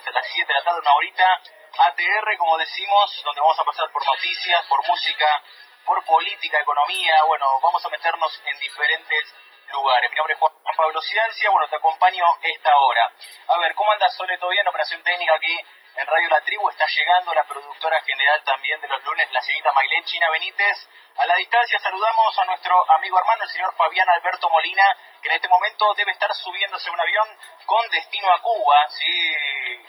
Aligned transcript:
hasta 0.00 0.12
las 0.12 0.26
7 0.32 0.48
de 0.48 0.58
la 0.58 0.64
tarde, 0.64 0.80
una 0.80 0.94
horita, 0.94 1.40
ATR, 1.78 2.36
como 2.38 2.56
decimos, 2.56 3.22
donde 3.22 3.40
vamos 3.40 3.58
a 3.58 3.64
pasar 3.64 3.90
por 3.92 4.04
noticias, 4.04 4.66
por 4.66 4.86
música, 4.88 5.42
por 5.84 6.02
política, 6.04 6.58
economía. 6.58 7.22
Bueno, 7.24 7.60
vamos 7.60 7.84
a 7.84 7.88
meternos 7.90 8.40
en 8.46 8.58
diferentes 8.58 9.34
lugares. 9.70 10.10
Mi 10.10 10.16
nombre 10.16 10.34
es 10.34 10.40
Juan 10.40 10.76
Pablo 10.76 11.00
Ciencia, 11.02 11.50
bueno, 11.50 11.68
te 11.68 11.76
acompaño 11.76 12.24
esta 12.42 12.76
hora. 12.78 13.12
A 13.48 13.58
ver, 13.58 13.74
¿cómo 13.74 13.92
andas, 13.92 14.16
Sole? 14.16 14.38
¿Todo 14.38 14.50
bien? 14.50 14.66
Operación 14.66 15.02
técnica 15.02 15.34
aquí 15.34 15.58
en 15.96 16.06
Radio 16.06 16.28
La 16.30 16.40
Tribu. 16.40 16.70
Está 16.70 16.86
llegando 16.86 17.34
la 17.34 17.44
productora 17.44 18.00
general 18.00 18.42
también 18.44 18.80
de 18.80 18.88
los 18.88 19.04
lunes, 19.04 19.30
la 19.32 19.42
señorita 19.42 19.72
Mailén 19.72 20.04
China 20.04 20.30
Benítez. 20.30 20.88
A 21.20 21.26
la 21.26 21.36
distancia 21.36 21.78
saludamos 21.80 22.38
a 22.38 22.44
nuestro 22.46 22.90
amigo 22.92 23.18
hermano, 23.18 23.42
el 23.44 23.50
señor 23.50 23.74
Fabián 23.76 24.08
Alberto 24.08 24.48
Molina, 24.48 24.96
que 25.20 25.28
en 25.28 25.34
este 25.34 25.48
momento 25.48 25.92
debe 25.92 26.12
estar 26.12 26.32
subiéndose 26.34 26.88
un 26.88 26.98
avión 26.98 27.28
con 27.66 27.86
destino 27.90 28.32
a 28.32 28.40
Cuba. 28.40 28.88
Sí, 28.88 29.36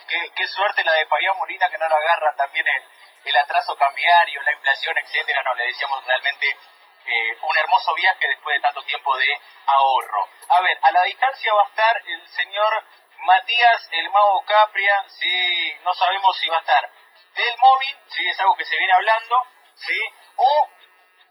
qué, 0.09 0.29
qué 0.35 0.47
suerte 0.47 0.83
la 0.83 0.91
de 0.91 1.05
Fabián 1.05 1.37
Molina 1.37 1.69
que 1.69 1.77
no 1.77 1.87
lo 1.87 1.95
agarra 1.95 2.35
también 2.35 2.67
el, 2.67 2.83
el 3.29 3.37
atraso 3.37 3.77
cambiario, 3.77 4.41
la 4.41 4.51
inflación, 4.51 4.97
etcétera. 4.97 5.41
No, 5.43 5.55
le 5.55 5.67
decíamos 5.67 6.03
realmente 6.05 6.49
eh, 6.49 7.37
un 7.43 7.57
hermoso 7.57 7.93
viaje 7.95 8.27
después 8.27 8.57
de 8.57 8.61
tanto 8.63 8.83
tiempo 8.83 9.15
de 9.15 9.39
ahorro. 9.67 10.27
A 10.49 10.59
ver, 10.59 10.77
a 10.81 10.91
la 10.91 11.03
distancia 11.03 11.53
va 11.53 11.63
a 11.63 11.67
estar 11.67 12.01
el 12.07 12.27
señor 12.27 12.83
Matías 13.19 13.87
El 13.91 14.09
Mago 14.09 14.43
Capria, 14.45 15.05
sí, 15.07 15.77
no 15.85 15.93
sabemos 15.93 16.37
si 16.37 16.49
va 16.49 16.57
a 16.57 16.59
estar 16.59 16.89
del 17.35 17.57
móvil, 17.57 17.95
sí, 18.09 18.27
es 18.27 18.37
algo 18.41 18.57
que 18.57 18.65
se 18.65 18.75
viene 18.75 18.91
hablando, 18.91 19.47
sí, 19.75 19.97
o 20.35 20.69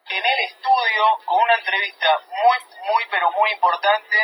en 0.08 0.24
el 0.26 0.40
estudio 0.40 1.18
con 1.24 1.40
una 1.40 1.54
entrevista 1.54 2.18
muy, 2.28 2.58
muy, 2.88 3.04
pero 3.10 3.30
muy 3.32 3.50
importante 3.52 4.18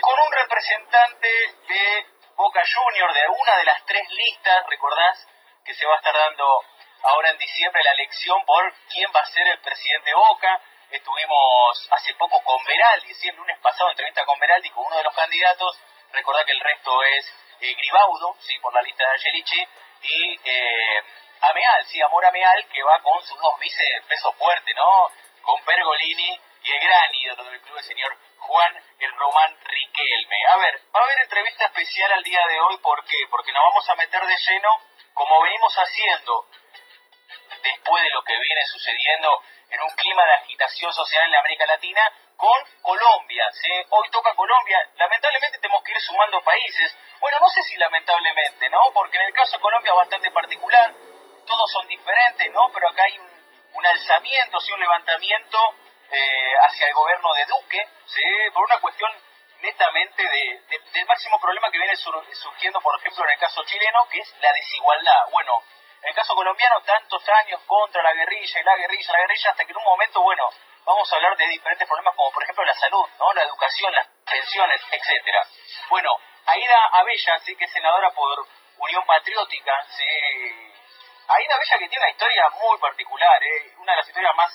con 0.00 0.18
un 0.18 0.32
representante 0.32 1.28
de 1.68 2.06
Boca 2.36 2.62
Junior, 2.66 3.12
de 3.12 3.28
una 3.28 3.56
de 3.56 3.64
las 3.64 3.84
tres 3.86 4.08
listas, 4.10 4.66
recordás, 4.68 5.26
que 5.64 5.74
se 5.74 5.86
va 5.86 5.94
a 5.94 5.96
estar 5.96 6.14
dando 6.14 6.64
ahora 7.02 7.30
en 7.30 7.38
diciembre 7.38 7.82
la 7.82 7.92
elección 7.92 8.44
por 8.44 8.72
quién 8.90 9.10
va 9.14 9.20
a 9.20 9.26
ser 9.26 9.46
el 9.48 9.60
presidente 9.60 10.10
de 10.10 10.16
Boca. 10.16 10.60
Estuvimos 10.90 11.88
hace 11.90 12.14
poco 12.14 12.40
con 12.42 12.62
Veraldi, 12.64 13.14
sí, 13.14 13.28
el 13.28 13.36
lunes 13.36 13.58
pasado 13.60 13.90
entrevista 13.90 14.24
con 14.24 14.38
Veraldi, 14.38 14.70
con 14.70 14.86
uno 14.86 14.96
de 14.96 15.04
los 15.04 15.14
candidatos. 15.14 15.78
Recordá 16.12 16.44
que 16.44 16.52
el 16.52 16.60
resto 16.60 17.02
es 17.02 17.26
eh, 17.60 17.74
Gribaudo, 17.74 18.36
por 18.62 18.74
la 18.74 18.82
lista 18.82 19.04
de 19.04 19.12
Angelici, 19.12 19.68
y 20.02 20.40
eh, 20.44 21.02
Ameal, 21.40 21.86
sí, 21.86 22.00
Amor 22.02 22.24
Ameal, 22.24 22.66
que 22.68 22.82
va 22.82 23.00
con 23.02 23.22
sus 23.22 23.38
dos 23.40 23.58
vices 23.60 24.02
peso 24.08 24.32
fuerte, 24.32 24.72
¿no? 24.74 25.10
Con 25.42 25.62
Pergolini 25.62 26.40
y 26.62 26.72
el 26.72 26.80
gran 26.80 27.14
ídolo 27.14 27.44
del 27.44 27.60
club, 27.60 27.78
el 27.78 27.84
señor 27.84 28.16
Juan 28.38 28.82
el 28.98 29.12
Román 29.12 29.56
Riquelme. 29.64 30.46
A 30.48 30.56
ver, 30.56 30.80
va 30.94 31.00
a 31.00 31.04
haber 31.04 31.20
entrevista 31.22 31.66
especial 31.66 32.12
al 32.12 32.22
día 32.22 32.40
de 32.48 32.60
hoy, 32.60 32.76
¿por 32.78 33.04
qué? 33.04 33.18
Porque 33.30 33.52
nos 33.52 33.62
vamos 33.62 33.88
a 33.88 33.94
meter 33.96 34.26
de 34.26 34.36
lleno, 34.36 34.80
como 35.14 35.42
venimos 35.42 35.74
haciendo 35.74 36.46
después 37.62 38.02
de 38.02 38.10
lo 38.10 38.22
que 38.22 38.38
viene 38.38 38.64
sucediendo 38.66 39.42
en 39.70 39.82
un 39.82 39.90
clima 39.96 40.24
de 40.24 40.32
agitación 40.32 40.92
social 40.92 41.24
en 41.24 41.32
la 41.32 41.40
América 41.40 41.66
Latina, 41.66 42.12
con 42.36 42.60
Colombia. 42.82 43.50
¿sí? 43.52 43.70
Hoy 43.90 44.08
toca 44.10 44.34
Colombia. 44.34 44.78
Lamentablemente 44.96 45.58
tenemos 45.58 45.82
que 45.82 45.92
ir 45.92 46.00
sumando 46.00 46.40
países. 46.42 46.96
Bueno, 47.20 47.38
no 47.40 47.48
sé 47.48 47.62
si 47.62 47.76
lamentablemente, 47.76 48.68
¿no? 48.70 48.78
Porque 48.92 49.16
en 49.16 49.26
el 49.26 49.32
caso 49.32 49.56
de 49.56 49.62
Colombia 49.62 49.90
es 49.90 49.96
bastante 49.96 50.30
particular. 50.30 50.94
Todos 51.46 51.72
son 51.72 51.86
diferentes, 51.88 52.52
¿no? 52.52 52.70
Pero 52.72 52.88
acá 52.88 53.04
hay 53.04 53.18
un, 53.18 53.86
alzamiento, 53.86 54.58
¿sí? 54.60 54.72
un 54.72 54.80
levantamiento 54.80 55.58
eh, 56.10 56.54
hacia 56.60 56.88
el 56.88 56.94
gobierno 56.94 57.32
de 57.34 57.44
Duque, 57.46 57.88
¿sí? 58.06 58.22
por 58.52 58.64
una 58.64 58.80
cuestión 58.80 59.12
netamente 59.60 60.22
de, 60.22 60.60
del 60.92 61.06
máximo 61.06 61.38
problema 61.40 61.70
que 61.70 61.78
viene 61.78 61.96
sur, 61.96 62.24
surgiendo, 62.34 62.80
por 62.80 62.98
ejemplo, 62.98 63.24
en 63.24 63.30
el 63.30 63.38
caso 63.38 63.62
chileno, 63.64 64.06
que 64.10 64.18
es 64.18 64.34
la 64.40 64.52
desigualdad. 64.52 65.28
Bueno, 65.30 65.62
en 66.02 66.08
el 66.08 66.14
caso 66.14 66.34
colombiano, 66.34 66.80
tantos 66.82 67.22
años 67.28 67.60
contra 67.66 68.02
la 68.02 68.12
guerrilla 68.14 68.60
y 68.60 68.64
la 68.64 68.76
guerrilla, 68.76 69.12
la 69.12 69.20
guerrilla, 69.20 69.50
hasta 69.50 69.64
que 69.64 69.72
en 69.72 69.78
un 69.78 69.84
momento, 69.84 70.22
bueno, 70.22 70.50
vamos 70.84 71.12
a 71.12 71.16
hablar 71.16 71.36
de 71.36 71.46
diferentes 71.48 71.86
problemas 71.88 72.14
como 72.14 72.30
por 72.30 72.42
ejemplo 72.42 72.64
la 72.64 72.74
salud, 72.74 73.06
¿no? 73.18 73.32
la 73.34 73.42
educación, 73.42 73.92
las 73.92 74.06
pensiones, 74.24 74.80
etcétera. 74.90 75.46
Bueno, 75.90 76.10
Aida 76.46 76.86
Abella, 76.92 77.38
sí 77.40 77.56
que 77.56 77.64
es 77.64 77.72
senadora 77.72 78.10
por 78.10 78.46
Unión 78.78 79.04
Patriótica, 79.04 79.84
sí. 79.96 80.75
Aida 81.26 81.52
Abella 81.58 81.76
que 81.82 81.88
tiene 81.90 82.06
una 82.06 82.14
historia 82.14 82.44
muy 82.54 82.78
particular, 82.78 83.38
¿eh? 83.42 83.74
una 83.82 83.92
de 83.92 83.98
las 83.98 84.06
historias 84.06 84.34
más 84.38 84.50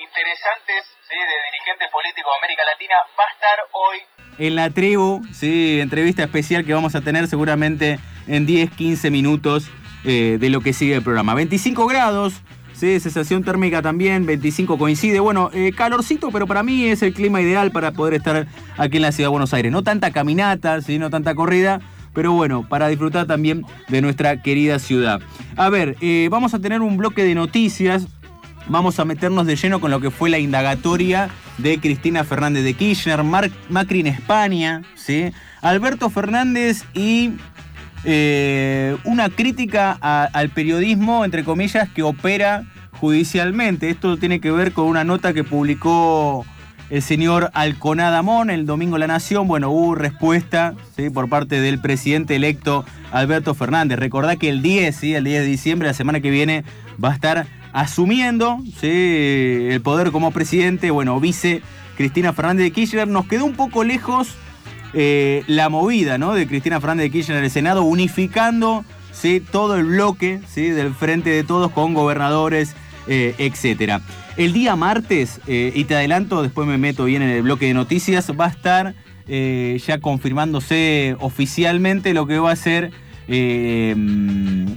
interesantes 0.00 0.80
de 1.12 1.36
dirigentes 1.52 1.88
políticos 1.92 2.32
de 2.32 2.38
América 2.40 2.64
Latina, 2.64 2.96
va 3.12 3.24
a 3.28 3.32
estar 3.36 3.58
hoy 3.72 3.98
en 4.38 4.54
la 4.54 4.70
tribu, 4.70 5.22
sí, 5.32 5.80
entrevista 5.80 6.24
especial 6.24 6.64
que 6.64 6.74
vamos 6.74 6.94
a 6.94 7.00
tener 7.00 7.26
seguramente 7.26 7.98
en 8.26 8.44
10, 8.44 8.70
15 8.70 9.10
minutos 9.10 9.70
eh, 10.04 10.36
de 10.38 10.50
lo 10.50 10.60
que 10.60 10.72
sigue 10.72 10.94
el 10.94 11.02
programa. 11.02 11.34
25 11.34 11.86
grados, 11.86 12.34
sí, 12.74 13.00
sensación 13.00 13.44
térmica 13.44 13.80
también, 13.80 14.26
25 14.26 14.76
coincide. 14.76 15.20
Bueno, 15.20 15.50
eh, 15.54 15.72
calorcito, 15.74 16.30
pero 16.30 16.46
para 16.46 16.62
mí 16.62 16.84
es 16.84 17.02
el 17.02 17.14
clima 17.14 17.40
ideal 17.40 17.72
para 17.72 17.92
poder 17.92 18.14
estar 18.14 18.46
aquí 18.76 18.96
en 18.96 19.02
la 19.02 19.12
ciudad 19.12 19.28
de 19.28 19.32
Buenos 19.32 19.54
Aires. 19.54 19.72
No 19.72 19.82
tanta 19.82 20.10
caminata, 20.10 20.82
¿sí? 20.82 20.98
no 20.98 21.08
tanta 21.08 21.34
corrida, 21.34 21.80
pero 22.12 22.32
bueno, 22.32 22.66
para 22.68 22.88
disfrutar 22.88 23.26
también 23.26 23.64
de 23.88 24.02
nuestra 24.02 24.42
querida 24.42 24.78
ciudad. 24.78 25.20
A 25.56 25.70
ver, 25.70 25.96
eh, 26.02 26.28
vamos 26.30 26.52
a 26.52 26.58
tener 26.58 26.82
un 26.82 26.98
bloque 26.98 27.24
de 27.24 27.34
noticias. 27.34 28.06
Vamos 28.68 29.00
a 29.00 29.04
meternos 29.06 29.46
de 29.46 29.56
lleno 29.56 29.80
con 29.80 29.90
lo 29.90 30.00
que 30.00 30.10
fue 30.10 30.28
la 30.28 30.38
indagatoria 30.38 31.30
de 31.56 31.78
Cristina 31.78 32.24
Fernández 32.24 32.62
de 32.62 32.74
Kirchner, 32.74 33.22
Macri 33.22 34.00
en 34.00 34.08
España, 34.08 34.82
¿sí? 34.96 35.30
Alberto 35.62 36.10
Fernández 36.10 36.84
y 36.92 37.32
eh, 38.04 38.96
una 39.04 39.30
crítica 39.30 39.92
al 39.92 40.50
periodismo, 40.50 41.24
entre 41.24 41.42
comillas, 41.42 41.88
que 41.88 42.02
opera 42.02 42.64
judicialmente. 43.00 43.88
Esto 43.88 44.18
tiene 44.18 44.40
que 44.40 44.50
ver 44.50 44.72
con 44.72 44.86
una 44.86 45.04
nota 45.04 45.32
que 45.32 45.44
publicó 45.44 46.44
el 46.90 47.02
señor 47.02 47.50
Alconada 47.54 48.22
Mon 48.22 48.50
el 48.50 48.66
domingo 48.66 48.98
La 48.98 49.06
Nación. 49.06 49.48
Bueno, 49.48 49.70
hubo 49.70 49.94
respuesta 49.94 50.74
¿sí? 50.96 51.10
por 51.10 51.28
parte 51.28 51.60
del 51.60 51.80
presidente 51.80 52.36
electo 52.36 52.84
Alberto 53.12 53.54
Fernández. 53.54 53.98
Recordá 53.98 54.36
que 54.36 54.48
el 54.48 54.62
10, 54.62 54.94
¿sí? 54.94 55.14
el 55.14 55.24
10 55.24 55.42
de 55.42 55.46
diciembre, 55.46 55.88
la 55.88 55.94
semana 55.94 56.20
que 56.20 56.30
viene, 56.30 56.64
va 57.02 57.10
a 57.10 57.14
estar 57.14 57.46
asumiendo 57.72 58.58
¿sí? 58.80 59.68
el 59.70 59.80
poder 59.82 60.10
como 60.12 60.30
presidente, 60.30 60.90
bueno, 60.90 61.18
vice 61.20 61.62
Cristina 61.96 62.32
Fernández 62.32 62.64
de 62.64 62.70
Kirchner. 62.72 63.08
Nos 63.08 63.26
quedó 63.26 63.44
un 63.44 63.54
poco 63.54 63.84
lejos 63.84 64.34
eh, 64.94 65.42
la 65.46 65.68
movida 65.68 66.18
¿no? 66.18 66.34
de 66.34 66.46
Cristina 66.46 66.80
Fernández 66.80 67.04
de 67.04 67.10
Kirchner 67.10 67.38
en 67.38 67.44
el 67.44 67.50
Senado, 67.50 67.82
unificando 67.82 68.84
¿sí? 69.12 69.40
todo 69.40 69.76
el 69.76 69.84
bloque 69.84 70.40
¿sí? 70.46 70.70
del 70.70 70.94
frente 70.94 71.30
de 71.30 71.42
todos 71.42 71.72
con 71.72 71.94
gobernadores, 71.94 72.76
eh, 73.06 73.34
etc. 73.38 74.00
El 74.36 74.52
día 74.52 74.76
martes, 74.76 75.40
eh, 75.46 75.72
y 75.74 75.84
te 75.84 75.94
adelanto, 75.94 76.42
después 76.42 76.68
me 76.68 76.76
meto 76.76 77.06
bien 77.06 77.22
en 77.22 77.30
el 77.30 77.42
bloque 77.42 77.66
de 77.66 77.74
noticias, 77.74 78.30
va 78.38 78.46
a 78.46 78.50
estar 78.50 78.94
eh, 79.28 79.80
ya 79.84 79.98
confirmándose 79.98 81.16
oficialmente 81.20 82.12
lo 82.12 82.26
que 82.26 82.38
va 82.38 82.50
a 82.50 82.56
ser 82.56 82.90
eh, 83.28 83.92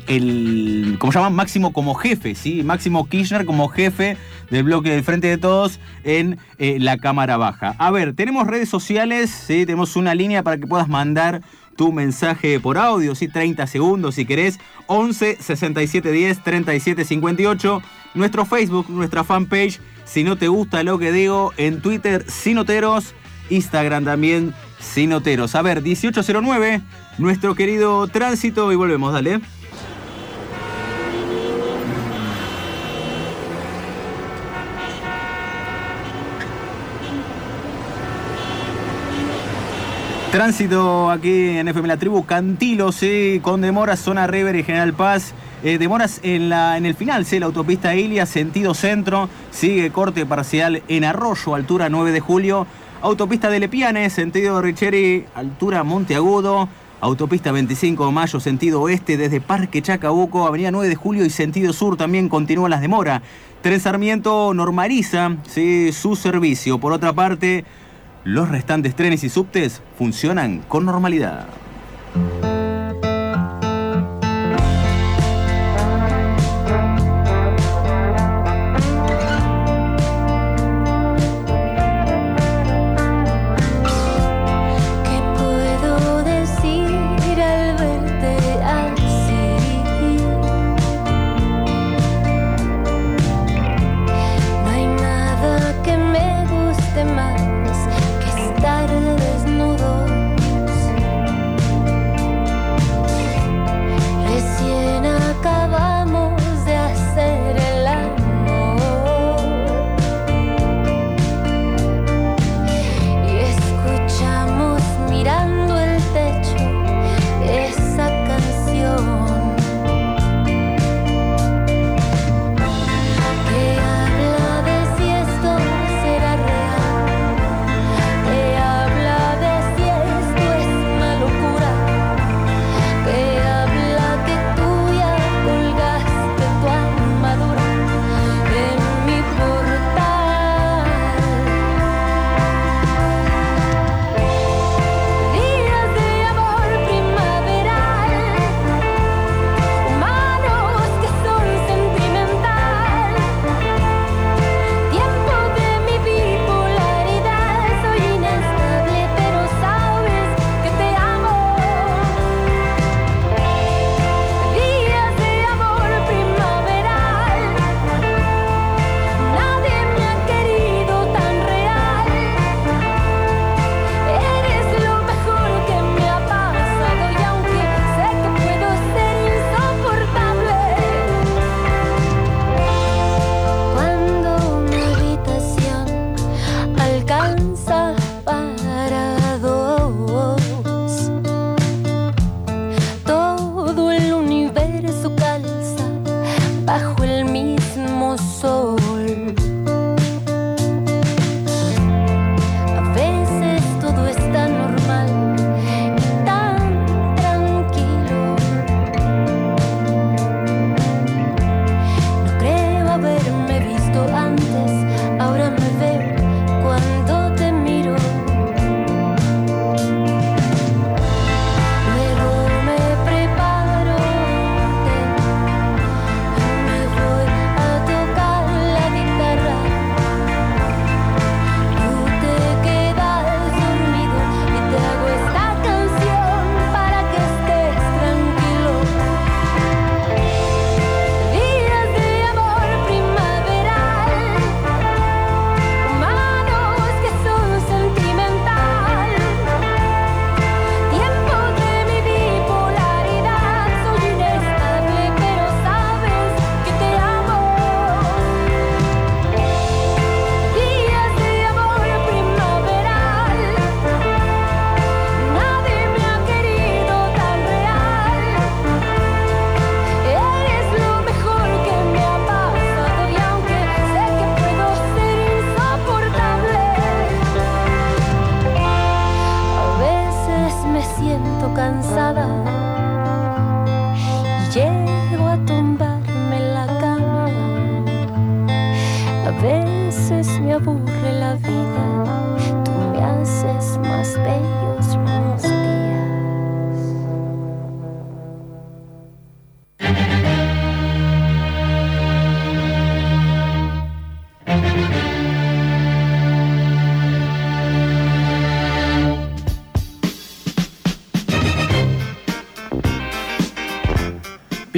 el, 0.07 0.95
¿cómo 0.97 1.11
se 1.11 1.19
llama? 1.19 1.29
Máximo 1.29 1.73
como 1.73 1.93
jefe, 1.93 2.35
¿sí? 2.35 2.63
Máximo 2.63 3.07
Kirchner 3.09 3.45
como 3.45 3.67
jefe 3.67 4.15
del 4.49 4.63
bloque 4.63 4.91
del 4.91 5.03
Frente 5.03 5.27
de 5.27 5.37
Todos 5.37 5.79
en 6.03 6.39
la 6.57 6.97
Cámara 6.97 7.37
Baja. 7.37 7.75
A 7.77 7.91
ver, 7.91 8.13
tenemos 8.13 8.47
redes 8.47 8.69
sociales, 8.69 9.29
¿sí? 9.29 9.65
Tenemos 9.65 9.95
una 9.97 10.15
línea 10.15 10.41
para 10.41 10.57
que 10.57 10.67
puedas 10.67 10.87
mandar 10.87 11.41
tu 11.79 11.93
mensaje 11.93 12.59
por 12.59 12.77
audio, 12.77 13.15
¿sí? 13.15 13.29
30 13.29 13.65
segundos 13.65 14.15
si 14.15 14.25
querés. 14.25 14.59
11 14.87 15.37
67 15.39 16.11
10 16.11 16.43
37 16.43 17.05
58. 17.05 17.81
Nuestro 18.15 18.45
Facebook, 18.45 18.89
nuestra 18.89 19.23
fanpage. 19.23 19.79
Si 20.03 20.25
no 20.25 20.37
te 20.37 20.49
gusta 20.49 20.83
lo 20.83 20.99
que 20.99 21.13
digo, 21.13 21.53
en 21.55 21.81
Twitter, 21.81 22.25
Sinoteros. 22.29 23.15
Instagram 23.49 24.03
también, 24.03 24.53
Sinoteros. 24.81 25.55
A 25.55 25.61
ver, 25.61 25.81
1809, 25.81 26.81
nuestro 27.17 27.55
querido 27.55 28.09
tránsito 28.09 28.73
y 28.73 28.75
volvemos, 28.75 29.13
dale. 29.13 29.39
Tránsito 40.31 41.09
aquí 41.09 41.57
en 41.57 41.67
FM 41.67 41.87
La 41.87 41.97
Tribu, 41.97 42.23
Cantilo, 42.23 42.91
sí, 42.91 43.39
con 43.41 43.61
demoras, 43.61 43.99
zona 43.99 44.27
River 44.27 44.55
y 44.57 44.63
General 44.63 44.93
Paz. 44.93 45.33
Eh, 45.63 45.79
demoras 45.79 46.19
en, 46.21 46.49
la, 46.49 46.77
en 46.77 46.85
el 46.85 46.93
final, 46.93 47.25
sí, 47.25 47.39
la 47.39 47.47
autopista 47.47 47.95
Ilia, 47.95 48.27
sentido 48.27 48.75
centro. 48.75 49.27
Sigue 49.49 49.89
corte 49.89 50.27
parcial 50.27 50.83
en 50.87 51.03
Arroyo, 51.03 51.55
altura 51.55 51.89
9 51.89 52.11
de 52.11 52.19
julio. 52.19 52.67
Autopista 53.01 53.49
de 53.49 53.59
Lepiane, 53.59 54.07
sentido 54.11 54.61
Richeri, 54.61 55.25
altura 55.33 55.83
Monteagudo. 55.83 56.69
Autopista 57.01 57.51
25 57.51 58.05
de 58.05 58.11
mayo, 58.11 58.39
sentido 58.39 58.81
oeste, 58.81 59.17
desde 59.17 59.41
Parque 59.41 59.81
Chacabuco, 59.81 60.45
Avenida 60.45 60.69
9 60.69 60.89
de 60.89 60.95
julio 60.95 61.25
y 61.25 61.31
sentido 61.31 61.73
sur 61.73 61.97
también 61.97 62.29
continúan 62.29 62.69
las 62.69 62.81
demoras. 62.81 63.23
Tren 63.63 63.79
Sarmiento 63.79 64.53
normaliza 64.53 65.37
su 65.91 66.15
servicio. 66.15 66.77
Por 66.77 66.93
otra 66.93 67.13
parte, 67.13 67.65
los 68.23 68.49
restantes 68.49 68.95
trenes 68.95 69.23
y 69.23 69.29
subtes 69.29 69.81
funcionan 69.97 70.59
con 70.67 70.85
normalidad. 70.85 71.47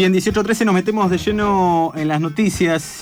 Bien, 0.02 0.16
18.13 0.16 0.66
nos 0.66 0.74
metemos 0.74 1.12
de 1.12 1.20
lleno 1.20 1.92
en 1.96 2.08
las 2.08 2.20
noticias. 2.20 3.02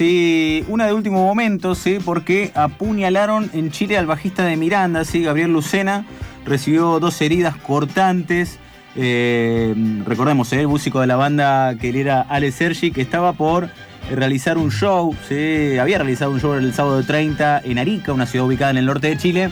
Una 0.68 0.86
de 0.86 0.92
último 0.92 1.26
momento, 1.26 1.74
sí, 1.74 1.98
porque 2.04 2.52
apuñalaron 2.56 3.50
en 3.54 3.72
Chile 3.72 3.98
al 3.98 4.06
bajista 4.06 4.44
de 4.44 4.58
Miranda, 4.58 5.06
sí, 5.06 5.24
Gabriel 5.24 5.54
Lucena. 5.54 6.06
Recibió 6.46 7.00
dos 7.00 7.22
heridas 7.22 7.56
cortantes. 7.56 8.60
Eh, 8.98 9.74
recordemos, 10.06 10.52
¿eh? 10.52 10.60
el 10.60 10.68
músico 10.68 11.00
de 11.00 11.08
la 11.08 11.16
banda 11.16 11.74
que 11.80 11.88
él 11.88 11.96
era 11.96 12.20
Ale 12.24 12.52
Sergi, 12.52 12.92
que 12.92 13.00
estaba 13.02 13.32
por 13.32 13.70
realizar 14.14 14.58
un 14.58 14.70
show, 14.70 15.16
¿sí? 15.30 15.78
había 15.78 16.00
realizado 16.00 16.32
un 16.32 16.42
show 16.42 16.56
el 16.56 16.74
sábado 16.74 17.02
30 17.02 17.62
en 17.64 17.80
Arica, 17.80 18.12
una 18.12 18.26
ciudad 18.26 18.46
ubicada 18.46 18.72
en 18.72 18.78
el 18.78 18.86
norte 18.86 19.08
de 19.08 19.16
Chile. 19.16 19.52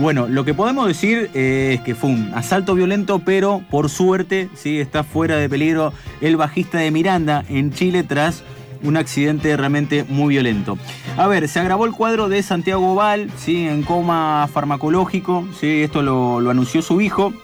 Bueno, 0.00 0.28
lo 0.28 0.46
que 0.46 0.54
podemos 0.54 0.88
decir 0.88 1.30
eh, 1.34 1.74
es 1.74 1.82
que 1.82 1.94
fue 1.94 2.08
un 2.08 2.32
asalto 2.34 2.74
violento, 2.74 3.18
pero 3.18 3.60
por 3.70 3.90
suerte 3.90 4.48
sí 4.54 4.80
está 4.80 5.04
fuera 5.04 5.36
de 5.36 5.46
peligro 5.46 5.92
el 6.22 6.38
bajista 6.38 6.78
de 6.78 6.90
Miranda 6.90 7.44
en 7.50 7.70
Chile 7.70 8.02
tras 8.02 8.42
un 8.82 8.96
accidente 8.96 9.54
realmente 9.58 10.06
muy 10.08 10.30
violento. 10.34 10.78
A 11.18 11.26
ver, 11.26 11.48
se 11.48 11.60
agravó 11.60 11.84
el 11.84 11.92
cuadro 11.92 12.30
de 12.30 12.42
Santiago 12.42 12.94
Val, 12.94 13.30
¿sí? 13.36 13.68
en 13.68 13.82
coma 13.82 14.48
farmacológico, 14.50 15.46
¿sí? 15.60 15.82
esto 15.82 16.00
lo, 16.00 16.48
anunció 16.48 16.80
su 16.80 17.02
hijo. 17.02 17.34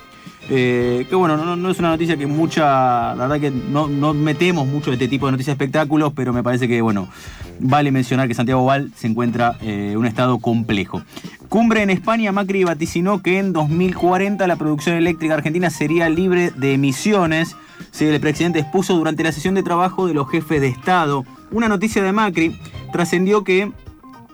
Eh, 0.48 1.06
que 1.08 1.14
bueno, 1.16 1.56
no, 1.56 1.70
es 1.70 1.78
una 1.80 1.88
noticia 1.88 2.16
que 2.16 2.26
mucha, 2.26 3.14
la 3.14 3.26
verdad 3.26 3.40
que 3.40 3.50
no, 3.50 3.88
metemos 4.14 4.66
mucho 4.66 4.92
este 4.92 5.08
tipo 5.08 5.26
de 5.26 5.32
noticias 5.32 5.54
espectáculos, 5.54 6.12
pero 6.14 6.32
me 6.32 6.42
parece 6.42 6.68
que 6.68 6.80
bueno, 6.80 7.08
vale 7.58 7.90
mencionar 7.90 8.28
que 8.28 8.34
Santiago 8.34 8.64
Val 8.64 8.92
se 8.94 9.08
encuentra 9.08 9.56
en 9.60 9.96
un 9.96 10.06
estado 10.06 10.38
complejo. 10.38 11.02
Cumbre 11.48 11.82
en 11.82 11.90
España, 11.90 12.32
Macri 12.32 12.64
vaticinó 12.64 13.22
que 13.22 13.38
en 13.38 13.52
2040 13.52 14.46
la 14.46 14.56
producción 14.56 14.96
eléctrica 14.96 15.34
argentina 15.34 15.70
sería 15.70 16.08
libre 16.08 16.52
de 16.56 16.74
emisiones. 16.74 17.56
el 17.98 18.20
presidente 18.20 18.60
expuso 18.60 18.96
durante 18.96 19.24
la 19.24 19.32
sesión 19.32 19.54
de 19.54 19.62
trabajo 19.62 20.06
de 20.06 20.14
los 20.14 20.28
jefes 20.30 20.60
de 20.60 20.68
Estado. 20.68 21.24
Una 21.50 21.68
noticia 21.68 22.02
de 22.02 22.12
Macri 22.12 22.60
trascendió 22.92 23.42
que 23.42 23.72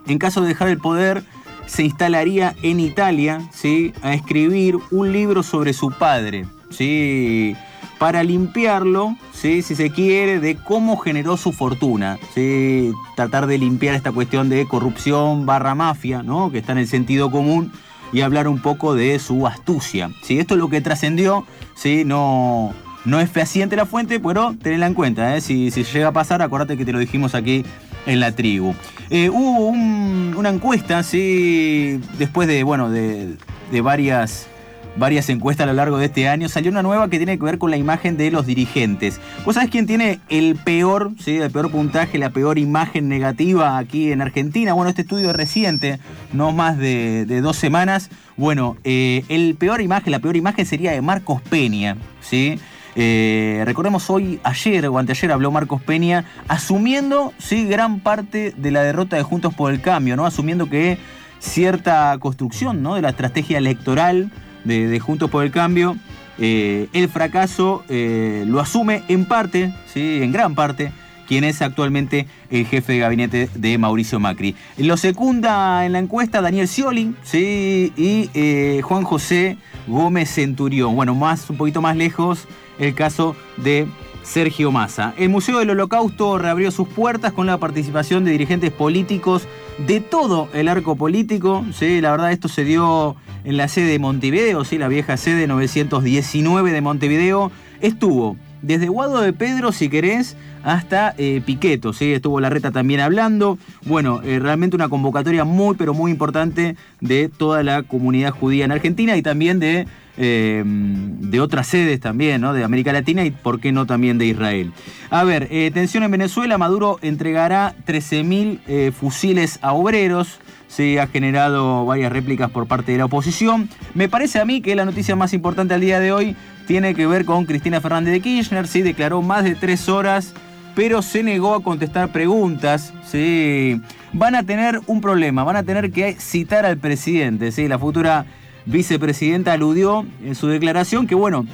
en 0.06 0.18
caso 0.18 0.42
de 0.42 0.48
dejar 0.48 0.68
el 0.68 0.78
poder 0.78 1.22
se 1.66 1.84
instalaría 1.84 2.54
en 2.62 2.80
Italia 2.80 3.40
¿sí? 3.52 3.92
a 4.02 4.14
escribir 4.14 4.76
un 4.90 5.12
libro 5.12 5.42
sobre 5.42 5.72
su 5.72 5.90
padre. 5.90 6.46
¿sí? 6.70 7.54
para 8.02 8.24
limpiarlo, 8.24 9.16
¿sí? 9.32 9.62
si 9.62 9.76
se 9.76 9.92
quiere, 9.92 10.40
de 10.40 10.56
cómo 10.56 10.96
generó 10.96 11.36
su 11.36 11.52
fortuna. 11.52 12.18
¿sí? 12.34 12.90
Tratar 13.14 13.46
de 13.46 13.58
limpiar 13.58 13.94
esta 13.94 14.10
cuestión 14.10 14.48
de 14.48 14.66
corrupción 14.66 15.46
barra 15.46 15.76
mafia, 15.76 16.24
¿no? 16.24 16.50
que 16.50 16.58
está 16.58 16.72
en 16.72 16.78
el 16.78 16.88
sentido 16.88 17.30
común, 17.30 17.70
y 18.12 18.22
hablar 18.22 18.48
un 18.48 18.60
poco 18.60 18.96
de 18.96 19.20
su 19.20 19.46
astucia. 19.46 20.10
¿sí? 20.24 20.40
Esto 20.40 20.54
es 20.54 20.58
lo 20.58 20.68
que 20.68 20.80
trascendió, 20.80 21.46
¿sí? 21.76 22.02
no, 22.04 22.74
no 23.04 23.20
es 23.20 23.30
fehaciente 23.30 23.76
la 23.76 23.86
fuente, 23.86 24.18
pero 24.18 24.52
tenedla 24.60 24.88
en 24.88 24.94
cuenta. 24.94 25.36
¿eh? 25.36 25.40
Si, 25.40 25.70
llega 25.70 26.08
a 26.08 26.12
pasar, 26.12 26.42
acuérdate 26.42 26.76
que 26.76 26.84
te 26.84 26.92
lo 26.92 26.98
dijimos 26.98 27.36
aquí 27.36 27.64
en 28.06 28.20
la 28.20 28.32
tribu. 28.32 28.74
Eh, 29.10 29.28
hubo 29.30 29.66
una 29.68 30.48
encuesta, 30.48 31.02
¿sí? 31.02 32.00
después 32.18 32.48
de, 32.48 32.62
bueno, 32.62 32.90
de, 32.90 33.36
de 33.70 33.80
varias 33.80 34.48
varias 34.96 35.28
encuestas 35.28 35.64
a 35.64 35.66
lo 35.68 35.74
largo 35.74 35.98
de 35.98 36.06
este 36.06 36.28
año, 36.28 36.48
salió 36.48 36.70
una 36.70 36.82
nueva 36.82 37.08
que 37.08 37.16
tiene 37.16 37.38
que 37.38 37.44
ver 37.44 37.58
con 37.58 37.70
la 37.70 37.76
imagen 37.76 38.16
de 38.16 38.30
los 38.30 38.46
dirigentes. 38.46 39.20
¿Vos 39.44 39.54
sabés 39.54 39.70
quién 39.70 39.86
tiene 39.86 40.20
el 40.28 40.56
peor, 40.56 41.12
¿sí? 41.18 41.36
el 41.36 41.50
peor 41.50 41.70
puntaje, 41.70 42.18
la 42.18 42.30
peor 42.30 42.58
imagen 42.58 43.08
negativa 43.08 43.78
aquí 43.78 44.12
en 44.12 44.20
Argentina? 44.20 44.72
Bueno, 44.74 44.90
este 44.90 45.02
estudio 45.02 45.32
reciente, 45.32 45.98
no 46.32 46.52
más 46.52 46.78
de, 46.78 47.40
dos 47.42 47.56
semanas. 47.56 48.10
Bueno, 48.36 48.76
eh, 48.84 49.24
el 49.28 49.54
peor 49.56 49.80
imagen, 49.80 50.10
la 50.10 50.18
peor 50.18 50.36
imagen 50.36 50.66
sería 50.66 50.92
de 50.92 51.02
Marcos 51.02 51.40
Peña, 51.42 51.96
¿sí? 52.20 52.58
Eh, 52.94 53.62
recordemos 53.64 54.10
hoy, 54.10 54.38
ayer 54.42 54.86
o 54.86 54.98
anteayer 54.98 55.32
habló 55.32 55.50
Marcos 55.50 55.80
Peña, 55.80 56.24
asumiendo 56.48 57.32
sí, 57.38 57.66
gran 57.66 58.00
parte 58.00 58.52
de 58.56 58.70
la 58.70 58.82
derrota 58.82 59.16
de 59.16 59.22
Juntos 59.22 59.54
por 59.54 59.72
el 59.72 59.80
Cambio, 59.80 60.16
¿no? 60.16 60.26
Asumiendo 60.26 60.68
que 60.68 60.98
cierta 61.38 62.16
construcción 62.20 62.82
¿no? 62.82 62.94
de 62.94 63.02
la 63.02 63.10
estrategia 63.10 63.58
electoral 63.58 64.30
de, 64.64 65.00
Juntos 65.00 65.30
por 65.30 65.44
el 65.44 65.50
Cambio, 65.50 65.96
eh, 66.38 66.88
el 66.92 67.08
fracaso 67.08 67.82
eh, 67.88 68.44
lo 68.46 68.60
asume 68.60 69.02
en 69.08 69.24
parte, 69.24 69.74
¿sí? 69.92 70.20
en 70.22 70.30
gran 70.30 70.54
parte, 70.54 70.92
quien 71.26 71.44
es 71.44 71.62
actualmente 71.62 72.28
el 72.50 72.66
jefe 72.66 72.92
de 72.92 72.98
gabinete 72.98 73.48
de 73.54 73.78
Mauricio 73.78 74.20
Macri. 74.20 74.54
Lo 74.76 74.96
secunda 74.96 75.84
en 75.84 75.92
la 75.92 75.98
encuesta 75.98 76.42
Daniel 76.42 76.68
Scioli 76.68 77.14
¿sí? 77.24 77.92
y 77.96 78.80
Juan 78.82 79.02
José 79.02 79.56
Gómez 79.86 80.30
Centurión. 80.30 80.94
Bueno, 80.96 81.14
más, 81.14 81.48
un 81.50 81.56
poquito 81.56 81.80
más 81.80 81.96
lejos, 81.96 82.46
el 82.78 82.94
caso 82.94 83.36
de 83.56 83.86
Sergio 84.22 84.70
Massa. 84.70 85.14
El 85.16 85.28
Museo 85.28 85.58
del 85.58 85.70
Holocausto 85.70 86.38
reabrió 86.38 86.70
sus 86.70 86.88
puertas 86.88 87.32
con 87.32 87.46
la 87.46 87.58
participación 87.58 88.24
de 88.24 88.32
dirigentes 88.32 88.70
políticos 88.70 89.46
de 89.86 90.00
todo 90.00 90.48
el 90.52 90.68
arco 90.68 90.96
político. 90.96 91.64
¿sí? 91.72 92.00
La 92.00 92.12
verdad, 92.12 92.32
esto 92.32 92.48
se 92.48 92.64
dio 92.64 93.16
en 93.44 93.56
la 93.56 93.68
sede 93.68 93.86
de 93.86 93.98
Montevideo, 93.98 94.64
¿sí? 94.64 94.78
la 94.78 94.88
vieja 94.88 95.16
sede 95.16 95.46
919 95.46 96.72
de 96.72 96.80
Montevideo. 96.80 97.50
Estuvo 97.80 98.36
desde 98.62 98.88
Guado 98.88 99.20
de 99.20 99.32
Pedro, 99.32 99.72
si 99.72 99.88
querés, 99.88 100.36
hasta 100.64 101.14
eh, 101.18 101.42
Piqueto, 101.44 101.92
¿sí? 101.92 102.12
estuvo 102.12 102.40
la 102.40 102.48
reta 102.48 102.70
también 102.70 103.00
hablando. 103.00 103.58
Bueno, 103.84 104.20
eh, 104.22 104.38
realmente 104.38 104.76
una 104.76 104.88
convocatoria 104.88 105.44
muy, 105.44 105.76
pero 105.76 105.92
muy 105.94 106.10
importante 106.10 106.76
de 107.00 107.28
toda 107.28 107.62
la 107.62 107.82
comunidad 107.82 108.30
judía 108.30 108.64
en 108.64 108.72
Argentina 108.72 109.16
y 109.16 109.22
también 109.22 109.58
de, 109.58 109.86
eh, 110.16 110.62
de 110.64 111.40
otras 111.40 111.66
sedes 111.66 112.00
también, 112.00 112.40
¿no? 112.40 112.52
de 112.52 112.64
América 112.64 112.92
Latina 112.92 113.24
y, 113.24 113.32
por 113.32 113.60
qué 113.60 113.72
no, 113.72 113.86
también 113.86 114.18
de 114.18 114.26
Israel. 114.26 114.72
A 115.10 115.24
ver, 115.24 115.48
tensión 115.74 116.04
en 116.04 116.10
Venezuela, 116.10 116.56
Maduro 116.56 116.98
entregará 117.02 117.74
13.000 117.86 118.92
fusiles 118.92 119.58
a 119.62 119.72
obreros 119.72 120.38
se 120.72 120.98
ha 121.00 121.06
generado 121.06 121.84
varias 121.84 122.10
réplicas 122.10 122.50
por 122.50 122.66
parte 122.66 122.92
de 122.92 122.98
la 122.98 123.04
oposición. 123.04 123.68
Me 123.94 124.08
parece 124.08 124.40
a 124.40 124.46
mí 124.46 124.62
que 124.62 124.74
la 124.74 124.86
noticia 124.86 125.14
más 125.14 125.34
importante 125.34 125.74
al 125.74 125.82
día 125.82 126.00
de 126.00 126.12
hoy 126.12 126.34
tiene 126.66 126.94
que 126.94 127.06
ver 127.06 127.24
con 127.24 127.44
Cristina 127.44 127.80
Fernández 127.80 128.12
de 128.12 128.20
Kirchner. 128.20 128.66
Sí, 128.66 128.82
declaró 128.82 129.22
más 129.22 129.44
de 129.44 129.54
tres 129.54 129.88
horas 129.88 130.34
pero 130.74 131.02
se 131.02 131.22
negó 131.22 131.54
a 131.54 131.62
contestar 131.62 132.10
preguntas. 132.12 132.92
¿sí? 133.06 133.80
Van 134.12 134.34
a 134.34 134.42
tener 134.44 134.80
un 134.86 135.00
problema, 135.00 135.44
van 135.44 135.56
a 135.56 135.62
tener 135.62 135.90
que 135.92 136.14
citar 136.14 136.66
al 136.66 136.78
presidente. 136.78 137.52
¿sí? 137.52 137.68
La 137.68 137.78
futura 137.78 138.26
vicepresidenta 138.66 139.52
aludió 139.52 140.06
en 140.24 140.34
su 140.34 140.48
declaración 140.48 141.06
que, 141.06 141.14
bueno, 141.14 141.46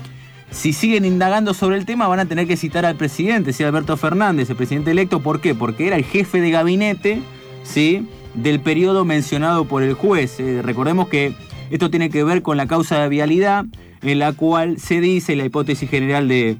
si 0.51 0.73
siguen 0.73 1.05
indagando 1.05 1.53
sobre 1.55 1.77
el 1.77 1.85
tema, 1.85 2.09
van 2.09 2.21
a 2.21 2.27
tener 2.27 2.47
que 2.47 2.57
citar 2.57 2.87
al 2.87 2.97
presidente, 2.97 3.53
¿sí? 3.53 3.65
Alberto 3.65 3.99
Fernández, 3.99 4.49
el 4.49 4.57
presidente 4.57 4.93
electo. 4.93 5.21
¿Por 5.21 5.43
qué? 5.43 5.55
Porque 5.55 5.87
era 5.87 5.97
el 5.97 6.05
jefe 6.05 6.41
de 6.41 6.51
gabinete 6.51 7.21
¿sí? 7.65 8.09
del 8.33 8.61
periodo 8.61 9.05
mencionado 9.05 9.67
por 9.67 9.83
el 9.83 9.93
juez. 9.93 10.41
¿eh? 10.41 10.63
recordemos 10.63 11.09
que 11.09 11.35
esto 11.71 11.91
tiene 11.91 12.09
que 12.09 12.25
ver 12.25 12.41
con 12.41 12.57
la 12.57 12.67
causa 12.67 13.03
de 13.03 13.09
vialidad, 13.11 13.67
en 14.03 14.19
la 14.19 14.33
cual 14.33 14.79
se 14.79 15.01
dice 15.01 15.37
la 15.37 15.45
hipótesis 15.45 15.89
general 15.89 16.29
de 16.29 16.59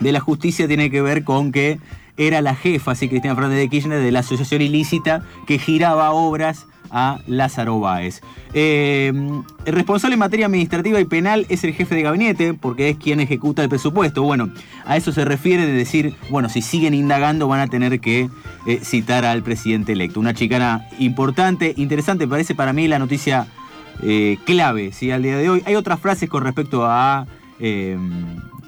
de 0.00 0.12
la 0.12 0.20
justicia 0.20 0.66
tiene 0.66 0.90
que 0.90 1.02
ver 1.02 1.24
con 1.24 1.52
que 1.52 1.78
era 2.16 2.42
la 2.42 2.54
jefa, 2.54 2.92
así 2.92 3.08
Cristina 3.08 3.34
Fernández 3.34 3.58
de 3.58 3.68
Kirchner, 3.68 4.00
de 4.00 4.12
la 4.12 4.20
asociación 4.20 4.60
ilícita 4.62 5.22
que 5.46 5.58
giraba 5.58 6.10
obras 6.10 6.66
a 6.90 7.20
Lázaro 7.26 7.78
Báez. 7.78 8.20
Eh, 8.52 9.12
el 9.64 9.72
responsable 9.72 10.14
en 10.14 10.18
materia 10.18 10.46
administrativa 10.46 11.00
y 11.00 11.04
penal 11.04 11.46
es 11.48 11.62
el 11.62 11.72
jefe 11.72 11.94
de 11.94 12.02
gabinete, 12.02 12.52
porque 12.52 12.88
es 12.88 12.96
quien 12.96 13.20
ejecuta 13.20 13.62
el 13.62 13.68
presupuesto. 13.68 14.22
Bueno, 14.22 14.50
a 14.84 14.96
eso 14.96 15.12
se 15.12 15.24
refiere 15.24 15.66
de 15.66 15.72
decir, 15.72 16.14
bueno, 16.30 16.48
si 16.48 16.62
siguen 16.62 16.92
indagando 16.92 17.46
van 17.46 17.60
a 17.60 17.68
tener 17.68 18.00
que 18.00 18.28
eh, 18.66 18.80
citar 18.82 19.24
al 19.24 19.42
presidente 19.42 19.92
electo. 19.92 20.18
Una 20.18 20.34
chicana 20.34 20.88
importante, 20.98 21.74
interesante, 21.76 22.26
parece 22.26 22.56
para 22.56 22.72
mí 22.72 22.88
la 22.88 22.98
noticia 22.98 23.46
eh, 24.02 24.38
clave 24.44 24.92
¿sí? 24.92 25.10
al 25.10 25.22
día 25.22 25.36
de 25.36 25.48
hoy. 25.50 25.62
Hay 25.66 25.74
otras 25.74 26.00
frases 26.00 26.28
con 26.28 26.44
respecto 26.44 26.84
a 26.86 27.26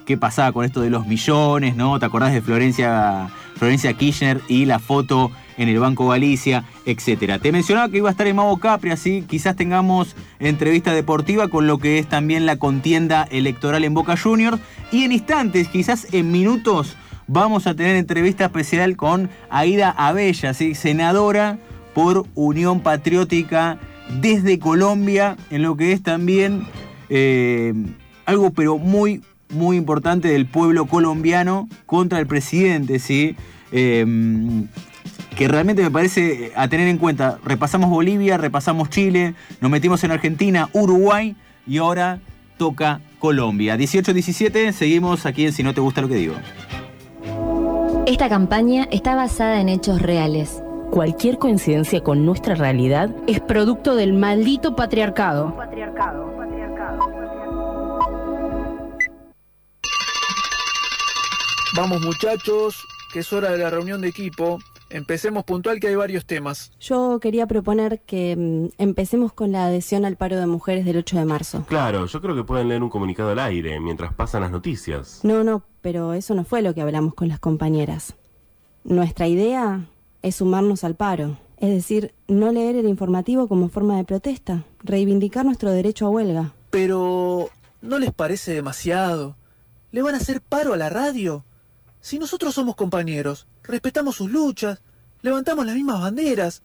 qué 0.05 0.17
pasaba 0.17 0.51
con 0.51 0.65
esto 0.65 0.81
de 0.81 0.89
los 0.89 1.07
millones, 1.07 1.75
¿no? 1.75 1.99
¿Te 1.99 2.05
acordás 2.05 2.33
de 2.33 2.41
Florencia, 2.41 3.29
Florencia 3.55 3.93
Kirchner 3.93 4.41
y 4.47 4.65
la 4.65 4.79
foto 4.79 5.31
en 5.57 5.69
el 5.69 5.79
Banco 5.79 6.07
Galicia, 6.07 6.65
etcétera? 6.85 7.39
Te 7.39 7.51
mencionaba 7.51 7.89
que 7.89 7.97
iba 7.97 8.09
a 8.09 8.11
estar 8.11 8.27
en 8.27 8.35
Mago 8.35 8.57
Capri, 8.57 8.91
así 8.91 9.23
quizás 9.27 9.55
tengamos 9.55 10.15
entrevista 10.39 10.93
deportiva 10.93 11.47
con 11.47 11.67
lo 11.67 11.77
que 11.77 11.99
es 11.99 12.07
también 12.07 12.45
la 12.45 12.57
contienda 12.57 13.23
electoral 13.31 13.83
en 13.83 13.93
Boca 13.93 14.17
Juniors. 14.17 14.59
Y 14.91 15.03
en 15.03 15.11
instantes, 15.11 15.67
quizás 15.67 16.13
en 16.13 16.31
minutos, 16.31 16.95
vamos 17.27 17.67
a 17.67 17.75
tener 17.75 17.95
entrevista 17.95 18.45
especial 18.45 18.95
con 18.95 19.29
Aida 19.49 19.89
Abella, 19.91 20.53
¿sí? 20.53 20.75
senadora 20.75 21.57
por 21.93 22.25
Unión 22.35 22.81
Patriótica 22.81 23.77
desde 24.21 24.59
Colombia, 24.59 25.37
en 25.49 25.61
lo 25.61 25.75
que 25.75 25.91
es 25.91 26.03
también 26.03 26.65
eh, 27.09 27.73
algo 28.25 28.51
pero 28.51 28.77
muy, 28.77 29.21
muy 29.49 29.77
importante 29.77 30.29
del 30.29 30.45
pueblo 30.45 30.85
colombiano 30.85 31.67
contra 31.85 32.19
el 32.19 32.27
presidente, 32.27 32.99
¿sí? 32.99 33.35
Em, 33.71 34.67
que 35.35 35.47
realmente 35.47 35.81
me 35.81 35.91
parece 35.91 36.51
a 36.55 36.67
tener 36.67 36.87
en 36.87 36.97
cuenta. 36.97 37.39
Repasamos 37.43 37.89
Bolivia, 37.89 38.37
repasamos 38.37 38.89
Chile, 38.89 39.33
nos 39.61 39.71
metimos 39.71 40.03
en 40.03 40.11
Argentina, 40.11 40.69
Uruguay 40.73 41.35
y 41.65 41.77
ahora 41.77 42.19
toca 42.57 43.01
Colombia. 43.19 43.75
18-17, 43.75 44.71
seguimos 44.71 45.25
aquí 45.25 45.45
en 45.45 45.53
Si 45.53 45.63
no 45.63 45.73
te 45.73 45.81
gusta 45.81 46.01
lo 46.01 46.07
que 46.07 46.15
digo. 46.15 46.35
Esta 48.05 48.29
campaña 48.29 48.87
está 48.91 49.15
basada 49.15 49.59
en 49.61 49.69
hechos 49.69 50.01
reales. 50.01 50.61
Cualquier 50.93 51.39
coincidencia 51.39 52.03
con 52.03 52.23
nuestra 52.23 52.53
realidad 52.53 53.09
es 53.25 53.39
producto 53.39 53.95
del 53.95 54.13
maldito 54.13 54.75
patriarcado. 54.75 55.57
patriarcado. 55.57 56.31
Vamos 61.75 61.99
muchachos, 62.01 62.85
que 63.11 63.21
es 63.21 63.33
hora 63.33 63.49
de 63.49 63.57
la 63.57 63.71
reunión 63.71 64.01
de 64.01 64.09
equipo. 64.09 64.59
Empecemos 64.91 65.45
puntual 65.45 65.79
que 65.79 65.87
hay 65.87 65.95
varios 65.95 66.27
temas. 66.27 66.71
Yo 66.79 67.19
quería 67.19 67.47
proponer 67.47 68.01
que 68.01 68.35
mm, 68.37 68.79
empecemos 68.79 69.33
con 69.33 69.51
la 69.51 69.65
adhesión 69.65 70.05
al 70.05 70.15
paro 70.15 70.37
de 70.37 70.45
mujeres 70.45 70.85
del 70.85 70.97
8 70.97 71.17
de 71.17 71.25
marzo. 71.25 71.65
Claro, 71.67 72.05
yo 72.05 72.21
creo 72.21 72.35
que 72.35 72.43
pueden 72.43 72.67
leer 72.67 72.83
un 72.83 72.91
comunicado 72.91 73.31
al 73.31 73.39
aire 73.39 73.79
mientras 73.79 74.13
pasan 74.13 74.41
las 74.41 74.51
noticias. 74.51 75.21
No, 75.23 75.43
no, 75.43 75.63
pero 75.81 76.13
eso 76.13 76.35
no 76.35 76.43
fue 76.43 76.61
lo 76.61 76.75
que 76.75 76.81
hablamos 76.81 77.15
con 77.15 77.29
las 77.29 77.39
compañeras. 77.39 78.13
Nuestra 78.83 79.27
idea 79.27 79.87
es 80.23 80.37
sumarnos 80.37 80.83
al 80.83 80.95
paro, 80.95 81.37
es 81.57 81.69
decir, 81.69 82.13
no 82.27 82.51
leer 82.51 82.75
el 82.75 82.87
informativo 82.87 83.47
como 83.47 83.69
forma 83.69 83.97
de 83.97 84.03
protesta, 84.03 84.63
reivindicar 84.83 85.45
nuestro 85.45 85.71
derecho 85.71 86.07
a 86.07 86.09
huelga. 86.09 86.53
Pero, 86.71 87.49
¿no 87.81 87.99
les 87.99 88.11
parece 88.11 88.53
demasiado? 88.53 89.35
¿Le 89.91 90.01
van 90.01 90.15
a 90.15 90.17
hacer 90.17 90.41
paro 90.41 90.73
a 90.73 90.77
la 90.77 90.89
radio? 90.89 91.45
Si 92.01 92.17
nosotros 92.17 92.55
somos 92.55 92.75
compañeros, 92.75 93.47
respetamos 93.63 94.15
sus 94.15 94.31
luchas, 94.31 94.81
levantamos 95.21 95.65
las 95.65 95.75
mismas 95.75 96.01
banderas, 96.01 96.63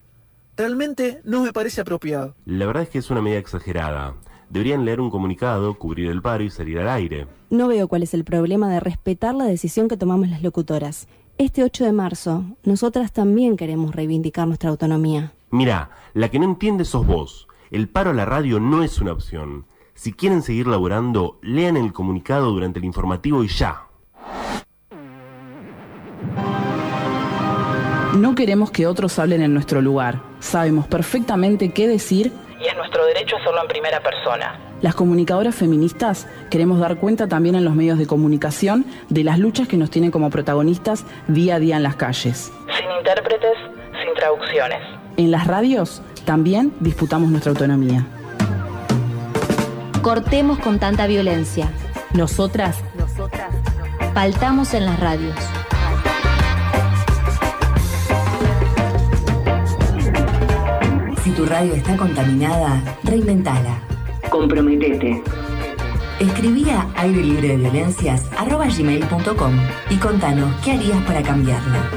realmente 0.56 1.20
no 1.24 1.42
me 1.42 1.52
parece 1.52 1.80
apropiado. 1.80 2.34
La 2.46 2.66
verdad 2.66 2.84
es 2.84 2.88
que 2.88 2.98
es 2.98 3.10
una 3.10 3.20
medida 3.20 3.38
exagerada. 3.38 4.14
Deberían 4.50 4.84
leer 4.84 5.00
un 5.00 5.10
comunicado, 5.10 5.78
cubrir 5.78 6.10
el 6.10 6.22
paro 6.22 6.42
y 6.42 6.50
salir 6.50 6.78
al 6.78 6.88
aire. 6.88 7.26
No 7.50 7.68
veo 7.68 7.86
cuál 7.86 8.02
es 8.02 8.14
el 8.14 8.24
problema 8.24 8.70
de 8.70 8.80
respetar 8.80 9.34
la 9.34 9.44
decisión 9.44 9.88
que 9.88 9.96
tomamos 9.96 10.28
las 10.28 10.42
locutoras. 10.42 11.06
Este 11.38 11.62
8 11.62 11.84
de 11.84 11.92
marzo, 11.92 12.42
nosotras 12.64 13.12
también 13.12 13.56
queremos 13.56 13.94
reivindicar 13.94 14.48
nuestra 14.48 14.70
autonomía. 14.70 15.34
Mira, 15.50 15.90
la 16.12 16.30
que 16.30 16.40
no 16.40 16.44
entiende 16.44 16.84
sos 16.84 17.06
vos. 17.06 17.46
El 17.70 17.88
paro 17.88 18.10
a 18.10 18.12
la 18.12 18.24
radio 18.24 18.58
no 18.58 18.82
es 18.82 18.98
una 18.98 19.12
opción. 19.12 19.64
Si 19.94 20.12
quieren 20.12 20.42
seguir 20.42 20.66
laborando, 20.66 21.38
lean 21.40 21.76
el 21.76 21.92
comunicado 21.92 22.50
durante 22.50 22.80
el 22.80 22.86
informativo 22.86 23.44
y 23.44 23.48
ya. 23.48 23.84
No 28.16 28.34
queremos 28.34 28.72
que 28.72 28.88
otros 28.88 29.20
hablen 29.20 29.40
en 29.40 29.54
nuestro 29.54 29.80
lugar. 29.80 30.20
Sabemos 30.40 30.88
perfectamente 30.88 31.70
qué 31.70 31.86
decir 31.86 32.32
y 32.60 32.66
es 32.66 32.76
nuestro 32.76 33.06
derecho 33.06 33.36
hacerlo 33.36 33.62
en 33.62 33.68
primera 33.68 34.02
persona. 34.02 34.67
Las 34.80 34.94
comunicadoras 34.94 35.56
feministas 35.56 36.28
queremos 36.50 36.78
dar 36.78 36.98
cuenta 36.98 37.26
también 37.26 37.56
en 37.56 37.64
los 37.64 37.74
medios 37.74 37.98
de 37.98 38.06
comunicación 38.06 38.86
de 39.08 39.24
las 39.24 39.38
luchas 39.40 39.66
que 39.66 39.76
nos 39.76 39.90
tienen 39.90 40.12
como 40.12 40.30
protagonistas 40.30 41.04
día 41.26 41.56
a 41.56 41.58
día 41.58 41.76
en 41.76 41.82
las 41.82 41.96
calles. 41.96 42.52
Sin 42.78 42.90
intérpretes, 42.98 43.56
sin 44.00 44.14
traducciones. 44.14 44.78
En 45.16 45.32
las 45.32 45.48
radios 45.48 46.00
también 46.24 46.72
disputamos 46.78 47.28
nuestra 47.30 47.50
autonomía. 47.50 48.06
Cortemos 50.00 50.60
con 50.60 50.78
tanta 50.78 51.08
violencia. 51.08 51.68
Nosotras, 52.14 52.82
Nosotras, 52.96 53.50
faltamos 54.14 54.74
en 54.74 54.86
las 54.86 55.00
radios. 55.00 55.34
Si 61.24 61.32
tu 61.32 61.44
radio 61.46 61.74
está 61.74 61.96
contaminada, 61.96 62.80
reinventala. 63.02 63.87
Comprometete. 64.38 65.20
Escribí 66.20 66.70
a 66.70 66.86
airelibredeviolencias.com 66.94 69.52
y 69.90 69.96
contanos 69.96 70.54
qué 70.64 70.70
harías 70.72 71.02
para 71.04 71.24
cambiarla. 71.24 71.90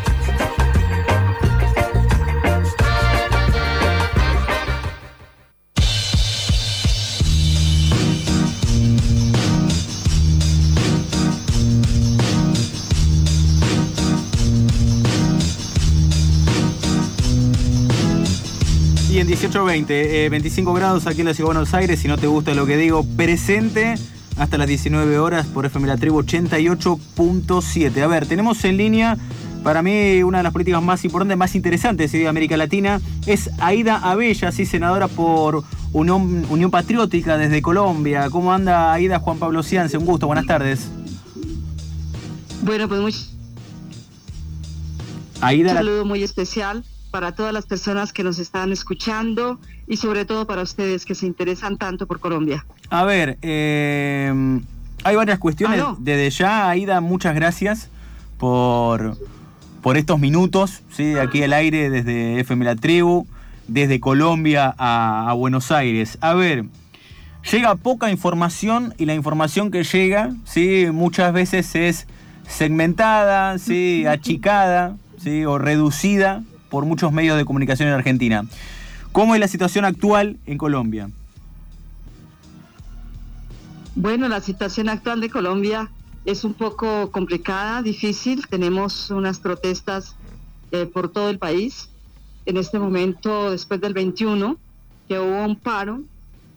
18.20, 19.30 19.90
eh, 19.90 20.28
25 20.28 20.72
grados 20.74 21.06
aquí 21.06 21.20
en 21.20 21.28
la 21.28 21.34
Ciudad 21.34 21.50
de 21.50 21.54
Buenos 21.54 21.72
Aires, 21.72 22.00
si 22.00 22.08
no 22.08 22.18
te 22.18 22.26
gusta 22.26 22.52
lo 22.52 22.66
que 22.66 22.76
digo, 22.76 23.06
presente 23.16 23.94
hasta 24.36 24.58
las 24.58 24.66
19 24.66 25.20
horas 25.20 25.46
por 25.46 25.64
FM 25.64 25.86
La 25.86 25.96
Tribu 25.96 26.20
88.7. 26.20 28.02
A 28.02 28.08
ver, 28.08 28.26
tenemos 28.26 28.64
en 28.64 28.76
línea, 28.76 29.16
para 29.62 29.82
mí, 29.82 30.24
una 30.24 30.38
de 30.38 30.42
las 30.42 30.52
políticas 30.52 30.82
más 30.82 31.04
importantes, 31.04 31.38
más 31.38 31.54
interesantes 31.54 32.10
de 32.10 32.26
América 32.26 32.56
Latina, 32.56 33.00
es 33.24 33.50
Aida 33.60 33.98
Abella, 33.98 34.50
sí, 34.50 34.66
senadora 34.66 35.06
por 35.06 35.62
Unión, 35.92 36.44
Unión 36.50 36.72
Patriótica 36.72 37.38
desde 37.38 37.62
Colombia. 37.62 38.30
¿Cómo 38.30 38.52
anda 38.52 38.92
Aida 38.92 39.20
Juan 39.20 39.38
Pablo 39.38 39.62
Ciance? 39.62 39.96
Un 39.96 40.06
gusto, 40.06 40.26
buenas 40.26 40.46
tardes. 40.46 40.88
Bueno, 42.62 42.88
pues 42.88 43.00
muy... 43.00 43.14
Aida, 45.40 45.70
un 45.70 45.76
saludo 45.76 46.04
muy 46.04 46.24
especial 46.24 46.82
para 47.10 47.32
todas 47.32 47.52
las 47.52 47.66
personas 47.66 48.12
que 48.12 48.22
nos 48.22 48.38
están 48.38 48.72
escuchando 48.72 49.58
y 49.86 49.96
sobre 49.96 50.24
todo 50.24 50.46
para 50.46 50.62
ustedes 50.62 51.04
que 51.04 51.14
se 51.14 51.26
interesan 51.26 51.76
tanto 51.76 52.06
por 52.06 52.20
Colombia. 52.20 52.64
A 52.88 53.04
ver, 53.04 53.38
eh, 53.42 54.60
hay 55.04 55.16
varias 55.16 55.38
cuestiones. 55.38 55.82
Desde 55.98 56.30
ya, 56.30 56.68
Aida, 56.68 57.00
muchas 57.00 57.34
gracias 57.34 57.88
por, 58.38 59.16
por 59.82 59.96
estos 59.96 60.18
minutos, 60.18 60.82
¿sí? 60.90 61.16
aquí 61.18 61.42
al 61.42 61.52
aire 61.52 61.90
desde 61.90 62.40
FM 62.40 62.64
La 62.64 62.76
Tribu, 62.76 63.26
desde 63.68 64.00
Colombia 64.00 64.74
a, 64.78 65.30
a 65.30 65.32
Buenos 65.34 65.70
Aires. 65.72 66.18
A 66.20 66.34
ver, 66.34 66.64
llega 67.50 67.74
poca 67.76 68.10
información 68.10 68.94
y 68.98 69.06
la 69.06 69.14
información 69.14 69.70
que 69.70 69.84
llega, 69.84 70.30
¿sí? 70.44 70.86
muchas 70.92 71.32
veces 71.32 71.74
es 71.74 72.06
segmentada, 72.46 73.58
¿sí? 73.58 74.04
achicada 74.08 74.96
¿sí? 75.22 75.44
o 75.44 75.58
reducida 75.58 76.42
por 76.70 76.86
muchos 76.86 77.12
medios 77.12 77.36
de 77.36 77.44
comunicación 77.44 77.88
en 77.88 77.94
Argentina. 77.94 78.44
¿Cómo 79.12 79.34
es 79.34 79.40
la 79.40 79.48
situación 79.48 79.84
actual 79.84 80.38
en 80.46 80.56
Colombia? 80.56 81.10
Bueno, 83.96 84.28
la 84.28 84.40
situación 84.40 84.88
actual 84.88 85.20
de 85.20 85.28
Colombia 85.28 85.90
es 86.24 86.44
un 86.44 86.54
poco 86.54 87.10
complicada, 87.10 87.82
difícil. 87.82 88.46
Tenemos 88.46 89.10
unas 89.10 89.40
protestas 89.40 90.14
eh, 90.70 90.86
por 90.86 91.10
todo 91.10 91.28
el 91.28 91.38
país. 91.38 91.90
En 92.46 92.56
este 92.56 92.78
momento, 92.78 93.50
después 93.50 93.80
del 93.80 93.92
21, 93.92 94.56
que 95.08 95.18
hubo 95.18 95.44
un 95.44 95.56
paro 95.56 96.02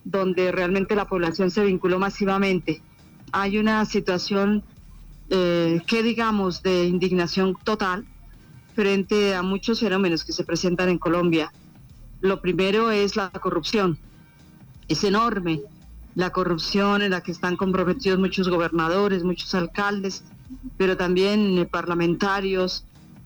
donde 0.04 0.52
realmente 0.52 0.94
la 0.94 1.06
población 1.06 1.50
se 1.50 1.64
vinculó 1.64 1.98
masivamente. 1.98 2.80
Hay 3.32 3.58
una 3.58 3.84
situación 3.84 4.62
eh, 5.30 5.82
que 5.86 6.02
digamos 6.02 6.62
de 6.62 6.84
indignación 6.84 7.56
total 7.64 8.04
frente 8.74 9.34
a 9.34 9.42
muchos 9.42 9.80
fenómenos 9.80 10.24
que 10.24 10.32
se 10.32 10.44
presentan 10.44 10.88
en 10.88 10.98
Colombia. 10.98 11.52
Lo 12.20 12.40
primero 12.40 12.90
es 12.90 13.16
la 13.16 13.30
corrupción. 13.30 13.98
Es 14.88 15.04
enorme 15.04 15.62
la 16.14 16.30
corrupción 16.30 17.02
en 17.02 17.10
la 17.10 17.22
que 17.22 17.32
están 17.32 17.56
comprometidos 17.56 18.18
muchos 18.18 18.48
gobernadores, 18.48 19.24
muchos 19.24 19.54
alcaldes, 19.54 20.24
pero 20.76 20.96
también 20.96 21.58
eh, 21.58 21.66
parlamentarios, 21.66 22.84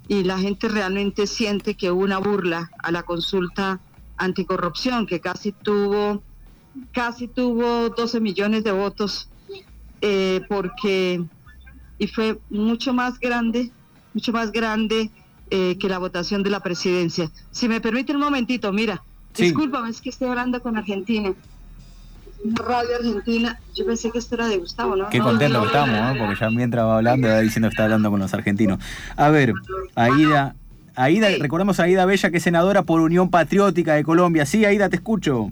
y 0.09 0.25
la 0.25 0.39
gente 0.39 0.69
realmente 0.69 1.27
siente 1.27 1.75
que 1.75 1.91
hubo 1.91 2.03
una 2.03 2.19
burla 2.19 2.71
a 2.83 2.91
la 2.91 3.03
consulta 3.03 3.79
anticorrupción, 4.17 5.07
que 5.07 5.21
casi 5.21 5.53
tuvo, 5.53 6.23
casi 6.93 7.29
tuvo 7.29 7.91
12 7.91 8.21
millones 8.21 8.65
de 8.65 8.73
votos, 8.73 9.29
eh, 10.01 10.41
porque, 10.49 11.23
y 11.99 12.07
fue 12.07 12.41
mucho 12.49 12.95
más 12.95 13.21
grande, 13.21 13.71
mucho 14.15 14.33
más 14.33 14.51
grande 14.51 15.11
eh, 15.51 15.77
que 15.79 15.89
la 15.89 15.99
votación 15.99 16.43
de 16.43 16.51
la 16.51 16.61
presidencia. 16.61 17.31
Si 17.51 17.69
me 17.69 17.81
permite 17.81 18.13
un 18.13 18.21
momentito, 18.21 18.73
mira, 18.73 19.03
Sí. 19.35 19.45
discúlpame, 19.45 19.91
es 19.91 20.01
que 20.01 20.11
estoy 20.11 20.29
hablando 20.29 20.61
con 20.61 20.77
Argentina. 20.77 21.33
Radio 22.45 22.97
Argentina, 22.97 23.59
yo 23.75 23.85
pensé 23.85 24.11
que 24.13 24.19
esto 24.19 24.37
era 24.37 24.47
de 24.47 24.59
Gustavo, 24.59 24.95
¿no? 24.97 25.09
Qué 25.11 25.19
No, 25.19 25.25
contento 25.25 25.55
no, 25.59 25.61
que 25.63 25.67
estamos, 25.69 26.01
¿no? 26.15 26.19
porque 26.19 26.41
ya 26.41 26.51
mientras 26.51 26.85
va 26.85 26.97
hablando 26.99 27.27
va 27.29 27.41
diciendo 27.41 27.69
que 27.69 27.73
está 27.73 27.85
hablando 27.85 28.11
con 28.11 28.21
los 28.21 28.33
argentinos. 28.33 28.79
A 29.17 29.29
ver, 29.31 29.53
Aida, 29.97 30.55
Aida, 30.95 31.29
Sí. 31.31 31.37
recordemos 31.39 31.79
a 31.81 31.85
Aida 31.85 32.05
Bella, 32.07 32.31
que 32.31 32.37
es 32.39 32.43
senadora 32.43 32.83
por 32.83 33.01
Unión 33.01 33.29
Patriótica 33.31 33.95
de 33.95 34.05
Colombia. 34.05 34.47
Sí, 34.47 34.65
Aida, 34.65 34.89
te 34.89 34.97
escucho. 34.97 35.51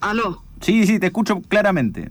Aló. 0.00 0.42
Sí, 0.60 0.86
sí, 0.86 0.98
te 0.98 1.06
escucho 1.06 1.40
claramente. 1.42 2.10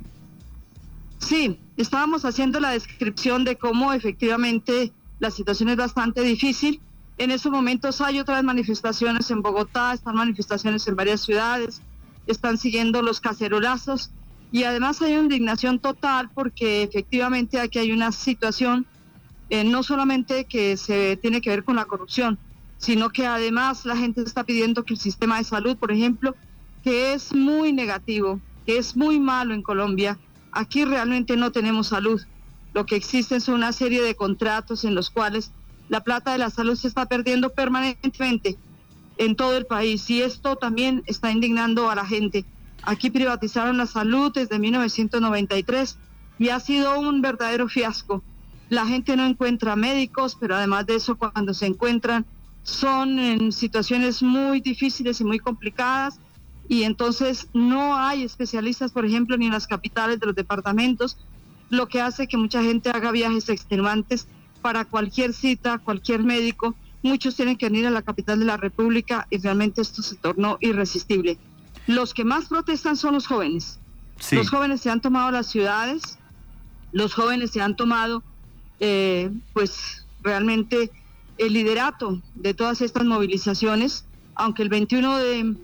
Sí, 1.19 1.59
estábamos 1.77 2.25
haciendo 2.25 2.59
la 2.59 2.71
descripción 2.71 3.43
de 3.45 3.55
cómo 3.55 3.93
efectivamente 3.93 4.91
la 5.19 5.31
situación 5.31 5.69
es 5.69 5.77
bastante 5.77 6.21
difícil. 6.21 6.81
En 7.17 7.31
esos 7.31 7.51
momentos 7.51 8.01
hay 8.01 8.19
otras 8.19 8.43
manifestaciones 8.43 9.29
en 9.31 9.41
Bogotá, 9.41 9.93
están 9.93 10.15
manifestaciones 10.15 10.87
en 10.87 10.95
varias 10.95 11.21
ciudades, 11.21 11.81
están 12.27 12.57
siguiendo 12.57 13.01
los 13.01 13.19
cacerolazos 13.19 14.11
y 14.51 14.63
además 14.63 15.01
hay 15.01 15.13
una 15.13 15.23
indignación 15.23 15.79
total 15.79 16.29
porque 16.33 16.83
efectivamente 16.83 17.59
aquí 17.59 17.79
hay 17.79 17.91
una 17.91 18.11
situación 18.11 18.85
eh, 19.49 19.63
no 19.63 19.83
solamente 19.83 20.45
que 20.45 20.77
se 20.77 21.17
tiene 21.17 21.41
que 21.41 21.49
ver 21.49 21.63
con 21.63 21.75
la 21.75 21.85
corrupción, 21.85 22.39
sino 22.77 23.09
que 23.09 23.25
además 23.25 23.85
la 23.85 23.95
gente 23.95 24.21
está 24.21 24.43
pidiendo 24.43 24.83
que 24.83 24.93
el 24.93 24.99
sistema 24.99 25.37
de 25.37 25.43
salud, 25.43 25.77
por 25.77 25.91
ejemplo, 25.91 26.35
que 26.83 27.13
es 27.13 27.33
muy 27.33 27.71
negativo, 27.71 28.39
que 28.65 28.77
es 28.77 28.95
muy 28.95 29.19
malo 29.19 29.53
en 29.53 29.61
Colombia, 29.61 30.17
aquí 30.53 30.85
realmente 30.85 31.35
no 31.37 31.51
tenemos 31.51 31.87
salud. 31.87 32.21
Lo 32.73 32.85
que 32.85 32.95
existe 32.95 33.35
es 33.35 33.47
una 33.47 33.71
serie 33.71 34.01
de 34.01 34.15
contratos 34.15 34.83
en 34.83 34.95
los 34.95 35.09
cuales 35.09 35.51
la 35.89 36.01
plata 36.03 36.31
de 36.31 36.37
la 36.37 36.49
salud 36.49 36.75
se 36.75 36.87
está 36.87 37.05
perdiendo 37.05 37.49
permanentemente 37.49 38.57
en 39.17 39.35
todo 39.35 39.57
el 39.57 39.65
país 39.65 40.09
y 40.09 40.21
esto 40.21 40.55
también 40.55 41.03
está 41.05 41.31
indignando 41.31 41.89
a 41.89 41.95
la 41.95 42.05
gente. 42.05 42.45
Aquí 42.83 43.09
privatizaron 43.09 43.77
la 43.77 43.85
salud 43.85 44.31
desde 44.33 44.59
1993 44.59 45.97
y 46.39 46.49
ha 46.49 46.59
sido 46.59 46.99
un 46.99 47.21
verdadero 47.21 47.67
fiasco. 47.67 48.23
La 48.69 48.85
gente 48.85 49.15
no 49.15 49.25
encuentra 49.25 49.75
médicos, 49.75 50.35
pero 50.39 50.55
además 50.55 50.85
de 50.87 50.95
eso, 50.95 51.15
cuando 51.15 51.53
se 51.53 51.67
encuentran, 51.67 52.25
son 52.63 53.19
en 53.19 53.51
situaciones 53.51 54.23
muy 54.23 54.61
difíciles 54.61 55.21
y 55.21 55.25
muy 55.25 55.39
complicadas 55.39 56.19
y 56.67 56.83
entonces 56.83 57.47
no 57.53 57.95
hay 57.95 58.23
especialistas, 58.23 58.91
por 58.91 59.05
ejemplo, 59.05 59.37
ni 59.37 59.47
en 59.47 59.51
las 59.51 59.67
capitales 59.67 60.19
de 60.19 60.27
los 60.27 60.35
departamentos, 60.35 61.17
lo 61.69 61.87
que 61.87 62.01
hace 62.01 62.27
que 62.27 62.37
mucha 62.37 62.63
gente 62.63 62.89
haga 62.89 63.11
viajes 63.11 63.49
extenuantes 63.49 64.27
para 64.61 64.85
cualquier 64.85 65.33
cita, 65.33 65.79
cualquier 65.79 66.23
médico. 66.23 66.75
Muchos 67.01 67.35
tienen 67.35 67.57
que 67.57 67.67
venir 67.67 67.85
a 67.87 67.91
la 67.91 68.01
capital 68.01 68.39
de 68.39 68.45
la 68.45 68.57
República 68.57 69.27
y 69.29 69.39
realmente 69.39 69.81
esto 69.81 70.01
se 70.01 70.15
tornó 70.15 70.57
irresistible. 70.61 71.37
Los 71.85 72.13
que 72.13 72.23
más 72.23 72.45
protestan 72.45 72.95
son 72.95 73.15
los 73.15 73.27
jóvenes. 73.27 73.79
Los 74.31 74.49
jóvenes 74.49 74.79
se 74.81 74.89
han 74.89 75.01
tomado 75.01 75.31
las 75.31 75.47
ciudades, 75.47 76.17
los 76.93 77.13
jóvenes 77.13 77.51
se 77.51 77.61
han 77.61 77.75
tomado, 77.75 78.23
eh, 78.79 79.31
pues 79.51 80.05
realmente 80.21 80.91
el 81.37 81.53
liderato 81.53 82.21
de 82.35 82.53
todas 82.53 82.81
estas 82.81 83.03
movilizaciones, 83.03 84.05
aunque 84.35 84.63
el 84.63 84.69
21 84.69 85.17
de, 85.17 85.55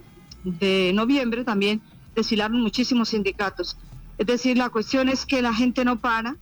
de 0.44 0.92
noviembre 0.94 1.44
también 1.44 1.80
desfilaron 2.14 2.60
muchísimos 2.60 3.10
sindicatos. 3.10 3.76
Es 4.18 4.26
decir, 4.26 4.58
la 4.58 4.70
cuestión 4.70 5.08
es 5.08 5.26
que 5.26 5.42
la 5.42 5.54
gente 5.54 5.84
no 5.84 5.98
para 5.98 6.36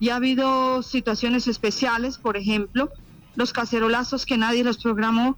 y 0.00 0.10
ha 0.10 0.16
habido 0.16 0.82
situaciones 0.82 1.48
especiales, 1.48 2.18
por 2.18 2.36
ejemplo, 2.36 2.90
los 3.34 3.52
cacerolazos 3.52 4.26
que 4.26 4.38
nadie 4.38 4.64
los 4.64 4.78
programó. 4.78 5.36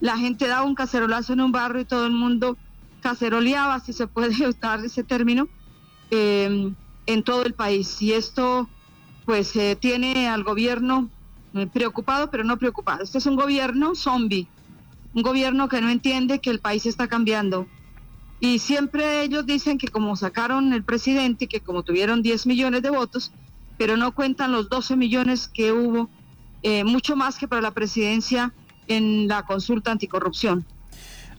La 0.00 0.18
gente 0.18 0.46
daba 0.46 0.64
un 0.64 0.74
cacerolazo 0.74 1.32
en 1.32 1.40
un 1.40 1.52
barrio 1.52 1.82
y 1.82 1.84
todo 1.84 2.06
el 2.06 2.12
mundo 2.12 2.56
caceroleaba, 3.00 3.80
si 3.80 3.92
se 3.92 4.06
puede 4.06 4.46
usar 4.48 4.84
ese 4.84 5.02
término, 5.02 5.48
em, 6.10 6.74
en 7.06 7.22
todo 7.22 7.44
el 7.44 7.54
país. 7.54 8.00
Y 8.00 8.12
esto 8.12 8.68
pues 9.24 9.54
eh, 9.56 9.76
tiene 9.76 10.28
al 10.28 10.44
gobierno 10.44 11.08
eh, 11.54 11.66
preocupado, 11.72 12.30
pero 12.30 12.44
no 12.44 12.56
preocupado. 12.56 13.02
Este 13.02 13.18
es 13.18 13.26
un 13.26 13.36
gobierno 13.36 13.94
zombie, 13.94 14.48
un 15.14 15.22
gobierno 15.22 15.68
que 15.68 15.80
no 15.80 15.90
entiende 15.90 16.40
que 16.40 16.50
el 16.50 16.60
país 16.60 16.86
está 16.86 17.08
cambiando. 17.08 17.66
Y 18.40 18.58
siempre 18.58 19.22
ellos 19.22 19.46
dicen 19.46 19.78
que 19.78 19.88
como 19.88 20.16
sacaron 20.16 20.72
el 20.72 20.82
presidente 20.82 21.46
que 21.46 21.60
como 21.60 21.82
tuvieron 21.82 22.22
10 22.22 22.46
millones 22.46 22.82
de 22.82 22.90
votos, 22.90 23.32
pero 23.78 23.96
no 23.96 24.12
cuentan 24.12 24.52
los 24.52 24.68
12 24.68 24.96
millones 24.96 25.48
que 25.48 25.72
hubo, 25.72 26.10
eh, 26.62 26.84
mucho 26.84 27.16
más 27.16 27.38
que 27.38 27.48
para 27.48 27.62
la 27.62 27.70
presidencia 27.72 28.52
en 28.88 29.28
la 29.28 29.44
consulta 29.44 29.92
anticorrupción. 29.92 30.66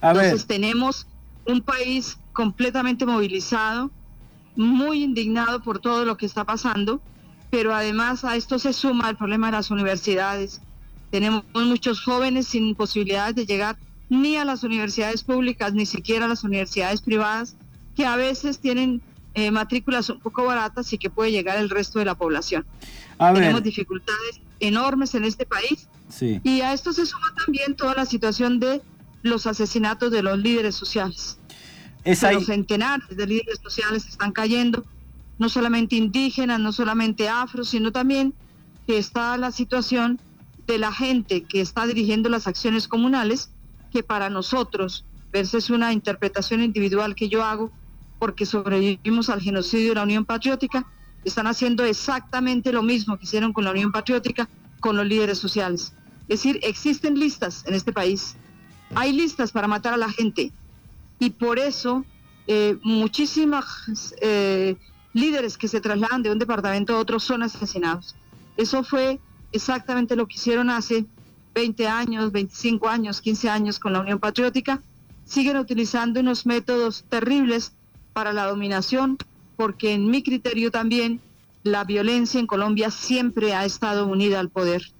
Entonces 0.00 0.46
tenemos 0.46 1.06
un 1.46 1.62
país 1.62 2.18
completamente 2.32 3.06
movilizado, 3.06 3.90
muy 4.56 5.02
indignado 5.02 5.62
por 5.62 5.78
todo 5.78 6.04
lo 6.04 6.16
que 6.16 6.26
está 6.26 6.44
pasando, 6.44 7.00
pero 7.50 7.74
además 7.74 8.24
a 8.24 8.36
esto 8.36 8.58
se 8.58 8.72
suma 8.72 9.08
el 9.10 9.16
problema 9.16 9.46
de 9.46 9.52
las 9.52 9.70
universidades. 9.70 10.60
Tenemos 11.14 11.44
muchos 11.54 12.02
jóvenes 12.02 12.48
sin 12.48 12.74
posibilidades 12.74 13.36
de 13.36 13.46
llegar 13.46 13.76
ni 14.08 14.34
a 14.34 14.44
las 14.44 14.64
universidades 14.64 15.22
públicas, 15.22 15.72
ni 15.72 15.86
siquiera 15.86 16.24
a 16.24 16.28
las 16.28 16.42
universidades 16.42 17.02
privadas, 17.02 17.54
que 17.94 18.04
a 18.04 18.16
veces 18.16 18.58
tienen 18.58 19.00
eh, 19.34 19.52
matrículas 19.52 20.10
un 20.10 20.18
poco 20.18 20.44
baratas 20.44 20.92
y 20.92 20.98
que 20.98 21.10
puede 21.10 21.30
llegar 21.30 21.56
el 21.58 21.70
resto 21.70 22.00
de 22.00 22.04
la 22.04 22.16
población. 22.16 22.66
Tenemos 23.16 23.62
dificultades 23.62 24.40
enormes 24.58 25.14
en 25.14 25.22
este 25.22 25.46
país. 25.46 25.86
Y 26.42 26.62
a 26.62 26.72
esto 26.72 26.92
se 26.92 27.06
suma 27.06 27.32
también 27.44 27.76
toda 27.76 27.94
la 27.94 28.06
situación 28.06 28.58
de 28.58 28.82
los 29.22 29.46
asesinatos 29.46 30.10
de 30.10 30.20
los 30.20 30.36
líderes 30.36 30.74
sociales. 30.74 31.38
Los 32.04 32.46
centenares 32.46 33.16
de 33.16 33.24
líderes 33.24 33.60
sociales 33.62 34.08
están 34.08 34.32
cayendo, 34.32 34.84
no 35.38 35.48
solamente 35.48 35.94
indígenas, 35.94 36.58
no 36.58 36.72
solamente 36.72 37.28
afro, 37.28 37.62
sino 37.62 37.92
también 37.92 38.34
que 38.88 38.98
está 38.98 39.36
la 39.36 39.52
situación 39.52 40.18
de 40.66 40.78
la 40.78 40.92
gente 40.92 41.44
que 41.44 41.60
está 41.60 41.86
dirigiendo 41.86 42.28
las 42.28 42.46
acciones 42.46 42.88
comunales 42.88 43.50
que 43.92 44.02
para 44.02 44.30
nosotros, 44.30 45.04
versus 45.32 45.70
una 45.70 45.92
interpretación 45.92 46.62
individual 46.62 47.14
que 47.14 47.28
yo 47.28 47.44
hago, 47.44 47.70
porque 48.18 48.46
sobrevivimos 48.46 49.28
al 49.28 49.40
genocidio 49.40 49.90
de 49.90 49.94
la 49.96 50.02
Unión 50.02 50.24
Patriótica, 50.24 50.86
están 51.24 51.46
haciendo 51.46 51.84
exactamente 51.84 52.72
lo 52.72 52.82
mismo 52.82 53.16
que 53.16 53.24
hicieron 53.24 53.52
con 53.52 53.64
la 53.64 53.70
Unión 53.70 53.92
Patriótica, 53.92 54.48
con 54.80 54.96
los 54.96 55.06
líderes 55.06 55.38
sociales. 55.38 55.92
Es 56.28 56.42
decir, 56.42 56.60
existen 56.62 57.18
listas 57.18 57.64
en 57.66 57.74
este 57.74 57.92
país. 57.92 58.36
Hay 58.94 59.12
listas 59.12 59.52
para 59.52 59.68
matar 59.68 59.94
a 59.94 59.96
la 59.96 60.10
gente. 60.10 60.52
Y 61.18 61.30
por 61.30 61.58
eso 61.58 62.04
eh, 62.46 62.76
muchísimos 62.82 64.14
eh, 64.20 64.76
líderes 65.12 65.56
que 65.56 65.68
se 65.68 65.80
trasladan 65.80 66.22
de 66.22 66.30
un 66.30 66.38
departamento 66.38 66.94
a 66.94 66.98
otro 66.98 67.18
son 67.20 67.42
asesinados. 67.42 68.14
Eso 68.56 68.84
fue 68.84 69.20
exactamente 69.54 70.16
lo 70.16 70.26
que 70.26 70.34
hicieron 70.34 70.68
hace 70.68 71.06
20 71.54 71.86
años, 71.86 72.32
25 72.32 72.88
años, 72.88 73.20
15 73.20 73.48
años 73.48 73.78
con 73.78 73.92
la 73.92 74.00
Unión 74.00 74.18
Patriótica, 74.18 74.82
siguen 75.24 75.56
utilizando 75.56 76.20
unos 76.20 76.44
métodos 76.44 77.04
terribles 77.08 77.72
para 78.12 78.32
la 78.32 78.46
dominación, 78.46 79.16
porque 79.56 79.94
en 79.94 80.10
mi 80.10 80.22
criterio 80.22 80.70
también 80.70 81.20
la 81.62 81.84
violencia 81.84 82.40
en 82.40 82.46
Colombia 82.46 82.90
siempre 82.90 83.54
ha 83.54 83.64
estado 83.64 84.06
unida 84.06 84.40
al 84.40 84.50
poder. 84.50 84.92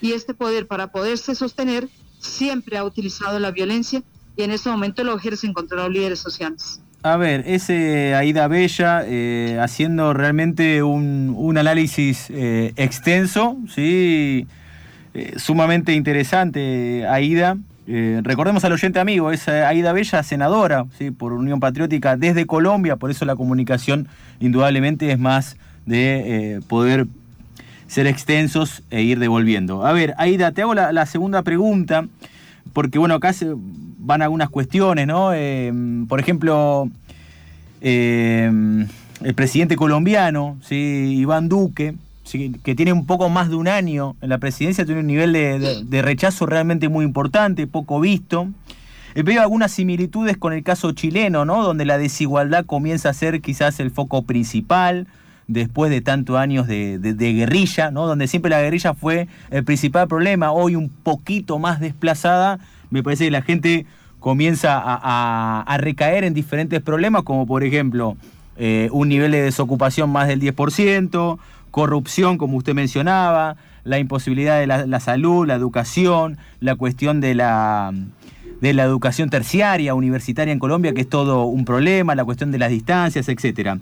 Y 0.00 0.12
este 0.12 0.32
poder, 0.32 0.68
para 0.68 0.92
poderse 0.92 1.34
sostener, 1.34 1.88
siempre 2.18 2.78
ha 2.78 2.84
utilizado 2.84 3.38
la 3.40 3.50
violencia 3.50 4.02
y 4.36 4.42
en 4.42 4.52
este 4.52 4.70
momento 4.70 5.02
lo 5.02 5.16
ejercen 5.16 5.52
contra 5.52 5.82
los 5.82 5.90
líderes 5.90 6.20
sociales. 6.20 6.80
A 7.02 7.16
ver, 7.16 7.44
ese 7.46 8.14
Aida 8.14 8.48
Bella 8.48 9.02
eh, 9.06 9.58
haciendo 9.60 10.14
realmente 10.14 10.82
un, 10.82 11.56
análisis 11.56 12.26
eh, 12.30 12.72
extenso, 12.76 13.56
¿sí? 13.68 14.46
Eh, 15.14 15.34
sumamente 15.36 15.94
interesante, 15.94 17.06
Aida. 17.08 17.56
Eh, 17.86 18.20
recordemos 18.22 18.64
al 18.64 18.72
oyente 18.72 19.00
amigo, 19.00 19.32
es 19.32 19.48
eh, 19.48 19.64
Aida 19.64 19.92
Bella, 19.92 20.22
senadora 20.22 20.84
¿sí? 20.96 21.10
por 21.10 21.32
Unión 21.32 21.58
Patriótica 21.58 22.16
desde 22.16 22.46
Colombia, 22.46 22.96
por 22.96 23.10
eso 23.10 23.24
la 23.24 23.34
comunicación 23.34 24.06
indudablemente 24.38 25.10
es 25.10 25.18
más 25.18 25.56
de 25.86 26.60
poder 26.68 27.06
ser 27.86 28.06
extensos 28.06 28.82
e 28.90 29.02
ir 29.02 29.18
devolviendo. 29.18 29.86
A 29.86 29.92
ver, 29.92 30.14
Aida, 30.18 30.52
te 30.52 30.62
hago 30.62 30.74
la, 30.74 31.06
segunda 31.06 31.42
pregunta, 31.42 32.06
porque 32.72 32.98
bueno, 32.98 33.14
acá 33.14 33.32
se 33.32 33.54
van 33.98 34.22
algunas 34.22 34.50
cuestiones, 34.50 35.06
¿no? 35.06 35.32
por 36.08 36.20
ejemplo, 36.20 36.88
el 37.80 39.34
presidente 39.34 39.76
colombiano, 39.76 40.58
¿sí? 40.62 41.16
Iván 41.18 41.48
Duque, 41.48 41.94
que 42.62 42.74
tiene 42.74 42.92
un 42.92 43.06
poco 43.06 43.28
más 43.28 43.48
de 43.48 43.56
un 43.56 43.68
año 43.68 44.16
en 44.20 44.28
la 44.28 44.38
presidencia, 44.38 44.84
tiene 44.84 45.00
un 45.00 45.06
nivel 45.06 45.32
de, 45.32 46.02
rechazo 46.02 46.46
realmente 46.46 46.88
muy 46.88 47.04
importante, 47.04 47.66
poco 47.66 48.00
visto. 48.00 48.48
Eh, 49.14 49.22
veo 49.22 49.40
algunas 49.40 49.72
similitudes 49.72 50.36
con 50.36 50.52
el 50.52 50.62
caso 50.62 50.92
chileno, 50.92 51.44
¿no? 51.44 51.62
Donde 51.62 51.84
la 51.84 51.98
desigualdad 51.98 52.66
comienza 52.66 53.08
a 53.08 53.14
ser 53.14 53.40
quizás 53.40 53.80
el 53.80 53.90
foco 53.90 54.22
principal 54.22 55.06
después 55.48 55.90
de 55.90 56.02
tantos 56.02 56.36
años 56.36 56.68
de, 56.68 56.98
guerrilla, 57.16 57.90
¿no? 57.90 58.06
Donde 58.06 58.28
siempre 58.28 58.50
la 58.50 58.60
guerrilla 58.60 58.94
fue 58.94 59.28
el 59.50 59.64
principal 59.64 60.06
problema, 60.06 60.52
hoy 60.52 60.76
un 60.76 60.90
poquito 60.90 61.58
más 61.58 61.80
desplazada, 61.80 62.60
me 62.90 63.02
parece 63.02 63.24
que 63.24 63.30
la 63.30 63.42
gente 63.42 63.86
comienza 64.20 64.80
a, 64.84 65.76
recaer 65.78 66.24
en 66.24 66.34
diferentes 66.34 66.82
problemas, 66.82 67.22
como 67.22 67.46
por 67.46 67.64
ejemplo 67.64 68.16
eh, 68.56 68.88
un 68.92 69.08
nivel 69.08 69.32
de 69.32 69.42
desocupación 69.42 70.10
más 70.10 70.28
del 70.28 70.40
10%, 70.40 71.38
corrupción, 71.70 72.38
como 72.38 72.56
usted 72.58 72.74
mencionaba, 72.74 73.56
la 73.84 73.98
imposibilidad 73.98 74.60
de 74.60 74.66
la, 74.66 75.00
salud, 75.00 75.46
la 75.46 75.54
educación, 75.54 76.36
la 76.60 76.74
cuestión 76.74 77.20
de 77.20 77.34
la, 77.34 77.94
de 78.60 78.74
la 78.74 78.82
educación 78.82 79.30
terciaria, 79.30 79.94
universitaria 79.94 80.52
en 80.52 80.58
Colombia, 80.58 80.92
que 80.92 81.00
es 81.00 81.08
todo 81.08 81.44
un 81.44 81.64
problema, 81.64 82.14
la 82.14 82.24
cuestión 82.24 82.50
de 82.50 82.58
las 82.58 82.68
distancias, 82.68 83.28
etc. 83.30 83.78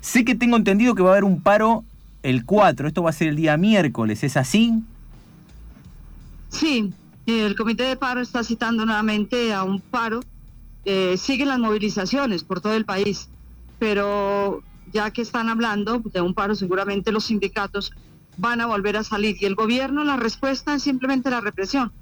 sé 0.00 0.24
que 0.24 0.34
tengo 0.34 0.56
entendido 0.56 0.94
que 0.94 1.02
va 1.02 1.10
a 1.10 1.12
haber 1.12 1.24
un 1.24 1.40
paro 1.40 1.84
el 2.22 2.44
4, 2.44 2.88
esto 2.88 3.02
va 3.02 3.10
a 3.10 3.12
ser 3.12 3.28
el 3.28 3.36
día 3.36 3.56
miércoles, 3.56 4.24
¿es 4.24 4.36
así? 4.36 4.82
Sí, 6.48 6.92
el 7.26 7.54
comité 7.56 7.84
de 7.84 7.96
paro 7.96 8.20
está 8.20 8.42
citando 8.42 8.86
nuevamente 8.86 9.52
a 9.52 9.62
un 9.64 9.80
paro. 9.80 10.20
Eh, 10.84 11.16
siguen 11.18 11.48
las 11.48 11.58
movilizaciones 11.58 12.42
por 12.42 12.60
todo 12.60 12.74
el 12.74 12.84
país, 12.84 13.28
pero 13.78 14.62
ya 14.92 15.10
que 15.10 15.22
están 15.22 15.48
hablando 15.48 15.98
de 15.98 16.20
un 16.20 16.34
paro, 16.34 16.54
seguramente 16.54 17.12
los 17.12 17.24
sindicatos 17.24 17.92
van 18.38 18.60
a 18.60 18.66
volver 18.66 18.96
a 18.96 19.04
salir. 19.04 19.36
Y 19.40 19.44
el 19.44 19.54
gobierno, 19.54 20.04
la 20.04 20.16
respuesta 20.16 20.74
es 20.74 20.82
simplemente 20.82 21.30
la 21.30 21.40
represión. 21.40 21.92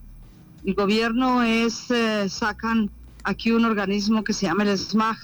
el 0.65 0.75
gobierno 0.75 1.45
es, 1.45 1.91
eh, 1.91 2.29
sacan 2.29 2.91
aquí 3.23 3.53
un 3.53 3.65
organismo 3.65 4.25
que 4.25 4.33
se 4.33 4.47
llama 4.47 4.65
el 4.65 4.77
SMAG, 4.77 5.17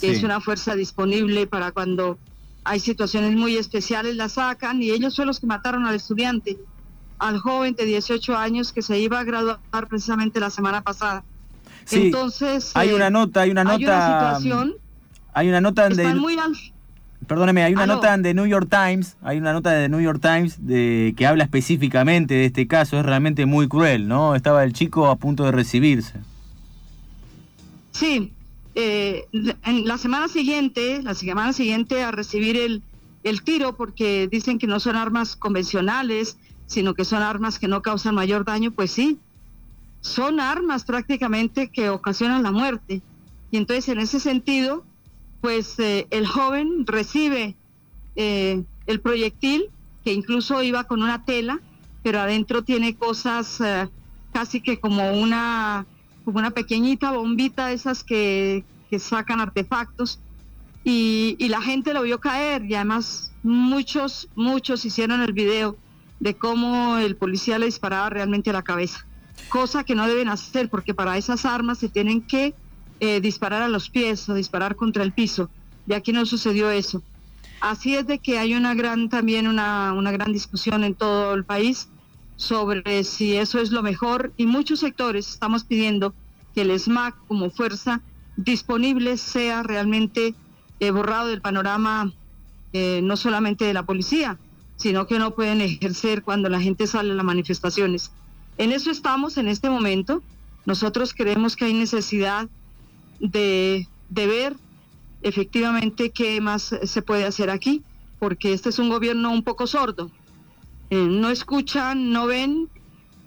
que 0.00 0.10
es 0.10 0.22
una 0.22 0.40
fuerza 0.40 0.74
disponible 0.74 1.46
para 1.46 1.72
cuando 1.72 2.18
hay 2.64 2.80
situaciones 2.80 3.34
muy 3.36 3.56
especiales, 3.56 4.16
la 4.16 4.28
sacan 4.28 4.82
y 4.82 4.90
ellos 4.90 5.14
son 5.14 5.28
los 5.28 5.40
que 5.40 5.46
mataron 5.46 5.86
al 5.86 5.94
estudiante, 5.94 6.58
al 7.18 7.38
joven 7.38 7.74
de 7.74 7.84
18 7.84 8.36
años 8.36 8.72
que 8.72 8.82
se 8.82 8.98
iba 8.98 9.20
a 9.20 9.24
graduar 9.24 9.58
precisamente 9.88 10.40
la 10.40 10.50
semana 10.50 10.82
pasada. 10.82 11.24
Entonces, 11.90 12.72
hay 12.74 12.92
una 12.92 13.06
eh, 13.06 13.10
nota, 13.10 13.42
hay 13.42 13.50
una 13.50 13.62
nota. 13.62 13.76
Hay 13.76 13.84
una 13.84 14.36
situación. 14.36 14.74
Hay 15.32 15.48
una 15.48 15.60
nota 15.60 15.88
de. 15.88 16.14
Muy 16.14 16.36
Perdóneme, 17.26 17.64
hay 17.64 17.72
una 17.72 17.86
nota 17.86 18.16
de 18.16 18.34
New 18.34 18.46
York 18.46 18.68
Times, 18.70 19.16
hay 19.22 19.38
una 19.38 19.52
nota 19.52 19.70
de 19.70 19.88
New 19.88 20.00
York 20.00 20.20
Times 20.20 20.64
de, 20.64 21.14
que 21.16 21.26
habla 21.26 21.44
específicamente 21.44 22.34
de 22.34 22.44
este 22.46 22.68
caso, 22.68 23.00
es 23.00 23.06
realmente 23.06 23.46
muy 23.46 23.68
cruel, 23.68 24.06
¿no? 24.06 24.36
Estaba 24.36 24.62
el 24.62 24.72
chico 24.72 25.08
a 25.08 25.16
punto 25.16 25.44
de 25.44 25.52
recibirse. 25.52 26.20
Sí, 27.90 28.32
eh, 28.78 29.26
en 29.32 29.88
la 29.88 29.96
semana 29.96 30.28
siguiente, 30.28 31.02
la 31.02 31.14
semana 31.14 31.54
siguiente 31.54 32.02
a 32.02 32.10
recibir 32.10 32.58
el, 32.58 32.82
el 33.24 33.42
tiro, 33.42 33.74
porque 33.74 34.28
dicen 34.30 34.58
que 34.58 34.66
no 34.66 34.80
son 34.80 34.96
armas 34.96 35.34
convencionales, 35.34 36.36
sino 36.66 36.92
que 36.92 37.06
son 37.06 37.22
armas 37.22 37.58
que 37.58 37.68
no 37.68 37.80
causan 37.80 38.14
mayor 38.14 38.44
daño, 38.44 38.72
pues 38.72 38.90
sí, 38.90 39.18
son 40.02 40.40
armas 40.40 40.84
prácticamente 40.84 41.68
que 41.68 41.88
ocasionan 41.88 42.42
la 42.42 42.52
muerte. 42.52 43.00
Y 43.50 43.56
entonces 43.56 43.88
en 43.88 43.98
ese 43.98 44.20
sentido, 44.20 44.84
pues 45.40 45.78
eh, 45.78 46.06
el 46.10 46.26
joven 46.26 46.86
recibe 46.86 47.56
eh, 48.14 48.62
el 48.86 49.00
proyectil, 49.00 49.70
que 50.04 50.12
incluso 50.12 50.62
iba 50.62 50.84
con 50.84 51.02
una 51.02 51.24
tela, 51.24 51.60
pero 52.02 52.20
adentro 52.20 52.62
tiene 52.62 52.94
cosas 52.94 53.58
casi 54.34 54.60
que 54.60 54.78
como 54.78 55.12
una, 55.14 55.86
como 56.26 56.40
una 56.40 56.50
pequeñita 56.50 57.12
bombita, 57.12 57.72
esas 57.72 58.04
que, 58.04 58.66
que 58.90 58.98
sacan 58.98 59.40
artefactos. 59.40 60.20
Y, 60.84 61.36
y, 61.38 61.48
la 61.48 61.62
gente 61.62 61.94
lo 61.94 62.02
vio 62.02 62.20
caer 62.20 62.64
y 62.64 62.74
además 62.74 63.32
muchos, 63.42 64.28
muchos 64.36 64.84
hicieron 64.84 65.22
el 65.22 65.32
video 65.32 65.76
de 66.20 66.36
cómo 66.36 66.98
el 66.98 67.16
policía 67.16 67.58
le 67.58 67.66
disparaba 67.66 68.10
realmente 68.10 68.50
a 68.50 68.52
la 68.52 68.62
cabeza 68.62 69.06
cosa 69.48 69.84
que 69.84 69.94
no 69.94 70.06
deben 70.06 70.28
hacer 70.28 70.68
porque 70.68 70.94
para 70.94 71.16
esas 71.16 71.44
armas 71.44 71.78
se 71.78 71.88
tienen 71.88 72.22
que 72.22 72.54
eh, 73.00 73.20
disparar 73.20 73.62
a 73.62 73.68
los 73.68 73.90
pies 73.90 74.28
o 74.28 74.34
disparar 74.34 74.76
contra 74.76 75.02
el 75.02 75.12
piso. 75.12 75.50
Y 75.86 75.92
aquí 75.92 76.12
no 76.12 76.26
sucedió 76.26 76.70
eso. 76.70 77.02
Así 77.60 77.94
es 77.94 78.06
de 78.06 78.18
que 78.18 78.38
hay 78.38 78.54
una 78.54 78.74
gran 78.74 79.08
también 79.08 79.46
una, 79.46 79.92
una 79.92 80.12
gran 80.12 80.32
discusión 80.32 80.84
en 80.84 80.94
todo 80.94 81.34
el 81.34 81.44
país 81.44 81.88
sobre 82.36 83.04
si 83.04 83.36
eso 83.36 83.58
es 83.58 83.70
lo 83.70 83.82
mejor 83.82 84.32
y 84.36 84.46
muchos 84.46 84.80
sectores 84.80 85.28
estamos 85.28 85.64
pidiendo 85.64 86.14
que 86.54 86.62
el 86.62 86.78
SMAC 86.78 87.16
como 87.26 87.50
fuerza 87.50 88.02
disponible 88.36 89.16
sea 89.16 89.62
realmente 89.62 90.34
eh, 90.80 90.90
borrado 90.90 91.28
del 91.28 91.40
panorama 91.40 92.12
eh, 92.72 93.00
no 93.02 93.16
solamente 93.16 93.64
de 93.64 93.72
la 93.72 93.86
policía, 93.86 94.38
sino 94.76 95.06
que 95.06 95.18
no 95.18 95.34
pueden 95.34 95.62
ejercer 95.62 96.22
cuando 96.22 96.50
la 96.50 96.60
gente 96.60 96.86
sale 96.86 97.12
a 97.12 97.14
las 97.14 97.24
manifestaciones. 97.24 98.10
En 98.58 98.72
eso 98.72 98.90
estamos 98.90 99.38
en 99.38 99.48
este 99.48 99.70
momento. 99.70 100.22
Nosotros 100.66 101.14
creemos 101.14 101.56
que 101.56 101.66
hay 101.66 101.72
necesidad 101.72 102.48
de, 103.18 103.86
ver 104.10 104.56
efectivamente 105.22 106.10
qué 106.10 106.40
más 106.40 106.74
se 106.82 107.02
puede 107.02 107.24
hacer 107.24 107.48
aquí, 107.48 107.82
porque 108.18 108.52
este 108.52 108.68
es 108.68 108.78
un 108.78 108.90
gobierno 108.90 109.30
un 109.30 109.42
poco 109.42 109.66
sordo. 109.66 110.10
Eh, 110.90 111.06
no 111.08 111.30
escuchan, 111.30 112.12
no 112.12 112.26
ven 112.26 112.68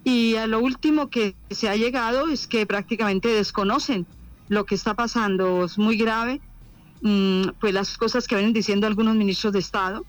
y 0.03 0.35
a 0.35 0.47
lo 0.47 0.59
último 0.59 1.09
que 1.09 1.35
se 1.49 1.69
ha 1.69 1.75
llegado 1.75 2.29
es 2.29 2.47
que 2.47 2.65
prácticamente 2.65 3.27
desconocen 3.29 4.07
lo 4.47 4.65
que 4.65 4.75
está 4.75 4.95
pasando. 4.95 5.65
Es 5.65 5.77
muy 5.77 5.97
grave, 5.97 6.41
mm, 7.01 7.49
pues 7.59 7.73
las 7.73 7.97
cosas 7.97 8.27
que 8.27 8.35
vienen 8.35 8.53
diciendo 8.53 8.87
algunos 8.87 9.15
ministros 9.15 9.53
de 9.53 9.59
Estado. 9.59 10.05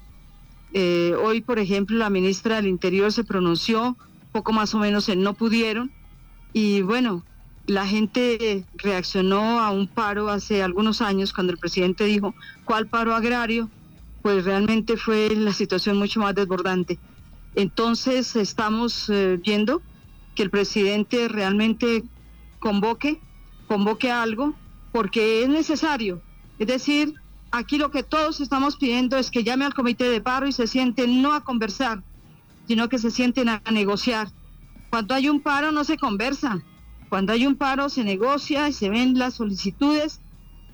Eh, 0.72 1.14
hoy, 1.22 1.40
por 1.40 1.58
ejemplo, 1.58 1.96
la 1.98 2.10
ministra 2.10 2.56
del 2.56 2.68
Interior 2.68 3.12
se 3.12 3.24
pronunció 3.24 3.96
poco 4.32 4.52
más 4.52 4.74
o 4.74 4.78
menos 4.78 5.08
en 5.08 5.22
no 5.22 5.34
pudieron. 5.34 5.90
Y 6.52 6.82
bueno, 6.82 7.24
la 7.66 7.86
gente 7.86 8.64
reaccionó 8.74 9.60
a 9.60 9.70
un 9.70 9.88
paro 9.88 10.28
hace 10.30 10.62
algunos 10.62 11.02
años 11.02 11.32
cuando 11.32 11.52
el 11.52 11.58
presidente 11.58 12.04
dijo, 12.04 12.34
¿cuál 12.64 12.88
paro 12.88 13.14
agrario? 13.14 13.70
Pues 14.22 14.44
realmente 14.44 14.96
fue 14.96 15.30
la 15.34 15.52
situación 15.52 15.96
mucho 15.98 16.20
más 16.20 16.34
desbordante. 16.34 16.98
Entonces 17.54 18.36
estamos 18.36 19.08
eh, 19.08 19.38
viendo 19.42 19.82
que 20.34 20.42
el 20.42 20.50
presidente 20.50 21.28
realmente 21.28 22.04
convoque, 22.58 23.20
convoque 23.66 24.10
algo, 24.10 24.54
porque 24.92 25.42
es 25.42 25.48
necesario. 25.48 26.22
Es 26.58 26.66
decir, 26.66 27.14
aquí 27.50 27.78
lo 27.78 27.90
que 27.90 28.02
todos 28.02 28.40
estamos 28.40 28.76
pidiendo 28.76 29.16
es 29.16 29.30
que 29.30 29.44
llame 29.44 29.64
al 29.64 29.74
comité 29.74 30.08
de 30.08 30.20
paro 30.20 30.46
y 30.46 30.52
se 30.52 30.66
sienten 30.66 31.22
no 31.22 31.32
a 31.32 31.42
conversar, 31.42 32.02
sino 32.66 32.88
que 32.88 32.98
se 32.98 33.10
sienten 33.10 33.48
a 33.48 33.62
negociar. 33.72 34.28
Cuando 34.90 35.14
hay 35.14 35.28
un 35.28 35.40
paro 35.40 35.72
no 35.72 35.84
se 35.84 35.96
conversa, 35.96 36.62
cuando 37.08 37.32
hay 37.32 37.46
un 37.46 37.56
paro 37.56 37.88
se 37.88 38.04
negocia 38.04 38.68
y 38.68 38.72
se 38.72 38.88
ven 38.88 39.18
las 39.18 39.34
solicitudes 39.34 40.20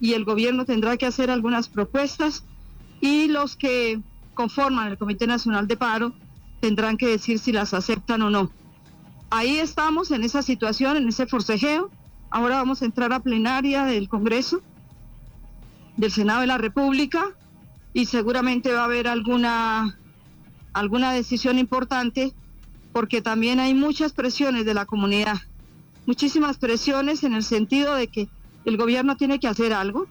y 0.01 0.13
el 0.13 0.25
gobierno 0.25 0.65
tendrá 0.65 0.97
que 0.97 1.07
hacer 1.07 1.31
algunas 1.31 1.69
propuestas 1.69 2.45
y 3.01 3.29
los 3.29 3.57
que 3.57 4.01
conforman 4.35 4.89
el 4.89 4.99
Comité 4.99 5.27
Nacional 5.27 5.67
de 5.67 5.77
Paro 5.77 6.13
tendrán 6.61 6.97
que 6.97 7.07
decir 7.07 7.39
si 7.39 7.53
las 7.53 7.75
aceptan 7.75 8.23
o 8.23 8.31
no. 8.31 8.51
Ahí 9.31 9.59
estamos 9.59 10.11
en 10.11 10.25
esa 10.25 10.43
situación, 10.43 10.97
en 10.97 11.09
ese 11.09 11.27
forcejeo. 11.27 11.91
Ahora 12.31 12.57
vamos 12.57 12.83
a 12.83 12.85
entrar 12.85 13.13
a 13.13 13.21
plenaria 13.21 13.85
del 13.85 14.09
Congreso, 14.09 14.61
del 15.97 16.11
Senado 16.13 16.41
de 16.41 16.47
la 16.47 16.59
República, 16.59 17.25
y 17.93 18.07
seguramente 18.07 18.73
va 18.73 18.83
a 18.83 18.85
haber 18.85 19.09
alguna 19.09 19.99
alguna 20.75 21.13
decisión 21.13 21.59
importante, 21.59 22.35
porque 22.93 23.23
también 23.23 23.61
hay 23.61 23.73
muchas 23.73 24.13
presiones 24.13 24.67
de 24.67 24.75
la 24.75 24.85
comunidad, 24.85 25.39
muchísimas 26.05 26.59
presiones 26.59 27.25
en 27.25 27.33
el 27.33 27.43
sentido 27.43 27.95
de 27.95 28.09
que 28.09 28.29
el 28.67 28.77
gobierno 28.77 29.17
tiene 29.17 29.41
que 29.41 29.49
hacer 29.49 29.73
algo, 29.73 30.07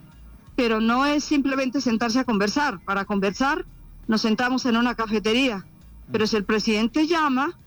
pero 0.55 0.81
no 0.81 1.05
es 1.05 1.23
simplemente 1.23 1.81
sentarse 1.81 2.17
a 2.17 2.23
conversar. 2.23 2.79
Para 2.83 3.05
conversar 3.05 3.65
nos 4.07 4.21
sentamos 4.21 4.65
en 4.65 4.77
una 4.77 4.95
cafetería, 4.95 5.65
pero 6.11 6.27
si 6.27 6.35
el 6.35 6.45
presidente 6.45 7.07
llama, 7.07 7.57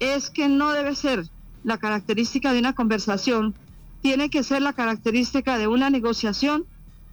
es 0.00 0.30
que 0.30 0.48
no 0.48 0.72
debe 0.72 0.94
ser 0.94 1.28
la 1.64 1.78
característica 1.78 2.52
de 2.52 2.60
una 2.60 2.74
conversación, 2.74 3.54
tiene 4.02 4.30
que 4.30 4.42
ser 4.42 4.62
la 4.62 4.72
característica 4.72 5.58
de 5.58 5.66
una 5.66 5.90
negociación 5.90 6.64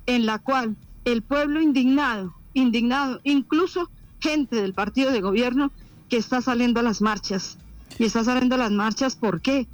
en 0.06 0.26
la 0.26 0.40
cual 0.40 0.76
el 1.06 1.22
pueblo 1.22 1.62
indignado, 1.62 2.34
indignado, 2.54 3.20
incluso 3.24 3.90
gente 4.20 4.56
del 4.62 4.74
partido 4.74 5.12
de 5.12 5.22
gobierno 5.22 5.72
que 6.10 6.18
está 6.18 6.42
saliendo 6.42 6.80
a 6.80 6.84
las 6.84 7.02
marchas. 7.02 7.58
Y 7.98 8.06
está 8.06 8.24
saliendo 8.24 8.56
a 8.56 8.60
las 8.60 8.72
marchas, 8.72 9.16
¿por 9.16 9.42
qué? 9.42 9.68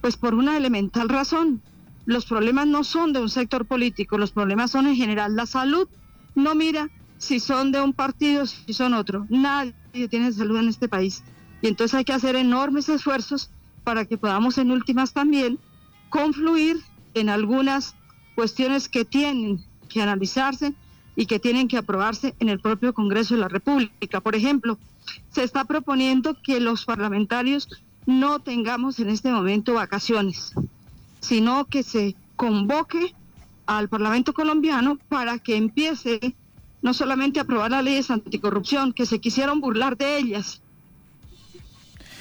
Pues 0.00 0.16
por 0.16 0.34
una 0.34 0.56
elemental 0.56 1.08
razón. 1.08 1.62
Los 2.04 2.26
problemas 2.26 2.66
no 2.66 2.84
son 2.84 3.12
de 3.12 3.20
un 3.20 3.28
sector 3.28 3.66
político, 3.66 4.18
los 4.18 4.32
problemas 4.32 4.70
son 4.70 4.86
en 4.86 4.96
general. 4.96 5.36
La 5.36 5.46
salud 5.46 5.88
no 6.34 6.54
mira 6.54 6.90
si 7.22 7.38
son 7.38 7.70
de 7.70 7.80
un 7.80 7.92
partido, 7.92 8.46
si 8.46 8.72
son 8.72 8.94
otro. 8.94 9.26
Nadie 9.30 9.72
tiene 10.10 10.32
salud 10.32 10.58
en 10.58 10.68
este 10.68 10.88
país. 10.88 11.22
Y 11.62 11.68
entonces 11.68 11.94
hay 11.94 12.04
que 12.04 12.12
hacer 12.12 12.34
enormes 12.34 12.88
esfuerzos 12.88 13.48
para 13.84 14.04
que 14.04 14.18
podamos 14.18 14.58
en 14.58 14.72
últimas 14.72 15.12
también 15.12 15.60
confluir 16.10 16.80
en 17.14 17.28
algunas 17.28 17.94
cuestiones 18.34 18.88
que 18.88 19.04
tienen 19.04 19.64
que 19.88 20.02
analizarse 20.02 20.74
y 21.14 21.26
que 21.26 21.38
tienen 21.38 21.68
que 21.68 21.78
aprobarse 21.78 22.34
en 22.40 22.48
el 22.48 22.58
propio 22.58 22.92
Congreso 22.92 23.34
de 23.34 23.40
la 23.42 23.48
República. 23.48 24.20
Por 24.20 24.34
ejemplo, 24.34 24.76
se 25.30 25.44
está 25.44 25.64
proponiendo 25.64 26.36
que 26.42 26.58
los 26.58 26.84
parlamentarios 26.84 27.68
no 28.04 28.40
tengamos 28.40 28.98
en 28.98 29.10
este 29.10 29.30
momento 29.30 29.74
vacaciones, 29.74 30.54
sino 31.20 31.66
que 31.66 31.84
se 31.84 32.16
convoque 32.34 33.14
al 33.66 33.88
Parlamento 33.88 34.32
colombiano 34.32 34.98
para 35.08 35.38
que 35.38 35.56
empiece 35.56 36.34
no 36.82 36.92
solamente 36.94 37.40
aprobar 37.40 37.70
las 37.70 37.84
leyes 37.84 38.10
anticorrupción, 38.10 38.92
que 38.92 39.06
se 39.06 39.20
quisieron 39.20 39.60
burlar 39.60 39.96
de 39.96 40.18
ellas. 40.18 40.60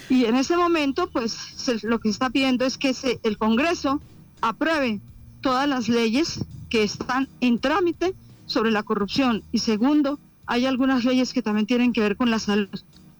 Y 0.09 0.25
en 0.25 0.35
ese 0.35 0.57
momento, 0.57 1.09
pues 1.09 1.81
lo 1.83 1.99
que 1.99 2.09
está 2.09 2.29
pidiendo 2.29 2.65
es 2.65 2.77
que 2.77 2.93
el 3.23 3.37
Congreso 3.37 4.01
apruebe 4.41 5.01
todas 5.41 5.67
las 5.67 5.89
leyes 5.89 6.45
que 6.69 6.83
están 6.83 7.27
en 7.39 7.59
trámite 7.59 8.13
sobre 8.45 8.71
la 8.71 8.83
corrupción. 8.83 9.43
Y 9.51 9.59
segundo, 9.59 10.19
hay 10.45 10.65
algunas 10.65 11.05
leyes 11.05 11.33
que 11.33 11.41
también 11.41 11.65
tienen 11.65 11.93
que 11.93 12.01
ver 12.01 12.17
con 12.17 12.29
la 12.29 12.39
salud. 12.39 12.69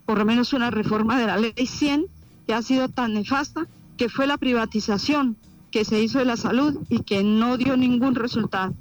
Por 0.06 0.18
lo 0.18 0.26
menos 0.26 0.54
una 0.54 0.70
reforma 0.70 1.18
de 1.18 1.28
la 1.28 1.38
ley 1.38 1.54
100 1.66 2.06
que 2.46 2.54
ha 2.54 2.62
sido 2.62 2.90
tan 2.90 3.14
nefasta, 3.14 3.68
que 3.98 4.10
fue 4.10 4.28
la 4.28 4.38
privatización 4.38 5.38
que 5.72 5.86
se 5.86 6.02
hizo 6.02 6.20
de 6.20 6.26
la 6.26 6.36
salud 6.36 6.80
y 6.90 7.04
que 7.04 7.24
no 7.24 7.56
dio 7.58 7.78
ningún 7.78 8.16
resultado. 8.16 8.74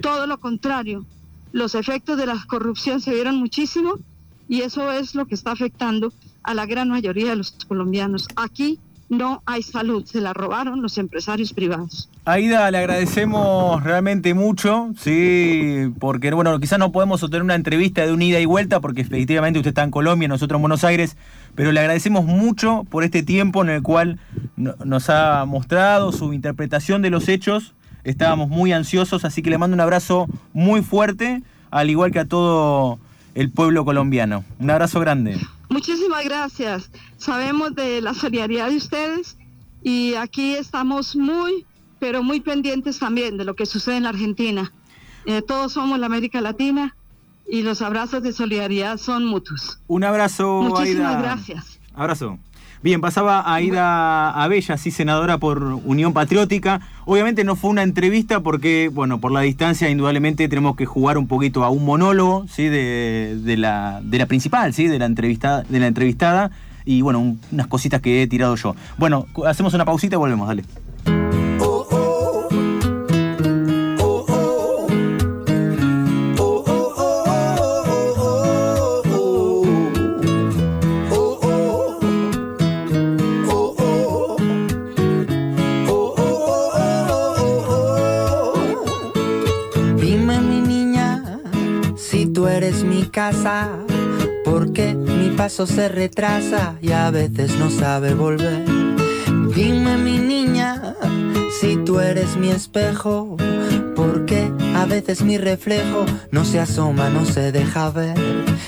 Todo 0.00 0.26
lo 0.26 0.40
contrario, 0.40 1.04
los 1.52 1.74
efectos 1.74 2.16
de 2.16 2.26
la 2.26 2.44
corrupción 2.46 3.00
se 3.00 3.12
vieron 3.12 3.36
muchísimo 3.36 3.98
y 4.48 4.62
eso 4.62 4.90
es 4.92 5.14
lo 5.14 5.26
que 5.26 5.34
está 5.34 5.52
afectando 5.52 6.12
a 6.42 6.54
la 6.54 6.66
gran 6.66 6.88
mayoría 6.88 7.30
de 7.30 7.36
los 7.36 7.52
colombianos. 7.68 8.28
Aquí 8.36 8.78
no 9.10 9.42
hay 9.44 9.62
salud, 9.62 10.04
se 10.06 10.20
la 10.20 10.32
robaron 10.32 10.82
los 10.82 10.96
empresarios 10.96 11.52
privados. 11.52 12.08
Aida, 12.24 12.70
le 12.70 12.78
agradecemos 12.78 13.82
realmente 13.82 14.34
mucho, 14.34 14.90
sí, 14.96 15.92
porque 15.98 16.32
bueno, 16.32 16.58
quizás 16.60 16.78
no 16.78 16.92
podemos 16.92 17.22
obtener 17.22 17.42
una 17.42 17.56
entrevista 17.56 18.06
de 18.06 18.12
un 18.12 18.22
ida 18.22 18.38
y 18.38 18.46
vuelta, 18.46 18.80
porque 18.80 19.00
efectivamente 19.00 19.58
usted 19.58 19.70
está 19.70 19.82
en 19.82 19.90
Colombia, 19.90 20.28
nosotros 20.28 20.58
en 20.58 20.62
Buenos 20.62 20.84
Aires, 20.84 21.16
pero 21.56 21.72
le 21.72 21.80
agradecemos 21.80 22.24
mucho 22.24 22.84
por 22.88 23.02
este 23.02 23.24
tiempo 23.24 23.62
en 23.62 23.70
el 23.70 23.82
cual 23.82 24.20
nos 24.56 25.10
ha 25.10 25.44
mostrado 25.44 26.12
su 26.12 26.32
interpretación 26.32 27.02
de 27.02 27.10
los 27.10 27.28
hechos. 27.28 27.74
Estábamos 28.04 28.48
muy 28.48 28.72
ansiosos, 28.72 29.24
así 29.24 29.42
que 29.42 29.50
le 29.50 29.58
mando 29.58 29.74
un 29.74 29.80
abrazo 29.80 30.26
muy 30.52 30.82
fuerte, 30.82 31.42
al 31.70 31.90
igual 31.90 32.10
que 32.10 32.20
a 32.20 32.24
todo 32.24 32.98
el 33.34 33.50
pueblo 33.50 33.84
colombiano. 33.84 34.44
Un 34.58 34.70
abrazo 34.70 35.00
grande. 35.00 35.38
Muchísimas 35.68 36.24
gracias. 36.24 36.90
Sabemos 37.16 37.74
de 37.74 38.00
la 38.00 38.14
solidaridad 38.14 38.68
de 38.68 38.76
ustedes 38.76 39.36
y 39.82 40.14
aquí 40.14 40.54
estamos 40.54 41.14
muy, 41.14 41.64
pero 41.98 42.22
muy 42.22 42.40
pendientes 42.40 42.98
también 42.98 43.36
de 43.36 43.44
lo 43.44 43.54
que 43.54 43.66
sucede 43.66 43.96
en 43.96 44.02
la 44.04 44.08
Argentina. 44.10 44.72
Eh, 45.26 45.42
todos 45.42 45.72
somos 45.72 45.98
la 45.98 46.06
América 46.06 46.40
Latina 46.40 46.96
y 47.48 47.62
los 47.62 47.82
abrazos 47.82 48.22
de 48.22 48.32
solidaridad 48.32 48.96
son 48.96 49.26
mutuos. 49.26 49.78
Un 49.86 50.04
abrazo. 50.04 50.62
Muchísimas 50.62 51.20
gracias. 51.22 51.78
Abrazo. 51.94 52.38
Bien, 52.82 53.02
pasaba 53.02 53.54
Aida 53.54 54.30
Abella, 54.30 54.78
sí, 54.78 54.90
senadora 54.90 55.36
por 55.36 55.62
Unión 55.62 56.14
Patriótica. 56.14 56.80
Obviamente 57.04 57.44
no 57.44 57.54
fue 57.54 57.68
una 57.68 57.82
entrevista 57.82 58.40
porque, 58.40 58.88
bueno, 58.90 59.20
por 59.20 59.32
la 59.32 59.42
distancia, 59.42 59.90
indudablemente 59.90 60.48
tenemos 60.48 60.76
que 60.76 60.86
jugar 60.86 61.18
un 61.18 61.26
poquito 61.26 61.62
a 61.62 61.68
un 61.68 61.84
monólogo, 61.84 62.46
¿sí? 62.48 62.70
De, 62.70 63.54
la, 63.58 64.00
de 64.02 64.18
la 64.18 64.24
principal, 64.24 64.72
¿sí? 64.72 64.86
De 64.86 64.98
la, 64.98 65.04
entrevista, 65.04 65.62
de 65.62 65.78
la 65.78 65.88
entrevistada. 65.88 66.52
Y, 66.86 67.02
bueno, 67.02 67.36
unas 67.52 67.66
cositas 67.66 68.00
que 68.00 68.22
he 68.22 68.26
tirado 68.26 68.56
yo. 68.56 68.74
Bueno, 68.96 69.26
hacemos 69.46 69.74
una 69.74 69.84
pausita 69.84 70.16
y 70.16 70.18
volvemos, 70.18 70.48
dale. 70.48 70.64
Casa, 93.10 93.70
porque 94.44 94.94
mi 94.94 95.30
paso 95.30 95.66
se 95.66 95.88
retrasa 95.88 96.76
y 96.80 96.92
a 96.92 97.10
veces 97.10 97.56
no 97.58 97.70
sabe 97.70 98.14
volver. 98.14 98.64
Dime 99.54 99.96
mi 99.98 100.18
niña, 100.18 100.94
si 101.60 101.76
tú 101.76 102.00
eres 102.00 102.36
mi 102.36 102.50
espejo, 102.50 103.36
porque 103.96 104.50
a 104.74 104.86
veces 104.86 105.22
mi 105.22 105.38
reflejo 105.38 106.06
no 106.30 106.44
se 106.44 106.60
asoma, 106.60 107.10
no 107.10 107.24
se 107.24 107.52
deja 107.52 107.90
ver. 107.90 108.16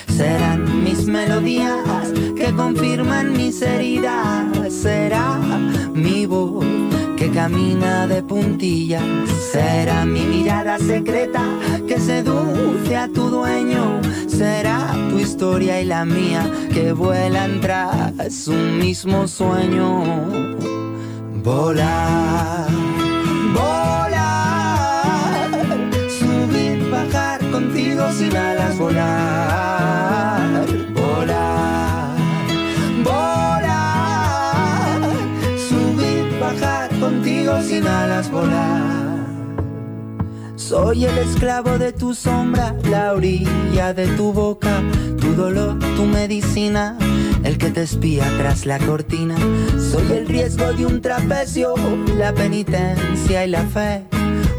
Serán 0.08 0.84
mis 0.84 1.06
melodías 1.06 2.12
que 2.36 2.52
confirman 2.54 3.32
mis 3.32 3.62
heridas, 3.62 4.46
será 4.72 5.38
mi 5.94 6.26
voz 6.26 6.64
que 7.16 7.30
camina 7.30 8.06
de 8.06 8.22
puntillas. 8.22 9.02
Será 9.52 10.04
mi 10.04 10.24
mirada 10.24 10.78
secreta 10.78 11.44
seduce 12.02 12.96
a 12.96 13.08
tu 13.08 13.30
dueño. 13.30 14.00
Será 14.26 14.92
tu 15.10 15.18
historia 15.18 15.80
y 15.80 15.84
la 15.84 16.04
mía 16.04 16.50
que 16.72 16.92
vuelan 16.92 17.60
tras 17.60 18.48
un 18.48 18.78
mismo 18.78 19.28
sueño. 19.28 20.04
Volar, 21.44 22.68
volar, 23.54 25.50
subir, 26.18 26.90
bajar 26.90 27.40
contigo 27.50 28.12
sin 28.12 28.36
alas, 28.36 28.78
volar, 28.78 30.66
volar, 30.94 32.16
volar, 33.04 35.00
subir, 35.68 36.38
bajar 36.40 36.90
contigo 37.00 37.60
sin 37.62 37.86
alas, 37.86 38.30
volar. 38.30 39.11
Soy 40.72 41.04
el 41.04 41.18
esclavo 41.18 41.76
de 41.76 41.92
tu 41.92 42.14
sombra, 42.14 42.74
la 42.88 43.12
orilla 43.12 43.92
de 43.92 44.06
tu 44.16 44.32
boca, 44.32 44.80
tu 45.20 45.34
dolor, 45.34 45.78
tu 45.96 46.06
medicina, 46.06 46.96
el 47.44 47.58
que 47.58 47.70
te 47.70 47.82
espía 47.82 48.24
tras 48.38 48.64
la 48.64 48.78
cortina. 48.78 49.36
Soy 49.78 50.10
el 50.12 50.26
riesgo 50.26 50.72
de 50.72 50.86
un 50.86 51.02
trapecio, 51.02 51.74
la 52.16 52.32
penitencia 52.32 53.44
y 53.44 53.50
la 53.50 53.66
fe. 53.66 54.04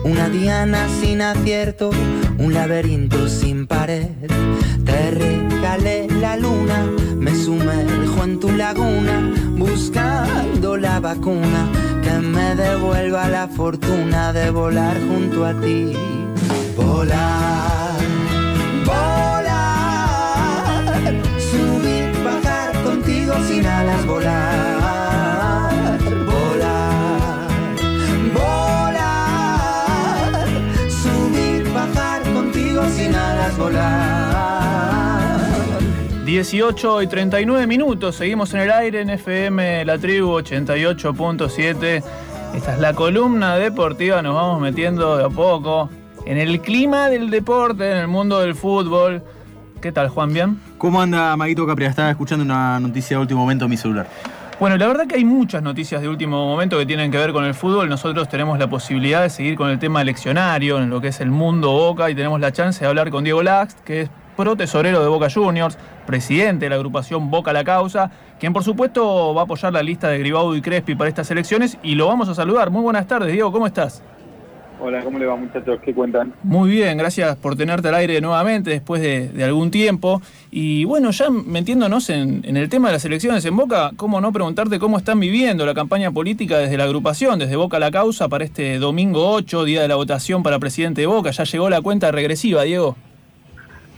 Una 0.04 0.30
diana 0.30 0.88
sin 1.02 1.24
acierto, 1.24 1.90
un 2.38 2.54
laberinto 2.54 3.28
sin 3.28 3.66
pared. 3.66 4.10
Te 4.86 5.10
regalé 5.10 6.08
la 6.22 6.38
luna, 6.38 6.92
me 7.18 7.34
sumerjo 7.34 8.24
en 8.24 8.40
tu 8.40 8.52
laguna, 8.52 9.34
buscando 9.58 10.78
la 10.78 11.00
vacuna 11.00 11.93
me 12.22 12.56
devuelva 12.56 13.28
la 13.30 13.48
fortuna 13.48 14.34
de 14.34 14.50
volar 14.52 14.98
junto 15.00 15.46
a 15.46 15.54
ti. 15.54 15.94
Volar, 16.76 17.98
volar, 18.86 19.54
subir, 21.52 22.12
bajar 22.24 22.84
contigo 22.84 23.34
sin 23.48 23.66
alas, 23.66 24.06
volar, 24.06 25.98
volar, 26.32 27.48
volar, 28.34 29.68
subir, 30.90 31.64
bajar 31.74 32.22
contigo 32.34 32.84
sin 32.96 33.16
alas, 33.16 33.58
volar. 33.58 34.33
18 36.34 37.04
y 37.04 37.08
39 37.08 37.68
minutos, 37.68 38.16
seguimos 38.16 38.52
en 38.56 38.62
el 38.62 38.72
aire 38.72 39.02
en 39.02 39.12
FM 39.12 39.86
La 39.86 40.00
Tribu 40.00 40.32
88.7. 40.40 42.04
Esta 42.56 42.74
es 42.74 42.80
la 42.80 42.96
columna 42.96 43.56
deportiva, 43.58 44.20
nos 44.24 44.34
vamos 44.34 44.60
metiendo 44.60 45.16
de 45.16 45.26
a 45.26 45.30
poco 45.30 45.92
en 46.26 46.40
el 46.40 46.60
clima 46.60 47.08
del 47.10 47.30
deporte, 47.30 47.92
en 47.92 47.98
el 47.98 48.08
mundo 48.08 48.40
del 48.40 48.56
fútbol. 48.56 49.22
¿Qué 49.80 49.92
tal, 49.92 50.10
Juan? 50.10 50.34
¿Bien? 50.34 50.60
¿Cómo 50.80 51.00
anda, 51.00 51.38
Maguito 51.38 51.68
Capria? 51.68 51.90
Estaba 51.90 52.10
escuchando 52.10 52.44
una 52.44 52.80
noticia 52.80 53.16
de 53.16 53.22
último 53.22 53.42
momento 53.42 53.66
en 53.66 53.70
mi 53.70 53.78
celular. 53.78 54.08
Bueno, 54.60 54.76
la 54.78 54.88
verdad 54.88 55.06
que 55.06 55.18
hay 55.18 55.26
muchas 55.26 55.62
noticias 55.62 56.02
de 56.02 56.10
último 56.10 56.48
momento 56.48 56.80
que 56.80 56.88
tienen 56.88 57.12
que 57.12 57.20
ver 57.20 57.32
con 57.32 57.46
el 57.46 57.54
fútbol. 57.54 57.90
Nosotros 57.90 58.28
tenemos 58.28 58.58
la 58.58 58.68
posibilidad 58.68 59.22
de 59.22 59.30
seguir 59.30 59.56
con 59.56 59.70
el 59.70 59.78
tema 59.78 60.02
eleccionario, 60.02 60.80
en 60.80 60.90
lo 60.90 61.00
que 61.00 61.10
es 61.10 61.22
el 61.22 61.30
mundo 61.30 61.74
Boca, 61.74 62.10
y 62.10 62.16
tenemos 62.16 62.40
la 62.40 62.52
chance 62.52 62.80
de 62.80 62.88
hablar 62.88 63.12
con 63.12 63.24
Diego 63.24 63.44
Lax, 63.44 63.76
que 63.86 64.02
es 64.02 64.10
pro 64.36 64.56
tesorero 64.56 65.02
de 65.02 65.08
Boca 65.08 65.30
Juniors, 65.30 65.78
presidente 66.06 66.66
de 66.66 66.70
la 66.70 66.76
agrupación 66.76 67.32
Boca 67.32 67.54
la 67.54 67.64
Causa, 67.64 68.12
quien 68.40 68.54
por 68.54 68.64
supuesto 68.64 69.34
va 69.34 69.42
a 69.42 69.44
apoyar 69.46 69.74
la 69.74 69.84
lista 69.84 70.10
de 70.10 70.20
Gribaudo 70.20 70.56
y 70.56 70.62
Crespi 70.62 70.96
para 70.96 71.10
estas 71.10 71.30
elecciones 71.32 71.78
y 71.84 71.96
lo 71.96 72.08
vamos 72.08 72.30
a 72.30 72.36
saludar. 72.36 72.70
Muy 72.70 72.82
buenas 72.82 73.08
tardes, 73.08 73.32
Diego, 73.32 73.52
¿cómo 73.52 73.68
estás? 73.68 74.04
Hola, 74.86 75.02
¿cómo 75.02 75.18
le 75.18 75.26
va 75.26 75.38
muchachos? 75.38 75.80
¿Qué 75.82 75.94
cuentan? 75.94 76.34
Muy 76.44 76.70
bien, 76.70 76.98
gracias 76.98 77.38
por 77.38 77.56
tenerte 77.56 77.88
al 77.88 77.96
aire 77.96 78.20
nuevamente 78.20 78.70
después 78.70 79.02
de, 79.02 79.42
algún 79.42 79.72
tiempo. 79.72 80.22
Y 80.52 80.84
bueno, 80.84 81.12
ya 81.12 81.30
metiéndonos 81.30 82.10
en, 82.10 82.42
en, 82.44 82.58
el 82.58 82.68
tema 82.68 82.90
de 82.90 82.96
las 82.96 83.06
elecciones 83.06 83.46
en 83.46 83.56
Boca, 83.56 83.92
¿cómo 83.96 84.20
no 84.20 84.34
preguntarte 84.34 84.80
cómo 84.80 84.98
están 84.98 85.22
viviendo 85.22 85.66
la 85.66 85.74
campaña 85.74 86.12
política 86.12 86.58
desde 86.58 86.76
la 86.76 86.84
agrupación, 86.84 87.40
desde 87.40 87.56
Boca 87.56 87.80
la 87.80 87.92
Causa 87.92 88.28
para 88.28 88.44
este 88.44 88.78
domingo 88.78 89.32
8, 89.32 89.64
día 89.64 89.82
de 89.84 89.88
la 89.88 89.96
votación 89.96 90.44
para 90.44 90.60
presidente 90.60 91.00
de 91.00 91.08
Boca? 91.08 91.32
Ya 91.32 91.46
llegó 91.46 91.70
la 91.70 91.82
cuenta 91.82 92.12
regresiva, 92.12 92.64
Diego. 92.64 92.98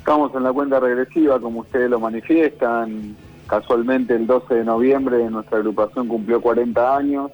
Estamos 0.06 0.36
en 0.36 0.44
la 0.44 0.54
cuenta 0.54 0.80
regresiva, 0.80 1.40
como 1.40 1.62
ustedes 1.62 1.90
lo 1.90 2.00
manifiestan. 2.00 3.16
Casualmente 3.48 4.14
el 4.14 4.28
12 4.28 4.54
de 4.54 4.64
noviembre 4.64 5.28
nuestra 5.32 5.58
agrupación 5.58 6.08
cumplió 6.08 6.40
40 6.42 6.96
años. 6.96 7.32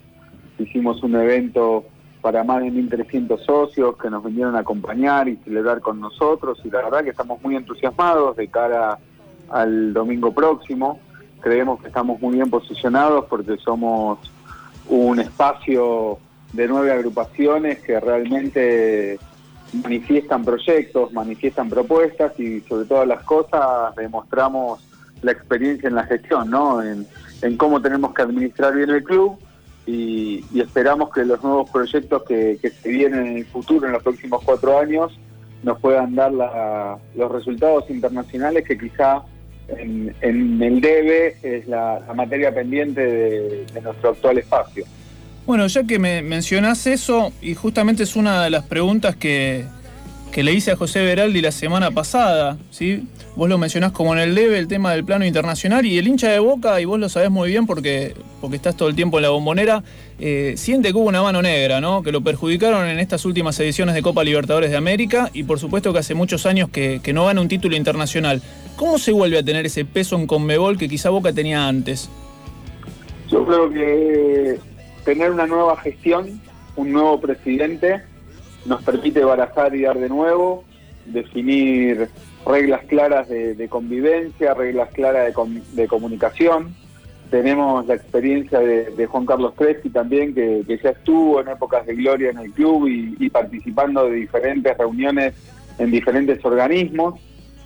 Hicimos 0.57 1.03
un 1.03 1.15
evento 1.17 1.83
para 2.21 2.45
más 2.45 2.61
de 2.61 2.71
1.300 2.71 3.39
socios 3.45 3.97
que 3.97 4.09
nos 4.09 4.23
vinieron 4.23 4.55
a 4.55 4.59
acompañar 4.59 5.27
y 5.27 5.35
celebrar 5.43 5.81
con 5.81 5.99
nosotros 5.99 6.61
y 6.63 6.69
la 6.69 6.81
verdad 6.83 7.03
que 7.03 7.09
estamos 7.09 7.41
muy 7.41 7.57
entusiasmados 7.57 8.37
de 8.37 8.47
cara 8.47 8.97
al 9.49 9.91
domingo 9.91 10.31
próximo. 10.31 10.97
Creemos 11.41 11.81
que 11.81 11.89
estamos 11.89 12.21
muy 12.21 12.35
bien 12.35 12.49
posicionados 12.49 13.25
porque 13.25 13.57
somos 13.57 14.17
un 14.87 15.19
espacio 15.19 16.19
de 16.53 16.69
nueve 16.69 16.93
agrupaciones 16.93 17.79
que 17.79 17.99
realmente 17.99 19.19
manifiestan 19.73 20.43
proyectos, 20.43 21.11
manifiestan 21.13 21.69
propuestas 21.69 22.39
y 22.39 22.61
sobre 22.61 22.85
todas 22.85 23.07
las 23.07 23.23
cosas 23.23 23.95
demostramos 23.95 24.85
la 25.21 25.31
experiencia 25.31 25.87
en 25.87 25.95
la 25.95 26.03
gestión, 26.05 26.49
¿no? 26.49 26.81
En, 26.81 27.05
en 27.41 27.57
cómo 27.57 27.81
tenemos 27.81 28.13
que 28.13 28.21
administrar 28.21 28.75
bien 28.75 28.89
el 28.89 29.03
club 29.03 29.37
y, 29.85 30.43
esperamos 30.59 31.11
que 31.11 31.25
los 31.25 31.43
nuevos 31.43 31.69
proyectos 31.69 32.23
que, 32.23 32.57
se 32.57 32.89
vienen 32.89 33.27
en 33.27 33.37
el 33.37 33.45
futuro, 33.45 33.87
en 33.87 33.93
los 33.93 34.03
próximos 34.03 34.41
cuatro 34.43 34.79
años, 34.79 35.17
nos 35.63 35.79
puedan 35.79 36.15
dar 36.15 36.31
los 36.31 37.31
resultados 37.31 37.89
internacionales 37.89 38.65
que 38.67 38.77
quizá 38.77 39.23
en, 39.67 40.15
el 40.21 40.81
debe 40.81 41.37
es 41.43 41.67
la, 41.67 42.01
materia 42.15 42.53
pendiente 42.53 43.01
de, 43.01 43.81
nuestro 43.81 44.11
actual 44.11 44.37
espacio. 44.37 44.85
Bueno, 45.51 45.67
ya 45.67 45.83
que 45.83 45.99
me 45.99 46.21
mencionás 46.21 46.87
eso, 46.87 47.33
y 47.41 47.55
justamente 47.55 48.03
es 48.03 48.15
una 48.15 48.41
de 48.41 48.49
las 48.49 48.63
preguntas 48.63 49.17
que, 49.17 49.65
que 50.31 50.43
le 50.43 50.53
hice 50.53 50.71
a 50.71 50.77
José 50.77 51.03
Veraldi 51.03 51.41
la 51.41 51.51
semana 51.51 51.91
pasada, 51.91 52.57
¿sí? 52.69 53.03
Vos 53.35 53.49
lo 53.49 53.57
mencionás 53.57 53.91
como 53.91 54.13
en 54.13 54.19
el 54.19 54.33
debe 54.33 54.57
el 54.57 54.69
tema 54.69 54.93
del 54.93 55.03
plano 55.03 55.25
internacional 55.25 55.85
y 55.85 55.97
el 55.97 56.07
hincha 56.07 56.29
de 56.29 56.39
Boca, 56.39 56.79
y 56.79 56.85
vos 56.85 56.97
lo 56.97 57.09
sabés 57.09 57.31
muy 57.31 57.49
bien 57.49 57.67
porque, 57.67 58.15
porque 58.39 58.55
estás 58.55 58.77
todo 58.77 58.87
el 58.87 58.95
tiempo 58.95 59.17
en 59.17 59.23
la 59.23 59.29
bombonera, 59.31 59.83
eh, 60.19 60.53
siente 60.55 60.93
que 60.93 60.97
hubo 60.97 61.09
una 61.09 61.21
mano 61.21 61.41
negra, 61.41 61.81
¿no? 61.81 62.01
Que 62.01 62.13
lo 62.13 62.21
perjudicaron 62.21 62.87
en 62.87 62.99
estas 62.99 63.25
últimas 63.25 63.59
ediciones 63.59 63.93
de 63.93 64.01
Copa 64.01 64.23
Libertadores 64.23 64.71
de 64.71 64.77
América 64.77 65.31
y 65.33 65.43
por 65.43 65.59
supuesto 65.59 65.91
que 65.91 65.99
hace 65.99 66.13
muchos 66.13 66.45
años 66.45 66.69
que, 66.69 67.01
que 67.03 67.11
no 67.11 67.25
gana 67.25 67.41
un 67.41 67.49
título 67.49 67.75
internacional. 67.75 68.41
¿Cómo 68.77 68.97
se 68.97 69.11
vuelve 69.11 69.37
a 69.37 69.43
tener 69.43 69.65
ese 69.65 69.83
peso 69.83 70.15
en 70.15 70.27
Conmebol 70.27 70.77
que 70.77 70.87
quizá 70.87 71.09
Boca 71.09 71.33
tenía 71.33 71.67
antes? 71.67 72.09
Yo 73.29 73.45
creo 73.45 73.69
que 73.69 74.70
tener 75.03 75.31
una 75.31 75.47
nueva 75.47 75.77
gestión, 75.77 76.41
un 76.75 76.91
nuevo 76.91 77.19
presidente, 77.19 78.01
nos 78.65 78.83
permite 78.83 79.23
barajar 79.23 79.75
y 79.75 79.81
dar 79.81 79.97
de 79.97 80.09
nuevo, 80.09 80.63
definir 81.05 82.09
reglas 82.45 82.81
claras 82.85 83.27
de, 83.29 83.67
convivencia, 83.69 84.53
reglas 84.53 84.89
claras 84.91 85.33
de, 85.73 85.87
comunicación. 85.87 86.75
Tenemos 87.29 87.85
la 87.87 87.95
experiencia 87.95 88.59
de, 88.59 89.05
Juan 89.05 89.25
Carlos 89.25 89.53
Crespi 89.55 89.89
también, 89.89 90.33
que, 90.33 90.79
ya 90.83 90.91
estuvo 90.91 91.41
en 91.41 91.49
épocas 91.49 91.85
de 91.85 91.95
gloria 91.95 92.29
en 92.29 92.39
el 92.39 92.51
club 92.51 92.87
y, 92.87 93.29
participando 93.29 94.05
de 94.05 94.17
diferentes 94.17 94.77
reuniones 94.77 95.33
en 95.77 95.91
diferentes 95.91 96.43
organismos, 96.45 97.19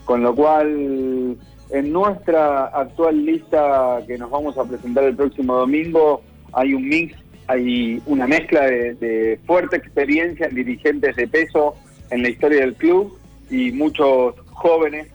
con 0.05 0.21
lo 0.21 0.33
cual 0.35 1.37
en 1.71 1.91
nuestra 1.91 2.65
actual 2.65 3.25
lista 3.25 3.99
que 4.07 4.17
nos 4.17 4.29
vamos 4.29 4.57
a 4.57 4.63
presentar 4.63 5.03
el 5.03 5.15
próximo 5.15 5.55
domingo 5.55 6.21
hay 6.55 6.73
un 6.73 6.87
mix, 6.87 7.17
hay 7.47 8.01
una 8.05 8.27
mezcla 8.27 8.65
de 8.65 9.39
fuerte 9.45 9.77
experiencia 9.77 10.47
en 10.47 10.55
dirigentes 10.55 11.15
de 11.15 11.27
peso 11.27 11.75
en 12.09 12.23
la 12.23 12.29
historia 12.29 12.61
del 12.61 12.75
club 12.75 13.17
y 13.49 13.71
muchos 13.71 14.35
jóvenes 14.51 15.07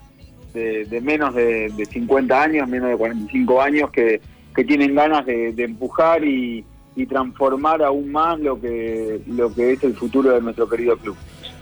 de, 0.53 1.01
menos 1.03 1.35
de, 1.35 1.87
50 1.91 2.43
años, 2.43 2.68
menos 2.68 2.91
de 2.91 2.97
45 2.97 3.61
años, 3.61 3.91
que, 3.91 4.20
tienen 4.66 4.95
ganas 4.95 5.24
de, 5.24 5.55
empujar 5.57 6.24
y, 6.24 6.64
transformar 7.09 7.83
aún 7.83 8.12
más 8.12 8.39
lo 8.39 8.61
que, 8.61 9.22
lo 9.26 9.55
que 9.55 9.72
es 9.72 9.83
el 9.85 9.95
futuro 9.95 10.35
de 10.35 10.43
nuestro 10.43 10.68
querido 10.68 10.99
club. 10.99 11.16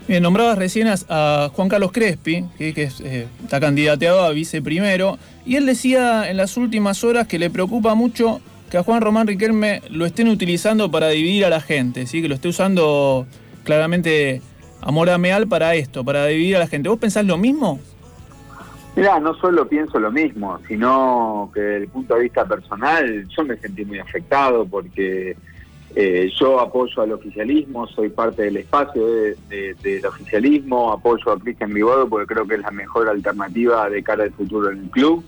Bien, 0.05 0.21
nombrabas 0.21 0.57
recién 0.57 0.89
a 0.89 1.49
Juan 1.53 1.69
Carlos 1.69 1.93
Crespi, 1.93 2.43
que, 2.57 2.73
eh, 3.03 3.27
está 3.41 3.61
candidateado 3.61 4.21
a 4.21 4.31
viceprimero, 4.31 5.17
y 5.45 5.55
él 5.55 5.65
decía 5.65 6.29
en 6.29 6.35
las 6.35 6.57
últimas 6.57 7.05
horas 7.05 7.25
que 7.25 7.39
le 7.39 7.49
preocupa 7.49 7.95
mucho 7.95 8.41
que 8.69 8.77
a 8.77 8.83
Juan 8.83 9.01
Román 9.01 9.27
Riquelme 9.27 9.81
lo 9.89 10.05
estén 10.05 10.27
utilizando 10.27 10.91
para 10.91 11.09
dividir 11.09 11.45
a 11.45 11.49
la 11.49 11.59
gente, 11.59 12.05
¿sí? 12.05 12.21
que 12.21 12.27
lo 12.27 12.35
esté 12.35 12.49
usando 12.49 13.25
claramente 13.63 14.41
Amor 14.81 15.09
Ameal 15.09 15.47
para 15.47 15.75
esto, 15.75 16.03
para 16.03 16.25
dividir 16.27 16.55
a 16.55 16.59
la 16.59 16.67
gente. 16.67 16.89
¿Vos 16.89 16.99
pensás 16.99 17.25
lo 17.25 17.37
mismo? 17.37 17.79
Mira, 18.95 19.19
no 19.19 19.33
solo 19.35 19.67
pienso 19.67 19.99
lo 19.99 20.11
mismo, 20.11 20.59
sino 20.67 21.51
que 21.53 21.61
desde 21.61 21.83
el 21.83 21.89
punto 21.89 22.15
de 22.15 22.23
vista 22.23 22.45
personal 22.45 23.27
yo 23.27 23.43
me 23.45 23.55
sentí 23.57 23.85
muy 23.85 23.99
afectado 23.99 24.65
porque 24.65 25.35
eh, 25.95 26.29
yo 26.39 26.59
apoyo 26.59 27.01
al 27.01 27.13
oficialismo, 27.13 27.87
soy 27.87 28.09
parte 28.09 28.43
del 28.43 28.57
espacio 28.57 29.05
del 29.07 30.05
oficialismo, 30.05 30.91
apoyo 30.91 31.31
a 31.31 31.39
Cristian 31.39 31.73
Vigodo 31.73 32.07
porque 32.07 32.27
creo 32.33 32.45
que 32.45 32.55
es 32.55 32.61
la 32.61 32.71
mejor 32.71 33.09
alternativa 33.09 33.89
de 33.89 34.03
cara 34.03 34.23
al 34.23 34.31
futuro 34.31 34.69
en 34.69 34.79
el 34.79 34.89
club. 34.89 35.23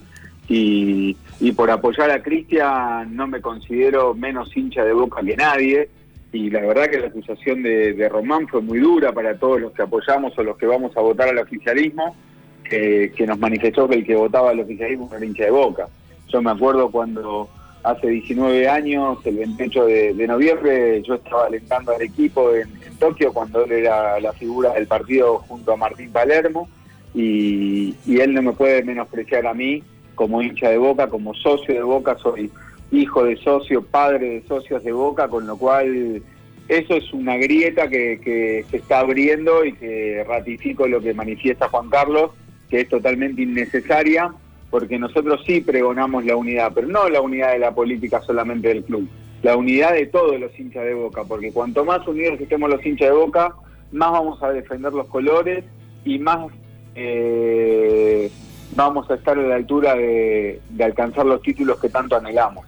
Y, 0.47 1.15
por 1.55 1.71
apoyar 1.71 2.11
a 2.11 2.21
Cristian 2.21 3.15
no 3.15 3.27
me 3.27 3.41
considero 3.41 4.13
menos 4.13 4.55
hincha 4.55 4.83
de 4.83 4.93
boca 4.93 5.21
que 5.21 5.35
nadie 5.35 5.89
y 6.33 6.49
la 6.49 6.61
verdad 6.61 6.89
que 6.89 6.99
la 6.99 7.07
acusación 7.07 7.61
de, 7.61 8.07
Román 8.09 8.47
fue 8.47 8.61
muy 8.61 8.79
dura 8.79 9.11
para 9.11 9.37
todos 9.37 9.59
los 9.59 9.73
que 9.73 9.81
apoyamos 9.81 10.37
o 10.37 10.43
los 10.43 10.57
que 10.57 10.65
vamos 10.65 10.95
a 10.95 11.01
votar 11.01 11.27
al 11.27 11.37
oficialismo, 11.39 12.15
que, 12.63 13.13
nos 13.27 13.37
manifestó 13.37 13.87
que 13.87 13.95
el 13.95 14.05
que 14.05 14.15
votaba 14.15 14.51
al 14.51 14.61
oficialismo 14.61 15.09
era 15.13 15.25
hincha 15.25 15.43
de 15.43 15.51
boca. 15.51 15.87
Yo 16.29 16.41
me 16.41 16.51
acuerdo 16.51 16.89
cuando 16.89 17.49
hace 17.83 18.07
19 18.07 18.69
años, 18.69 19.17
el 19.25 19.37
28 19.37 19.85
de, 19.85 20.27
noviembre, 20.27 21.01
yo 21.01 21.15
estaba 21.15 21.47
alentando 21.47 21.93
al 21.93 22.01
equipo 22.01 22.53
en, 22.55 22.69
Tokio 22.97 23.33
cuando 23.33 23.65
él 23.65 23.71
era 23.71 24.19
la 24.19 24.31
figura 24.31 24.73
del 24.73 24.85
partido 24.85 25.39
junto 25.39 25.71
a 25.71 25.75
Martín 25.75 26.11
Palermo 26.11 26.69
y, 27.15 27.95
y 28.05 28.19
él 28.19 28.31
no 28.35 28.43
me 28.43 28.51
puede 28.51 28.83
menospreciar 28.83 29.47
a 29.47 29.55
mí 29.55 29.81
como 30.15 30.41
hincha 30.41 30.69
de 30.69 30.77
boca, 30.77 31.07
como 31.07 31.33
socio 31.33 31.73
de 31.73 31.81
boca, 31.81 32.17
soy 32.17 32.51
hijo 32.91 33.23
de 33.23 33.37
socio, 33.37 33.83
padre 33.83 34.29
de 34.29 34.47
socios 34.47 34.83
de 34.83 34.91
Boca, 34.91 35.27
con 35.29 35.47
lo 35.47 35.57
cual 35.57 36.21
eso 36.67 36.95
es 36.95 37.11
una 37.13 37.37
grieta 37.37 37.89
que, 37.89 38.65
se 38.69 38.77
está 38.77 38.99
abriendo 38.99 39.65
y 39.65 39.73
que 39.73 40.23
ratifico 40.27 40.87
lo 40.87 41.01
que 41.01 41.13
manifiesta 41.13 41.69
Juan 41.69 41.89
Carlos, 41.89 42.31
que 42.69 42.81
es 42.81 42.89
totalmente 42.89 43.41
innecesaria, 43.41 44.33
porque 44.69 44.99
nosotros 44.99 45.41
sí 45.45 45.61
pregonamos 45.61 46.25
la 46.25 46.35
unidad, 46.35 46.71
pero 46.73 46.87
no 46.87 47.09
la 47.09 47.21
unidad 47.21 47.53
de 47.53 47.59
la 47.59 47.73
política 47.73 48.21
solamente 48.21 48.69
del 48.69 48.83
club, 48.83 49.07
la 49.41 49.57
unidad 49.57 49.93
de 49.93 50.05
todos 50.05 50.39
los 50.39 50.57
hinchas 50.57 50.85
de 50.85 50.93
Boca, 50.93 51.23
porque 51.23 51.51
cuanto 51.51 51.83
más 51.83 52.05
unidos 52.07 52.39
estemos 52.39 52.69
los 52.69 52.85
hinchas 52.85 53.09
de 53.09 53.15
Boca, 53.15 53.55
más 53.91 54.11
vamos 54.11 54.41
a 54.43 54.51
defender 54.51 54.93
los 54.93 55.07
colores 55.07 55.65
y 56.05 56.19
más 56.19 56.51
eh, 56.95 58.29
vamos 58.75 59.09
a 59.09 59.15
estar 59.15 59.37
a 59.37 59.41
la 59.41 59.55
altura 59.55 59.95
de 59.95 60.83
alcanzar 60.83 61.25
los 61.25 61.41
títulos 61.41 61.79
que 61.79 61.89
tanto 61.89 62.15
anhelamos. 62.15 62.65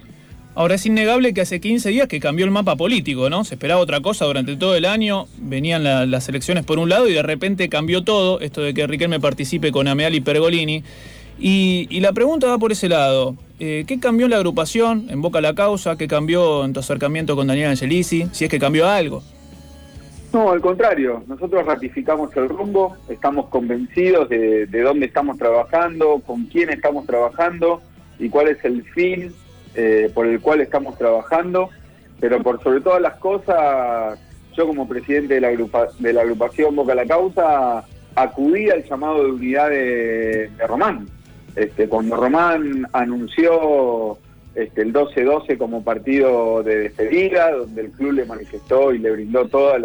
Ahora 0.55 0.75
es 0.75 0.85
innegable 0.85 1.33
que 1.33 1.41
hace 1.41 1.59
15 1.59 1.89
días 1.89 2.07
que 2.07 2.19
cambió 2.19 2.45
el 2.45 2.51
mapa 2.51 2.75
político, 2.75 3.27
¿no? 3.27 3.43
Se 3.43 3.55
esperaba 3.55 3.81
otra 3.81 4.01
cosa 4.01 4.25
durante 4.25 4.55
todo 4.55 4.75
el 4.75 4.85
año, 4.85 5.25
venían 5.37 5.83
las 5.83 6.29
elecciones 6.29 6.63
por 6.63 6.77
un 6.77 6.89
lado 6.89 7.09
y 7.09 7.13
de 7.13 7.23
repente 7.23 7.69
cambió 7.69 8.03
todo, 8.03 8.39
esto 8.39 8.61
de 8.61 8.75
que 8.75 8.85
Riquelme 8.85 9.19
participe 9.19 9.71
con 9.71 9.87
Ameal 9.87 10.13
y 10.13 10.21
Pergolini. 10.21 10.83
Y, 11.39 11.99
la 11.99 12.13
pregunta 12.13 12.45
va 12.47 12.59
por 12.59 12.71
ese 12.71 12.87
lado. 12.87 13.35
Eh, 13.59 13.85
¿Qué 13.87 13.99
cambió 13.99 14.27
en 14.27 14.31
la 14.31 14.37
agrupación, 14.37 15.07
en 15.09 15.23
Boca 15.23 15.41
la 15.41 15.55
Causa? 15.55 15.97
¿Qué 15.97 16.07
cambió 16.07 16.63
en 16.63 16.73
tu 16.73 16.81
acercamiento 16.81 17.35
con 17.35 17.47
Daniel 17.47 17.71
Angelisi? 17.71 18.27
Si 18.31 18.45
es 18.45 18.51
que 18.51 18.59
cambió 18.59 18.87
algo. 18.87 19.23
No, 20.33 20.51
al 20.51 20.61
contrario. 20.61 21.23
Nosotros 21.27 21.65
ratificamos 21.65 22.35
el 22.35 22.49
rumbo, 22.49 22.97
estamos 23.07 23.49
convencidos 23.49 24.27
de, 24.29 24.65
de 24.65 24.81
dónde 24.81 25.05
estamos 25.05 25.37
trabajando, 25.37 26.21
con 26.25 26.45
quién 26.45 26.71
estamos 26.71 27.05
trabajando 27.05 27.81
y 28.17 28.29
cuál 28.29 28.47
es 28.47 28.65
el 28.65 28.83
fin 28.83 29.31
eh, 29.75 30.11
por 30.13 30.27
el 30.27 30.39
cual 30.39 30.61
estamos 30.61 30.97
trabajando, 30.97 31.69
pero 32.19 32.41
por 32.43 32.61
sobre 32.61 32.81
todas 32.81 33.01
las 33.01 33.15
cosas, 33.15 34.19
yo 34.55 34.67
como 34.67 34.87
presidente 34.87 35.35
de 35.35 35.41
la, 35.41 35.49
de 35.49 36.13
la 36.13 36.21
agrupación 36.21 36.75
Boca 36.75 36.93
la 36.93 37.05
Causa, 37.05 37.83
acudí 38.15 38.69
al 38.69 38.83
llamado 38.83 39.23
de 39.23 39.31
unidad 39.31 39.69
de, 39.69 40.49
Román. 40.67 41.07
Este, 41.55 41.87
cuando 41.87 42.15
Román 42.15 42.87
anunció 42.93 44.17
este, 44.53 44.81
el 44.83 44.93
12-12 44.93 45.57
como 45.57 45.83
partido 45.83 46.61
de 46.61 46.77
despedida, 46.77 47.51
donde 47.51 47.81
el 47.81 47.91
club 47.91 48.13
le 48.13 48.25
manifestó 48.25 48.93
y 48.93 48.99
le 48.99 49.11
brindó 49.11 49.47
todas 49.47 49.81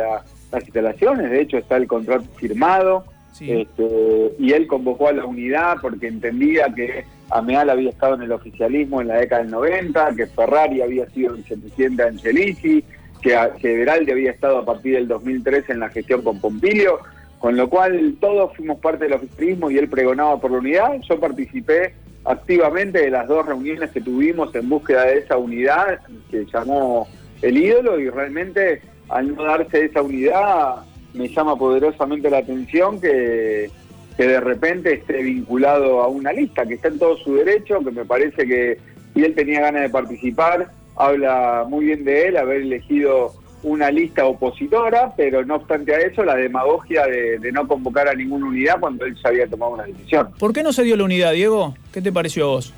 las 0.52 0.62
instalaciones, 0.64 1.30
de 1.30 1.40
hecho 1.40 1.58
está 1.58 1.76
el 1.76 1.86
contrato 1.86 2.24
firmado, 2.36 3.04
este, 3.40 4.32
y 4.38 4.52
él 4.52 4.66
convocó 4.66 5.08
a 5.08 5.12
la 5.12 5.24
unidad 5.24 5.76
porque 5.80 6.08
entendía 6.08 6.66
que 6.74 7.04
Ameal 7.30 7.70
había 7.70 7.90
estado 7.90 8.14
en 8.14 8.22
el 8.22 8.32
oficialismo 8.32 9.00
en 9.00 9.08
la 9.08 9.16
década 9.16 9.42
del 9.42 9.52
90, 9.52 10.14
que 10.16 10.26
Ferrari 10.26 10.82
había 10.82 11.08
sido 11.10 11.34
vicepresidente 11.34 12.02
de 12.02 12.08
Angelici, 12.08 12.84
que, 13.20 13.38
que 13.60 13.90
había 14.12 14.30
estado 14.30 14.58
a 14.58 14.64
partir 14.64 14.94
del 14.94 15.08
2003 15.08 15.70
en 15.70 15.80
la 15.80 15.90
gestión 15.90 16.22
con 16.22 16.40
Pompilio, 16.40 17.00
con 17.38 17.56
lo 17.56 17.68
cual 17.68 18.16
todos 18.20 18.56
fuimos 18.56 18.78
parte 18.80 19.04
del 19.04 19.14
oficialismo 19.14 19.70
y 19.70 19.78
él 19.78 19.88
pregonaba 19.88 20.40
por 20.40 20.50
la 20.50 20.58
unidad. 20.58 21.00
Yo 21.08 21.20
participé 21.20 21.94
activamente 22.24 23.00
de 23.00 23.10
las 23.10 23.28
dos 23.28 23.46
reuniones 23.46 23.90
que 23.90 24.00
tuvimos 24.00 24.54
en 24.54 24.68
búsqueda 24.68 25.04
de 25.04 25.18
esa 25.18 25.36
unidad 25.36 26.00
que 26.30 26.44
llamó 26.52 27.06
el 27.42 27.56
ídolo 27.56 28.00
y 28.00 28.10
realmente 28.10 28.82
al 29.08 29.34
no 29.34 29.44
darse 29.44 29.86
esa 29.86 30.02
unidad 30.02 30.76
me 31.14 31.28
llama 31.28 31.56
poderosamente 31.56 32.30
la 32.30 32.38
atención 32.38 33.00
que 33.00 33.70
que 34.18 34.26
de 34.26 34.40
repente 34.40 34.94
esté 34.94 35.22
vinculado 35.22 36.02
a 36.02 36.08
una 36.08 36.32
lista, 36.32 36.66
que 36.66 36.74
está 36.74 36.88
en 36.88 36.98
todo 36.98 37.16
su 37.18 37.36
derecho, 37.36 37.78
que 37.84 37.92
me 37.92 38.04
parece 38.04 38.48
que 38.48 38.76
si 39.14 39.22
él 39.22 39.32
tenía 39.36 39.60
ganas 39.60 39.82
de 39.82 39.90
participar, 39.90 40.72
habla 40.96 41.64
muy 41.68 41.86
bien 41.86 42.04
de 42.04 42.26
él, 42.26 42.36
haber 42.36 42.62
elegido 42.62 43.32
una 43.62 43.92
lista 43.92 44.26
opositora, 44.26 45.12
pero 45.16 45.44
no 45.44 45.54
obstante 45.54 45.94
a 45.94 46.00
eso, 46.00 46.24
la 46.24 46.34
demagogia 46.34 47.06
de, 47.06 47.52
no 47.52 47.68
convocar 47.68 48.08
a 48.08 48.14
ninguna 48.14 48.46
unidad 48.46 48.80
cuando 48.80 49.04
él 49.04 49.14
ya 49.22 49.28
había 49.28 49.46
tomado 49.46 49.74
una 49.74 49.84
decisión. 49.84 50.30
¿Por 50.36 50.52
qué 50.52 50.64
no 50.64 50.72
se 50.72 50.82
dio 50.82 50.96
la 50.96 51.04
unidad, 51.04 51.32
Diego? 51.32 51.76
¿Qué 51.92 52.02
te 52.02 52.10
pareció 52.10 52.44
a 52.44 52.48
vos? 52.48 52.74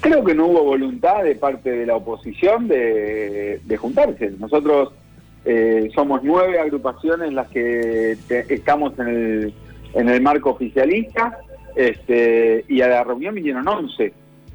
Creo 0.00 0.24
que 0.24 0.34
no 0.34 0.46
hubo 0.46 0.64
voluntad 0.64 1.22
de 1.22 1.34
parte 1.34 1.70
de 1.70 1.86
la 1.86 1.96
oposición 1.96 2.68
de, 2.68 3.60
juntarse. 3.78 4.32
Nosotros 4.38 4.92
eh, 5.44 5.90
somos 5.94 6.20
nueve 6.22 6.58
agrupaciones 6.58 7.32
las 7.32 7.48
que 7.48 8.16
estamos 8.48 8.98
en 8.98 9.08
el 9.08 9.54
en 9.94 10.08
el 10.08 10.20
marco 10.20 10.50
oficialista. 10.50 11.38
este, 11.76 12.64
y 12.68 12.80
a 12.80 12.88
la 12.88 13.04
reunión 13.04 13.34
vinieron 13.34 13.66
11. 13.66 14.12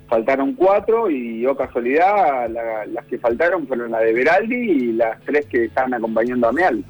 Faltaron 0.07 0.53
cuatro 0.53 1.09
y, 1.09 1.45
oh 1.45 1.55
casualidad, 1.55 2.49
las 2.49 3.05
que 3.05 3.17
faltaron 3.17 3.65
fueron 3.67 3.91
la 3.91 3.99
de 3.99 4.13
Beraldi 4.13 4.55
y 4.55 4.91
las 4.91 5.19
tres 5.21 5.45
que 5.47 5.65
estaban 5.65 5.93
acompañando 5.93 6.47
a 6.47 6.51
Meal. 6.51 6.83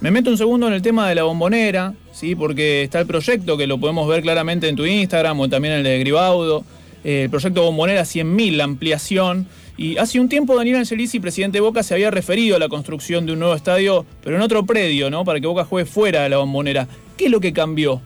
Me 0.00 0.10
meto 0.10 0.30
un 0.30 0.36
segundo 0.36 0.68
en 0.68 0.74
el 0.74 0.82
tema 0.82 1.08
de 1.08 1.14
la 1.14 1.22
bombonera, 1.22 1.94
¿sí? 2.12 2.34
porque 2.34 2.82
está 2.82 3.00
el 3.00 3.06
proyecto 3.06 3.56
que 3.56 3.66
lo 3.66 3.78
podemos 3.78 4.06
ver 4.06 4.22
claramente 4.22 4.68
en 4.68 4.76
tu 4.76 4.84
Instagram 4.84 5.40
o 5.40 5.48
también 5.48 5.74
en 5.74 5.78
el 5.78 5.84
de 5.84 5.98
Gribaudo. 6.00 6.64
Eh, 7.04 7.24
el 7.24 7.30
proyecto 7.30 7.62
Bombonera 7.62 8.02
100.000, 8.02 8.56
la 8.56 8.64
ampliación. 8.64 9.46
Y 9.76 9.96
hace 9.96 10.18
un 10.18 10.28
tiempo 10.28 10.56
Daniel 10.56 10.76
Angelici, 10.76 11.20
presidente 11.20 11.58
de 11.58 11.62
Boca, 11.62 11.82
se 11.82 11.94
había 11.94 12.10
referido 12.10 12.56
a 12.56 12.58
la 12.58 12.68
construcción 12.68 13.26
de 13.26 13.32
un 13.32 13.38
nuevo 13.38 13.54
estadio, 13.54 14.04
pero 14.22 14.36
en 14.36 14.42
otro 14.42 14.66
predio, 14.66 15.08
¿no? 15.08 15.24
Para 15.24 15.40
que 15.40 15.46
Boca 15.46 15.64
juegue 15.64 15.86
fuera 15.86 16.22
de 16.22 16.28
la 16.28 16.38
bombonera. 16.38 16.88
¿Qué 17.16 17.26
es 17.26 17.30
lo 17.30 17.40
que 17.40 17.52
cambió? 17.52 18.00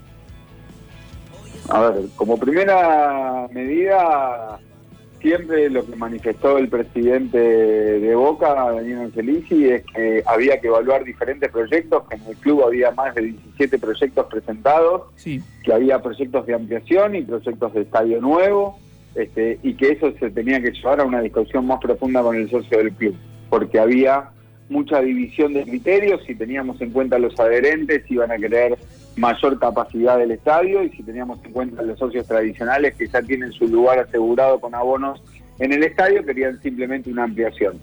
A 1.69 1.81
ver, 1.81 2.05
como 2.17 2.37
primera 2.37 3.49
medida, 3.53 4.59
siempre 5.23 5.71
lo 5.71 5.87
que 5.87 5.97
manifestó 5.97 6.59
el 6.59 6.69
presidente 6.69 7.39
de 7.39 8.15
Boca, 8.15 8.53
Daniel 8.73 8.99
Angelici, 8.99 9.67
es 9.71 9.85
que 9.87 10.23
había 10.27 10.61
que 10.61 10.67
evaluar 10.67 11.05
diferentes 11.05 11.51
proyectos, 11.51 12.03
que 12.09 12.17
en 12.17 12.23
el 12.27 12.37
club 12.37 12.65
había 12.65 12.91
más 12.91 13.15
de 13.15 13.23
17 13.23 13.79
proyectos 13.79 14.27
presentados, 14.27 15.03
que 15.23 15.73
había 15.73 16.03
proyectos 16.03 16.45
de 16.45 16.55
ampliación 16.55 17.15
y 17.15 17.23
proyectos 17.23 17.73
de 17.73 17.83
estadio 17.83 18.21
nuevo, 18.21 18.79
este, 19.15 19.59
y 19.63 19.75
que 19.75 19.91
eso 19.91 20.13
se 20.19 20.31
tenía 20.31 20.61
que 20.61 20.73
llevar 20.73 21.01
a 21.01 21.05
una 21.05 21.21
discusión 21.21 21.67
más 21.67 21.81
profunda 21.81 22.23
con 22.23 22.37
el 22.37 22.51
socio 22.51 22.79
del 22.79 22.93
club, 22.93 23.15
porque 23.51 23.79
había 23.79 24.31
mucha 24.69 25.01
división 25.01 25.53
de 25.53 25.65
criterios, 25.65 26.23
si 26.27 26.35
teníamos 26.35 26.81
en 26.81 26.91
cuenta 26.91 27.19
los 27.19 27.39
adherentes 27.39 28.11
iban 28.11 28.31
a 28.33 28.39
querer 28.39 28.79
mayor 29.17 29.59
capacidad 29.59 30.19
del 30.19 30.31
estadio 30.31 30.83
y 30.83 30.91
si 30.91 31.03
teníamos 31.03 31.45
en 31.45 31.53
cuenta 31.53 31.83
los 31.83 31.99
socios 31.99 32.27
tradicionales 32.27 32.95
que 32.95 33.07
ya 33.07 33.23
tienen 33.23 33.53
su 33.53 33.69
lugar 33.69 33.99
asegurado 33.99 34.59
con 34.61 34.75
abonos 34.75 35.23
en 35.59 35.73
el 35.73 35.85
estadio, 35.85 36.25
querían 36.25 36.61
simplemente 36.63 37.11
una 37.11 37.25
ampliación. 37.25 37.79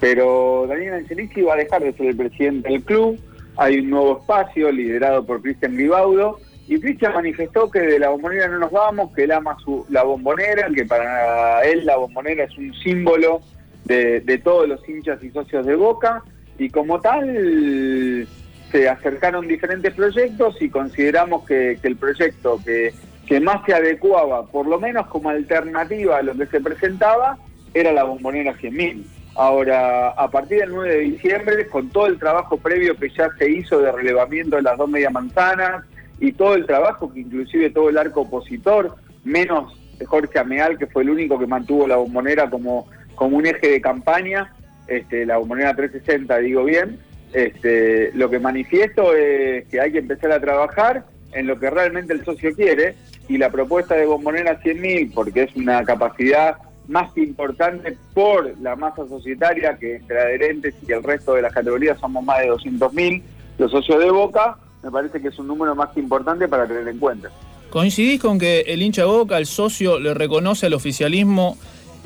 Pero 0.00 0.64
Daniel 0.66 0.94
Angelici 0.94 1.42
va 1.42 1.54
a 1.54 1.58
dejar 1.58 1.82
de 1.82 1.92
ser 1.92 2.06
el 2.06 2.16
presidente 2.16 2.70
del 2.70 2.82
club, 2.82 3.20
hay 3.56 3.80
un 3.80 3.90
nuevo 3.90 4.18
espacio 4.20 4.72
liderado 4.72 5.26
por 5.26 5.42
Cristian 5.42 5.76
Ribaudo 5.76 6.38
y 6.70 6.78
Cristian 6.78 7.14
manifestó 7.14 7.68
que 7.68 7.80
de 7.80 7.98
la 7.98 8.10
bombonera 8.10 8.46
no 8.46 8.60
nos 8.60 8.70
vamos, 8.70 9.12
que 9.12 9.24
él 9.24 9.32
ama 9.32 9.56
su, 9.64 9.84
la 9.88 10.04
bombonera, 10.04 10.68
que 10.72 10.84
para 10.84 11.64
él 11.64 11.84
la 11.84 11.96
bombonera 11.96 12.44
es 12.44 12.56
un 12.56 12.72
símbolo 12.74 13.40
de, 13.86 14.20
de 14.20 14.38
todos 14.38 14.68
los 14.68 14.88
hinchas 14.88 15.20
y 15.24 15.30
socios 15.30 15.66
de 15.66 15.74
Boca 15.74 16.22
y 16.58 16.70
como 16.70 17.00
tal 17.00 18.24
se 18.70 18.88
acercaron 18.88 19.48
diferentes 19.48 19.92
proyectos 19.94 20.62
y 20.62 20.70
consideramos 20.70 21.44
que, 21.44 21.76
el 21.82 21.96
proyecto 21.96 22.60
que, 22.64 22.94
que, 23.26 23.40
más 23.40 23.66
se 23.66 23.74
adecuaba, 23.74 24.46
por 24.46 24.68
lo 24.68 24.78
menos 24.78 25.08
como 25.08 25.30
alternativa 25.30 26.18
a 26.18 26.22
lo 26.22 26.36
que 26.36 26.46
se 26.46 26.60
presentaba, 26.60 27.36
era 27.74 27.90
la 27.92 28.04
bombonera 28.04 28.54
100.000. 28.54 29.02
Ahora, 29.34 30.10
a 30.10 30.30
partir 30.30 30.60
del 30.60 30.70
9 30.70 30.88
de 30.88 31.00
diciembre, 31.00 31.66
con 31.66 31.88
todo 31.88 32.06
el 32.06 32.16
trabajo 32.20 32.58
previo 32.58 32.94
que 32.94 33.08
ya 33.10 33.28
se 33.36 33.50
hizo 33.50 33.80
de 33.80 33.90
relevamiento 33.90 34.54
de 34.54 34.62
las 34.62 34.78
dos 34.78 34.88
media 34.88 35.10
manzanas 35.10 35.84
y 36.20 36.32
todo 36.32 36.54
el 36.54 36.66
trabajo 36.66 37.12
que 37.12 37.20
inclusive 37.20 37.70
todo 37.70 37.88
el 37.88 37.98
arco 37.98 38.22
opositor, 38.22 38.94
menos 39.24 39.74
Jorge 40.06 40.38
Ameal, 40.38 40.78
que 40.78 40.86
fue 40.86 41.02
el 41.02 41.10
único 41.10 41.38
que 41.38 41.46
mantuvo 41.46 41.86
la 41.86 41.96
bombonera 41.96 42.48
como, 42.48 42.88
como 43.14 43.36
un 43.36 43.46
eje 43.46 43.70
de 43.70 43.80
campaña, 43.80 44.52
este, 44.86 45.26
la 45.26 45.38
bombonera 45.38 45.74
360, 45.74 46.38
digo 46.38 46.64
bien, 46.64 46.98
este, 47.32 48.12
lo 48.14 48.28
que 48.28 48.38
manifiesto 48.38 49.14
es 49.14 49.66
que 49.68 49.80
hay 49.80 49.92
que 49.92 49.98
empezar 49.98 50.32
a 50.32 50.40
trabajar 50.40 51.04
en 51.32 51.46
lo 51.46 51.58
que 51.58 51.70
realmente 51.70 52.12
el 52.12 52.24
socio 52.24 52.54
quiere 52.54 52.96
y 53.28 53.38
la 53.38 53.50
propuesta 53.50 53.94
de 53.94 54.04
Bombonera 54.04 54.60
100.000, 54.60 55.12
porque 55.14 55.44
es 55.44 55.54
una 55.54 55.84
capacidad 55.84 56.56
más 56.88 57.16
importante 57.16 57.96
por 58.14 58.58
la 58.60 58.74
masa 58.74 59.06
societaria 59.06 59.78
que 59.78 59.96
entre 59.96 60.18
adherentes 60.18 60.74
y 60.86 60.90
el 60.90 61.04
resto 61.04 61.34
de 61.34 61.42
las 61.42 61.52
categorías 61.52 62.00
somos 62.00 62.24
más 62.24 62.40
de 62.40 62.50
200.000, 62.50 63.22
los 63.58 63.70
socios 63.70 64.00
de 64.00 64.10
Boca, 64.10 64.56
me 64.82 64.90
parece 64.90 65.20
que 65.20 65.28
es 65.28 65.38
un 65.38 65.46
número 65.46 65.74
más 65.74 65.90
que 65.90 66.00
importante 66.00 66.48
para 66.48 66.66
tener 66.66 66.86
en 66.88 66.98
cuenta. 66.98 67.30
¿Coincidís 67.70 68.20
con 68.20 68.38
que 68.38 68.60
el 68.60 68.82
hincha 68.82 69.04
Boca, 69.04 69.38
el 69.38 69.46
socio, 69.46 69.98
le 69.98 70.12
reconoce 70.14 70.66
al 70.66 70.74
oficialismo 70.74 71.56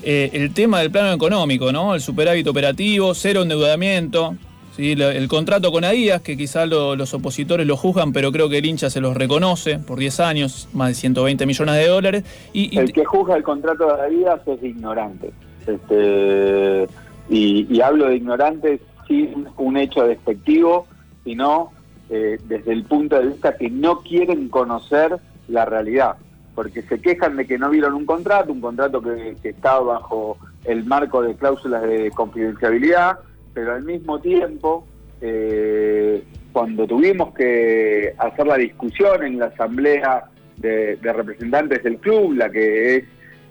eh, 0.03 0.31
el 0.35 0.53
tema 0.53 0.81
del 0.81 0.91
plano 0.91 1.12
económico, 1.12 1.72
¿no? 1.72 1.95
El 1.95 2.01
superávit 2.01 2.47
operativo, 2.47 3.14
cero 3.14 3.43
endeudamiento, 3.43 4.37
¿sí? 4.77 4.93
el 4.93 5.29
contrato 5.29 5.72
con 5.72 5.85
Adidas, 5.85 6.20
que 6.20 6.37
quizás 6.37 6.68
los 6.68 7.14
opositores 7.14 7.66
lo 7.66 7.77
juzgan, 7.77 8.12
pero 8.12 8.31
creo 8.33 8.49
que 8.49 8.59
el 8.59 8.66
hincha 8.66 8.91
se 8.91 9.01
los 9.01 9.16
reconoce 9.16 9.79
por 9.79 9.99
10 9.99 10.20
años, 10.20 10.68
más 10.72 10.89
de 10.89 10.95
120 10.95 11.47
millones 11.47 11.75
de 11.77 11.87
dólares. 11.87 12.25
Y, 12.53 12.77
el 12.79 12.93
que 12.93 13.05
juzga 13.05 13.37
el 13.37 13.43
contrato 13.43 13.87
de 13.87 14.03
Adidas 14.03 14.41
es 14.47 14.62
ignorante. 14.62 15.33
Este, 15.66 16.87
y, 17.31 17.81
hablo 17.81 18.09
de 18.09 18.16
ignorante 18.16 18.81
sin 19.09 19.47
un 19.57 19.77
hecho 19.77 20.05
despectivo, 20.05 20.87
sino 21.25 21.72
eh, 22.11 22.38
desde 22.46 22.72
el 22.72 22.84
punto 22.84 23.18
de 23.18 23.26
vista 23.28 23.57
que 23.57 23.70
no 23.70 24.00
quieren 24.00 24.48
conocer 24.48 25.16
la 25.48 25.64
realidad, 25.64 26.16
porque 26.55 26.82
se 26.82 27.00
quejan 27.00 27.36
de 27.36 27.46
que 27.46 27.59
no 27.59 27.70
vieron 27.70 27.94
un 27.94 28.07
contrato, 28.07 28.52
un 28.52 28.61
contrato 28.61 29.02
que, 29.02 29.36
que 29.42 29.50
está 29.50 29.78
bajo 29.80 30.38
el 30.64 30.84
marco 30.84 31.22
de 31.22 31.34
cláusulas 31.34 31.82
de 31.82 32.11
confidencialidad, 32.11 33.18
pero 33.52 33.74
al 33.74 33.84
mismo 33.84 34.18
tiempo, 34.20 34.86
eh, 35.20 36.22
cuando 36.52 36.86
tuvimos 36.86 37.34
que 37.34 38.14
hacer 38.18 38.46
la 38.46 38.57
discusión 38.57 39.24
en 39.24 39.38
la 39.38 39.46
asamblea 39.46 40.24
de, 40.57 40.98
representantes 41.02 41.82
del 41.82 41.98
club, 41.98 42.34
la 42.34 42.50
que 42.50 42.96
es 42.96 43.05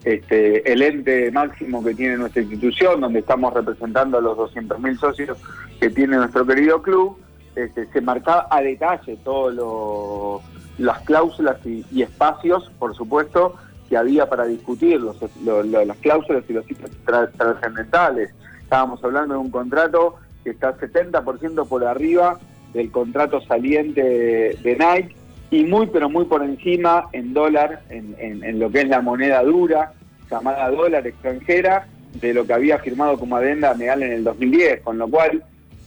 este, 0.04 0.72
el 0.72 0.82
ente 0.82 1.32
máximo 1.32 1.84
que 1.84 1.94
tiene 1.94 2.18
nuestra 2.18 2.42
institución, 2.42 3.02
donde 3.02 3.20
estamos 3.20 3.54
representando 3.54 4.18
a 4.18 4.22
los 4.22 4.38
200.000 4.38 4.98
socios 4.98 5.38
que 5.80 5.90
tiene 5.90 6.18
nuestro 6.18 6.46
querido 6.46 6.82
club, 6.82 7.18
este, 7.56 7.88
se 7.88 8.02
marcaba 8.02 8.48
a 8.50 8.62
detalle 8.62 9.18
todas 9.24 9.56
las 10.78 11.00
cláusulas 11.02 11.58
y, 11.66 12.02
espacios, 12.02 12.72
por 12.80 12.96
supuesto, 12.96 13.56
que 13.90 13.98
había 13.98 14.28
para 14.28 14.46
discutir, 14.46 15.02
las 15.02 15.98
cláusulas 15.98 16.44
y 16.50 16.54
los 16.54 16.66
sitios 16.66 16.90
trascendentales. 17.06 18.32
Estábamos 18.62 19.04
hablando 19.04 19.36
de 19.36 19.40
un 19.40 19.52
contrato 19.52 20.16
que 20.44 20.52
está 20.52 20.78
70% 20.78 21.68
por 21.68 21.86
arriba 21.86 22.40
del 22.74 22.92
contrato 22.92 23.40
saliente 23.42 24.02
de, 24.62 24.76
Nike 24.76 25.16
y 25.52 25.64
muy 25.64 25.86
pero 25.88 26.10
muy 26.10 26.26
por 26.26 26.44
encima 26.44 27.08
en 27.12 27.34
dólar, 27.34 27.84
en, 27.90 28.60
lo 28.60 28.72
que 28.72 28.82
es 28.82 28.88
la 28.88 29.02
moneda 29.02 29.44
dura, 29.44 29.94
llamada 30.30 30.70
dólar 30.72 31.06
extranjera, 31.06 31.88
de 32.20 32.34
lo 32.34 32.46
que 32.46 32.54
había 32.54 32.80
firmado 32.80 33.18
como 33.18 33.36
adenda 33.36 33.74
Meal 33.74 34.04
en 34.04 34.12
el 34.12 34.24
2010, 34.24 34.82
con 34.82 34.98
lo 34.98 35.08
cual 35.08 35.44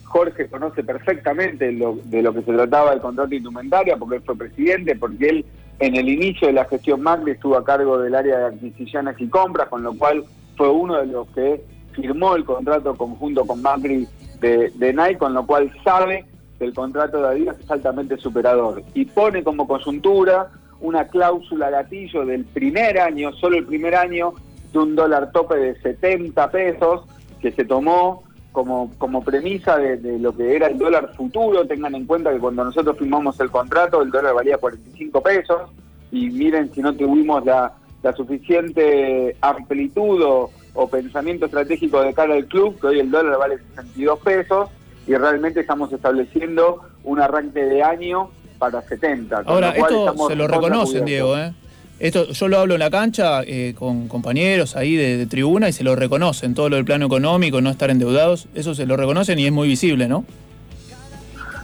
Jorge 0.07 0.49
conoce 0.49 0.83
perfectamente 0.85 1.73
de 1.73 2.23
lo 2.23 2.33
que 2.33 2.43
se 2.43 2.53
trataba 2.53 2.91
del 2.93 3.01
contrato 3.01 3.35
indumentaria, 3.35 3.97
porque 3.97 4.17
él 4.17 4.23
fue 4.25 4.37
presidente, 4.37 4.97
porque 4.97 5.29
él 5.29 5.45
en 5.79 5.97
el 5.97 6.09
inicio 6.09 6.47
de 6.49 6.55
la 6.55 6.65
gestión 6.65 7.03
Macri 7.03 7.33
estuvo 7.33 7.57
a 7.57 7.65
cargo 7.65 7.99
del 7.99 8.15
área 8.15 8.39
de 8.39 8.45
adquisiciones 8.47 9.17
y 9.19 9.29
compras, 9.29 9.69
con 9.69 9.83
lo 9.83 9.95
cual 9.95 10.25
fue 10.57 10.71
uno 10.71 10.97
de 10.97 11.07
los 11.07 11.29
que 11.29 11.63
firmó 11.93 12.35
el 12.35 12.45
contrato 12.45 12.97
conjunto 12.97 13.45
con 13.45 13.61
Macri 13.61 14.07
de, 14.41 14.71
de 14.75 14.93
Nike, 14.93 15.19
con 15.19 15.35
lo 15.35 15.45
cual 15.45 15.71
sabe 15.85 16.25
que 16.59 16.65
el 16.65 16.73
contrato 16.73 17.21
de 17.21 17.29
Adidas 17.29 17.59
es 17.61 17.71
altamente 17.71 18.17
superador. 18.17 18.83
Y 18.95 19.05
pone 19.05 19.43
como 19.45 19.67
coyuntura 19.67 20.51
una 20.81 21.09
cláusula 21.09 21.69
gatillo 21.71 22.25
del 22.25 22.45
primer 22.45 22.99
año, 22.99 23.33
solo 23.35 23.59
el 23.59 23.67
primer 23.67 23.95
año, 23.95 24.33
de 24.73 24.79
un 24.79 24.95
dólar 24.95 25.33
tope 25.33 25.57
de 25.57 25.81
70 25.81 26.51
pesos 26.51 27.03
que 27.41 27.53
se 27.53 27.65
tomó 27.65 28.23
como, 28.57 28.91
como 28.97 29.23
premisa 29.23 29.77
de, 29.77 29.99
de, 29.99 30.19
lo 30.19 30.35
que 30.35 30.57
era 30.57 30.69
el 30.69 30.79
dólar 30.79 31.13
futuro. 31.15 31.67
Tengan 31.67 31.95
en 31.95 32.07
cuenta 32.07 32.33
que 32.33 32.39
cuando 32.39 32.65
nosotros 32.65 32.97
firmamos 32.97 33.39
el 33.39 33.51
contrato 33.51 34.01
el 34.01 34.11
dólar 34.11 34.33
valía 34.33 34.57
45 34.57 35.23
pesos 35.23 35.71
y 36.11 36.31
miren 36.31 36.73
si 36.73 36.81
no 36.81 36.95
tuvimos 36.95 37.45
la, 37.45 37.75
la 38.03 38.15
suficiente 38.15 39.37
amplitud 39.43 40.23
o, 40.23 40.51
o 40.73 40.89
pensamiento 40.89 41.45
estratégico 41.45 42.01
de 42.01 42.15
cara 42.15 42.33
al 42.33 42.47
club, 42.47 42.81
que 42.81 42.87
hoy 42.87 43.01
el 43.01 43.11
dólar 43.11 43.39
vale 43.39 43.59
62 43.59 44.21
pesos 44.21 44.71
y 45.07 45.15
realmente 45.15 45.61
estamos 45.61 45.93
estableciendo 45.93 46.81
un 47.05 47.21
arranque 47.21 47.63
de 47.63 47.83
año 47.83 48.31
para 48.59 48.81
70. 48.81 49.43
Ahora, 49.45 49.73
esto 49.73 50.15
se 50.29 50.35
lo 50.35 50.49
reconocen, 50.49 51.05
Diego, 51.05 51.37
¿eh? 51.37 51.53
Esto, 51.99 52.27
yo 52.27 52.49
lo 52.49 52.59
hablo 52.59 52.75
en 52.75 52.81
la 52.81 52.91
cancha 52.91 53.43
eh, 53.43 53.75
con 53.79 54.09
compañeros 54.09 54.77
ahí 54.77 54.97
de, 54.97 55.27
tribuna 55.27 55.69
y 55.69 55.73
se 55.73 55.83
lo 55.83 55.97
reconocen, 55.97 56.55
todo 56.55 56.69
lo 56.69 56.77
del 56.77 56.85
plano 56.85 57.07
económico, 57.07 57.61
no 57.61 57.71
estar 57.71 57.91
endeudados, 57.91 58.49
eso 58.55 58.75
se 58.75 58.87
lo 58.87 58.97
reconocen 58.97 59.39
y 59.39 59.47
es 59.47 59.53
muy 59.53 59.69
visible, 59.69 60.07
¿no? 60.07 60.25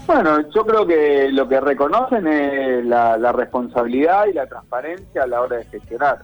Bueno, 0.07 0.41
yo 0.51 0.67
creo 0.67 0.87
que 0.87 1.29
lo 1.31 1.49
que 1.49 1.61
reconocen 1.61 2.27
es 2.27 2.85
la 2.85 3.33
responsabilidad 3.33 4.27
y 4.27 4.33
la 4.33 4.47
transparencia 4.47 5.23
a 5.23 5.27
la 5.27 5.41
hora 5.41 5.59
de 5.59 5.65
gestionar. 5.67 6.21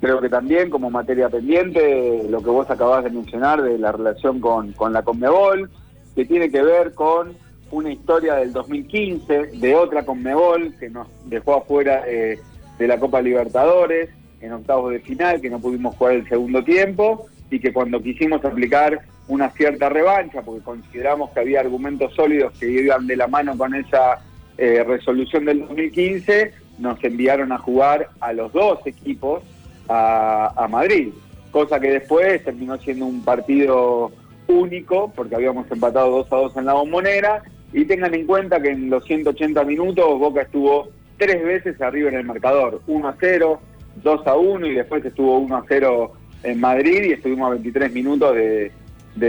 Creo 0.00 0.20
que 0.20 0.30
también 0.30 0.70
como 0.70 0.88
materia 0.88 1.28
pendiente, 1.28 2.24
lo 2.30 2.40
que 2.42 2.48
vos 2.48 2.70
acabás 2.70 3.04
de 3.04 3.10
mencionar 3.10 3.62
de 3.62 3.78
la 3.78 3.92
relación 3.92 4.40
con, 4.40 4.72
con 4.72 4.94
la 4.94 5.02
Conmebol, 5.02 5.70
que 6.14 6.24
tiene 6.24 6.50
que 6.50 6.62
ver 6.62 6.94
con 6.94 7.34
una 7.70 7.92
historia 7.92 8.36
del 8.36 8.52
2015 8.52 9.58
de 9.58 9.74
otra 9.74 10.04
Conmebol 10.06 10.74
que 10.80 10.88
nos 10.88 11.06
dejó 11.26 11.56
afuera 11.56 12.00
de, 12.02 12.38
de 12.80 12.88
la 12.88 12.98
Copa 12.98 13.20
Libertadores 13.20 14.08
en 14.40 14.52
octavos 14.52 14.90
de 14.90 15.00
final, 15.00 15.38
que 15.40 15.50
no 15.50 15.60
pudimos 15.60 15.94
jugar 15.96 16.14
el 16.14 16.28
segundo 16.28 16.64
tiempo 16.64 17.26
y 17.50 17.60
que 17.60 17.74
cuando 17.74 18.00
quisimos 18.00 18.42
aplicar 18.42 19.02
una 19.28 19.50
cierta 19.50 19.90
revancha, 19.90 20.40
porque 20.40 20.64
consideramos 20.64 21.30
que 21.30 21.40
había 21.40 21.60
argumentos 21.60 22.14
sólidos 22.14 22.58
que 22.58 22.70
iban 22.70 23.06
de 23.06 23.16
la 23.16 23.26
mano 23.26 23.56
con 23.56 23.74
esa 23.74 24.22
eh, 24.56 24.82
resolución 24.82 25.44
del 25.44 25.60
2015, 25.60 26.54
nos 26.78 27.04
enviaron 27.04 27.52
a 27.52 27.58
jugar 27.58 28.08
a 28.18 28.32
los 28.32 28.50
dos 28.54 28.78
equipos 28.86 29.42
a, 29.86 30.50
a 30.56 30.66
Madrid, 30.66 31.10
cosa 31.50 31.78
que 31.78 31.90
después 31.90 32.42
terminó 32.42 32.78
siendo 32.78 33.04
un 33.04 33.22
partido 33.22 34.10
único, 34.48 35.12
porque 35.14 35.34
habíamos 35.34 35.70
empatado 35.70 36.10
2 36.10 36.32
a 36.32 36.36
2 36.36 36.56
en 36.56 36.64
la 36.64 36.72
bombonera, 36.72 37.42
y 37.74 37.84
tengan 37.84 38.14
en 38.14 38.26
cuenta 38.26 38.60
que 38.60 38.70
en 38.70 38.88
los 38.88 39.04
180 39.04 39.62
minutos 39.64 40.18
Boca 40.18 40.42
estuvo 40.42 40.88
tres 41.20 41.44
veces 41.44 41.80
arriba 41.82 42.08
en 42.08 42.16
el 42.16 42.24
marcador, 42.24 42.80
1 42.86 43.08
a 43.08 43.14
0, 43.20 43.60
2 44.02 44.26
a 44.26 44.34
1 44.36 44.66
y 44.66 44.74
después 44.74 45.04
estuvo 45.04 45.38
1 45.38 45.54
a 45.54 45.64
0 45.68 46.12
en 46.42 46.58
Madrid 46.58 47.04
y 47.04 47.12
estuvimos 47.12 47.46
a 47.46 47.50
23 47.50 47.92
minutos 47.92 48.34
de, 48.34 48.72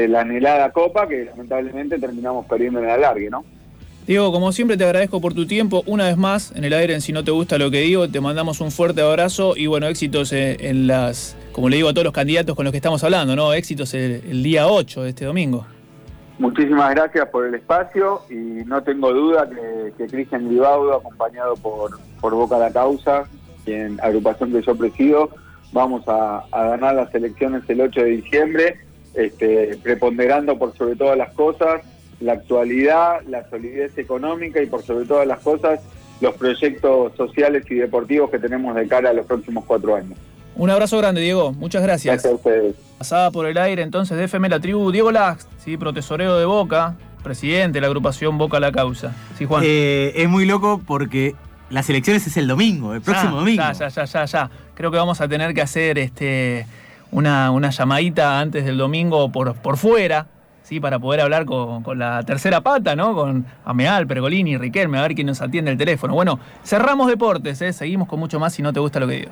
la 0.08 0.22
anhelada 0.22 0.72
copa 0.72 1.08
que 1.08 1.26
lamentablemente 1.26 2.00
terminamos 2.00 2.46
perdiendo 2.46 2.80
en 2.80 2.86
el 2.86 2.92
alargue, 2.92 3.30
¿no? 3.30 3.44
Diego, 4.08 4.32
como 4.32 4.52
siempre 4.54 4.78
te 4.78 4.86
agradezco 4.86 5.20
por 5.20 5.34
tu 5.34 5.46
tiempo. 5.46 5.84
Una 5.86 6.06
vez 6.06 6.18
más, 6.18 6.54
en 6.56 6.64
el 6.64 6.74
aire, 6.74 6.94
en 6.94 7.02
Si 7.02 7.12
No 7.12 7.24
Te 7.24 7.32
Gusta 7.32 7.58
Lo 7.58 7.70
Que 7.70 7.82
Digo, 7.82 8.10
te 8.10 8.22
mandamos 8.22 8.62
un 8.62 8.72
fuerte 8.72 9.02
abrazo 9.02 9.56
y 9.58 9.68
bueno, 9.68 9.88
éxitos 9.88 10.32
en 10.34 10.88
las, 10.88 11.36
como 11.52 11.68
le 11.68 11.76
digo 11.76 11.90
a 11.90 11.94
todos 11.94 12.06
los 12.06 12.14
candidatos 12.14 12.56
con 12.56 12.64
los 12.64 12.72
que 12.72 12.78
estamos 12.78 13.04
hablando, 13.04 13.36
¿no? 13.36 13.54
Éxitos 13.54 13.94
el, 13.94 14.42
día 14.42 14.68
8 14.68 15.04
de 15.04 15.10
este 15.10 15.26
domingo. 15.26 15.68
Muchísimas 16.42 16.90
gracias 16.96 17.30
por 17.30 17.46
el 17.46 17.54
espacio 17.54 18.24
y 18.28 18.66
no 18.66 18.82
tengo 18.82 19.14
duda 19.14 19.48
que, 19.96 20.08
Cristian 20.08 20.48
Gribaudo, 20.48 20.96
acompañado 20.96 21.56
por, 21.56 22.00
por 22.20 22.34
Boca 22.34 22.58
la 22.58 22.72
Causa, 22.72 23.26
en 23.68 24.00
agrupación 24.02 24.52
que 24.52 24.64
yo 24.64 24.76
presido, 24.76 25.30
vamos 25.72 26.04
a, 26.08 26.44
a 26.52 26.64
ganar 26.70 26.96
las 26.96 27.14
elecciones 27.14 27.62
el 27.68 27.82
8 27.82 28.02
de 28.02 28.10
diciembre, 28.10 28.80
este, 29.14 29.78
preponderando 29.84 30.58
por 30.58 30.76
sobre 30.76 30.96
todas 30.96 31.16
las 31.16 31.32
cosas 31.34 31.84
la 32.20 32.34
actualidad, 32.34 33.22
la 33.28 33.48
solidez 33.52 33.96
económica 34.00 34.64
y 34.64 34.66
por 34.66 34.82
sobre 34.82 35.06
todas 35.06 35.28
las 35.28 35.42
cosas 35.42 35.80
los 36.22 36.34
proyectos 36.34 37.14
sociales 37.18 37.66
y 37.70 37.76
deportivos 37.76 38.32
que 38.32 38.40
tenemos 38.40 38.76
de 38.76 38.88
cara 38.88 39.12
a 39.12 39.14
los 39.14 39.28
próximos 39.28 39.64
cuatro 39.66 39.96
años. 39.96 40.18
Un 40.56 40.72
abrazo 40.72 40.98
grande, 40.98 41.22
Diego. 41.22 41.52
Muchas 41.54 41.84
gracias. 41.84 42.14
Gracias 42.14 42.34
a 42.34 42.36
ustedes. 42.36 42.91
Pasada 43.02 43.32
por 43.32 43.48
el 43.48 43.58
aire 43.58 43.82
entonces 43.82 44.16
de 44.16 44.26
FM 44.26 44.48
La 44.48 44.60
Tribu, 44.60 44.92
Diego 44.92 45.12
Lax, 45.12 45.48
¿sí? 45.58 45.76
protesorero 45.76 46.38
de 46.38 46.46
Boca, 46.46 46.94
presidente 47.24 47.78
de 47.78 47.82
la 47.82 47.88
agrupación 47.88 48.38
Boca 48.38 48.60
La 48.60 48.72
Causa. 48.72 49.16
Sí, 49.40 49.46
Juan. 49.46 49.64
Eh, 49.66 50.14
es 50.16 50.30
muy 50.30 50.46
loco 50.46 50.80
porque 50.86 51.34
las 51.72 51.90
elecciones 51.90 52.28
es 52.28 52.38
el 52.38 52.48
domingo, 52.48 52.94
el 52.94 53.02
próximo 53.02 53.38
domingo. 53.38 53.64
Ya, 53.64 53.74
ya, 53.74 53.88
ya, 53.88 54.06
ya, 54.06 54.26
ya. 54.26 54.52
Creo 54.76 54.92
que 54.92 54.98
vamos 54.98 55.20
a 55.20 55.28
tener 55.28 55.56
que 55.56 55.64
hacer 55.64 55.98
este, 55.98 56.68
una, 57.10 57.50
una 57.50 57.72
llamadita 57.72 58.40
antes 58.40 58.66
del 58.66 58.78
domingo 58.78 59.32
por, 59.32 59.56
por 59.56 59.78
fuera, 59.78 60.28
para 60.80 61.00
poder 61.00 61.22
hablar 61.22 61.46
con, 61.46 61.84
la 61.98 62.24
tercera 62.24 62.62
pata, 62.62 62.96
¿no? 62.96 63.14
Con 63.14 63.46
Ameal, 63.66 64.08
Pergolini, 64.08 64.58
Riquelme, 64.58 65.00
a 65.00 65.02
ver 65.02 65.16
quién 65.16 65.28
nos 65.28 65.42
atiende 65.42 65.72
el 65.72 65.78
teléfono. 65.78 66.14
Bueno, 66.14 66.40
cerramos 66.64 67.08
deportes, 67.08 67.62
¿eh? 67.62 67.74
Seguimos 67.74 68.08
con 68.08 68.20
mucho 68.20 68.40
más 68.40 68.54
si 68.54 68.62
no 68.62 68.72
te 68.72 68.80
gusta 68.80 69.00
lo 69.00 69.08
que 69.08 69.16
digo. 69.16 69.32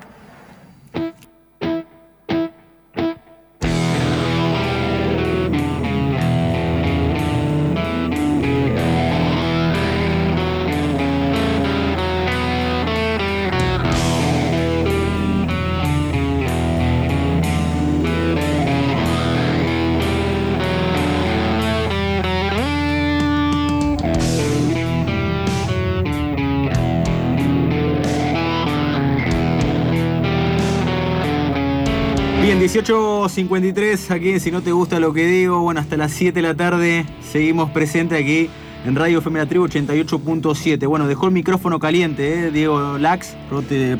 18.53 32.80 34.10
aquí 34.10 34.40
Si 34.40 34.52
No 34.52 34.62
Te 34.62 34.72
Gusta 34.72 35.02
Lo 35.02 35.12
Que 35.12 35.26
Digo. 35.26 35.60
Bueno, 35.60 35.82
hasta 35.82 35.98
las 35.98 36.14
7 36.14 36.32
de 36.32 36.48
la 36.48 36.56
tarde 36.56 37.06
seguimos 37.22 37.72
presentes 37.72 38.18
aquí 38.18 38.50
en 38.86 38.96
Radio 38.96 39.18
FM 39.18 39.38
La 39.38 39.48
Tribu 39.48 39.68
88.7. 39.68 40.88
Bueno, 40.88 41.06
dejó 41.06 41.26
el 41.26 41.34
micrófono 41.34 41.78
caliente, 41.78 42.46
¿eh? 42.46 42.52
Diego 42.52 42.98
Lax, 42.98 43.36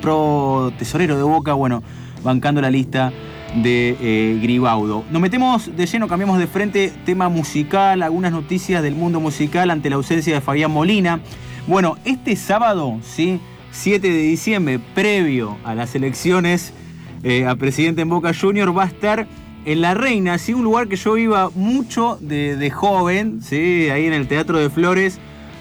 pro, 0.02 0.72
tesorero 0.80 1.18
de 1.18 1.24
Boca, 1.24 1.52
bueno, 1.56 1.84
bancando 2.24 2.62
la 2.62 2.72
lista 2.72 3.12
de 3.62 3.98
eh, 4.00 4.40
Gribaudo. 4.42 5.04
Nos 5.12 5.22
metemos 5.22 5.76
de 5.76 5.86
lleno, 5.86 6.08
cambiamos 6.08 6.40
de 6.40 6.48
frente, 6.48 6.94
tema 7.06 7.28
musical, 7.28 8.02
algunas 8.02 8.32
noticias 8.32 8.82
del 8.82 8.96
mundo 8.96 9.20
musical 9.20 9.72
ante 9.72 9.90
la 9.90 9.98
ausencia 9.98 10.34
de 10.34 10.40
Fabián 10.40 10.72
Molina. 10.72 11.20
Bueno, 11.68 11.98
este 12.06 12.38
sábado, 12.38 12.98
¿sí? 13.04 13.42
7 13.72 14.08
de 14.08 14.22
diciembre, 14.22 14.80
previo 14.96 15.58
a 15.66 15.76
las 15.76 15.96
elecciones 15.96 16.74
eh, 17.24 17.46
a 17.46 17.56
presidente 17.56 18.02
en 18.02 18.10
Boca 18.10 18.34
Junior, 18.34 18.78
va 18.78 18.84
a 18.84 18.88
estar 18.88 19.28
en 19.66 19.82
La 19.82 19.94
Reina, 19.94 20.38
¿sí? 20.38 20.54
un 20.54 20.64
lugar 20.64 20.88
que 20.88 20.96
yo 20.96 21.18
iba 21.18 21.50
mucho 21.54 22.18
de, 22.22 22.72
joven, 22.72 23.42
¿sí? 23.42 23.90
ahí 23.90 24.06
en 24.06 24.14
el 24.14 24.28
Teatro 24.28 24.58
de 24.58 24.70
Flores. 24.70 25.20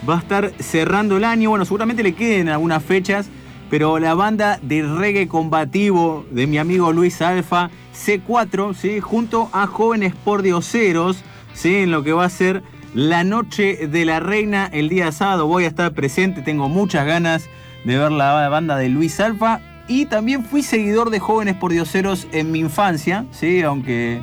Va 0.09 0.17
a 0.17 0.19
estar 0.19 0.53
cerrando 0.61 1.17
el 1.17 1.25
año, 1.25 1.51
bueno, 1.51 1.65
seguramente 1.65 2.03
le 2.03 2.15
queden 2.15 2.49
algunas 2.49 2.83
fechas, 2.85 3.29
pero 3.69 3.99
la 3.99 4.15
banda 4.15 4.61
de 4.63 4.83
reggae 4.83 5.27
combativo 5.27 6.25
de 6.31 6.47
mi 6.47 6.59
amigo 6.59 6.93
Luis 6.93 7.21
Alfa, 7.21 7.71
C4, 7.95 8.75
¿sí? 8.75 9.01
junto 9.01 9.51
a 9.53 9.67
jóvenes 9.67 10.15
por 10.15 10.43
dioseros, 10.43 11.25
¿sí? 11.53 11.77
en 11.77 11.91
lo 11.91 12.05
que 12.05 12.13
va 12.13 12.25
a 12.25 12.31
ser 12.31 12.63
la 12.95 13.25
noche 13.25 13.89
de 13.89 14.05
la 14.05 14.21
reina 14.21 14.71
el 14.73 14.89
día 14.89 15.11
sábado. 15.11 15.47
Voy 15.49 15.65
a 15.65 15.69
estar 15.69 15.93
presente, 15.93 16.43
tengo 16.43 16.69
muchas 16.69 17.05
ganas 17.05 17.49
de 17.85 17.99
ver 17.99 18.13
la 18.13 18.49
banda 18.49 18.77
de 18.77 18.89
Luis 18.89 19.19
Alfa 19.19 19.61
y 19.89 20.07
también 20.07 20.45
fui 20.45 20.63
seguidor 20.63 21.11
de 21.11 21.19
Jóvenes 21.19 21.57
por 21.57 21.73
Dioseros 21.73 22.29
en 22.31 22.53
mi 22.53 22.61
infancia, 22.61 23.25
¿sí? 23.33 23.63
aunque, 23.63 24.21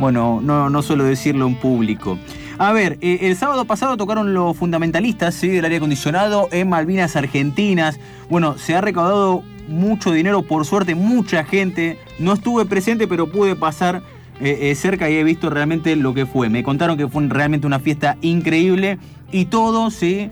bueno, 0.00 0.40
no, 0.42 0.70
no 0.70 0.82
suelo 0.82 1.04
decirlo 1.04 1.46
en 1.46 1.54
público. 1.54 2.18
A 2.58 2.72
ver, 2.72 2.98
eh, 3.00 3.18
el 3.22 3.36
sábado 3.36 3.64
pasado 3.64 3.96
tocaron 3.96 4.34
los 4.34 4.56
fundamentalistas 4.56 5.34
¿sí? 5.34 5.48
del 5.48 5.64
aire 5.64 5.76
acondicionado 5.76 6.48
en 6.50 6.68
Malvinas 6.68 7.16
Argentinas. 7.16 7.98
Bueno, 8.30 8.56
se 8.56 8.74
ha 8.74 8.80
recaudado 8.80 9.42
mucho 9.68 10.12
dinero, 10.12 10.42
por 10.42 10.64
suerte, 10.64 10.94
mucha 10.94 11.44
gente. 11.44 11.98
No 12.18 12.32
estuve 12.32 12.64
presente, 12.64 13.06
pero 13.06 13.30
pude 13.30 13.56
pasar 13.56 14.02
eh, 14.40 14.70
eh, 14.70 14.74
cerca 14.74 15.10
y 15.10 15.16
he 15.16 15.24
visto 15.24 15.50
realmente 15.50 15.94
lo 15.96 16.14
que 16.14 16.24
fue. 16.24 16.48
Me 16.48 16.62
contaron 16.62 16.96
que 16.96 17.08
fue 17.08 17.26
realmente 17.28 17.66
una 17.66 17.80
fiesta 17.80 18.16
increíble 18.22 18.98
y 19.30 19.46
todo 19.46 19.90
¿sí? 19.90 20.30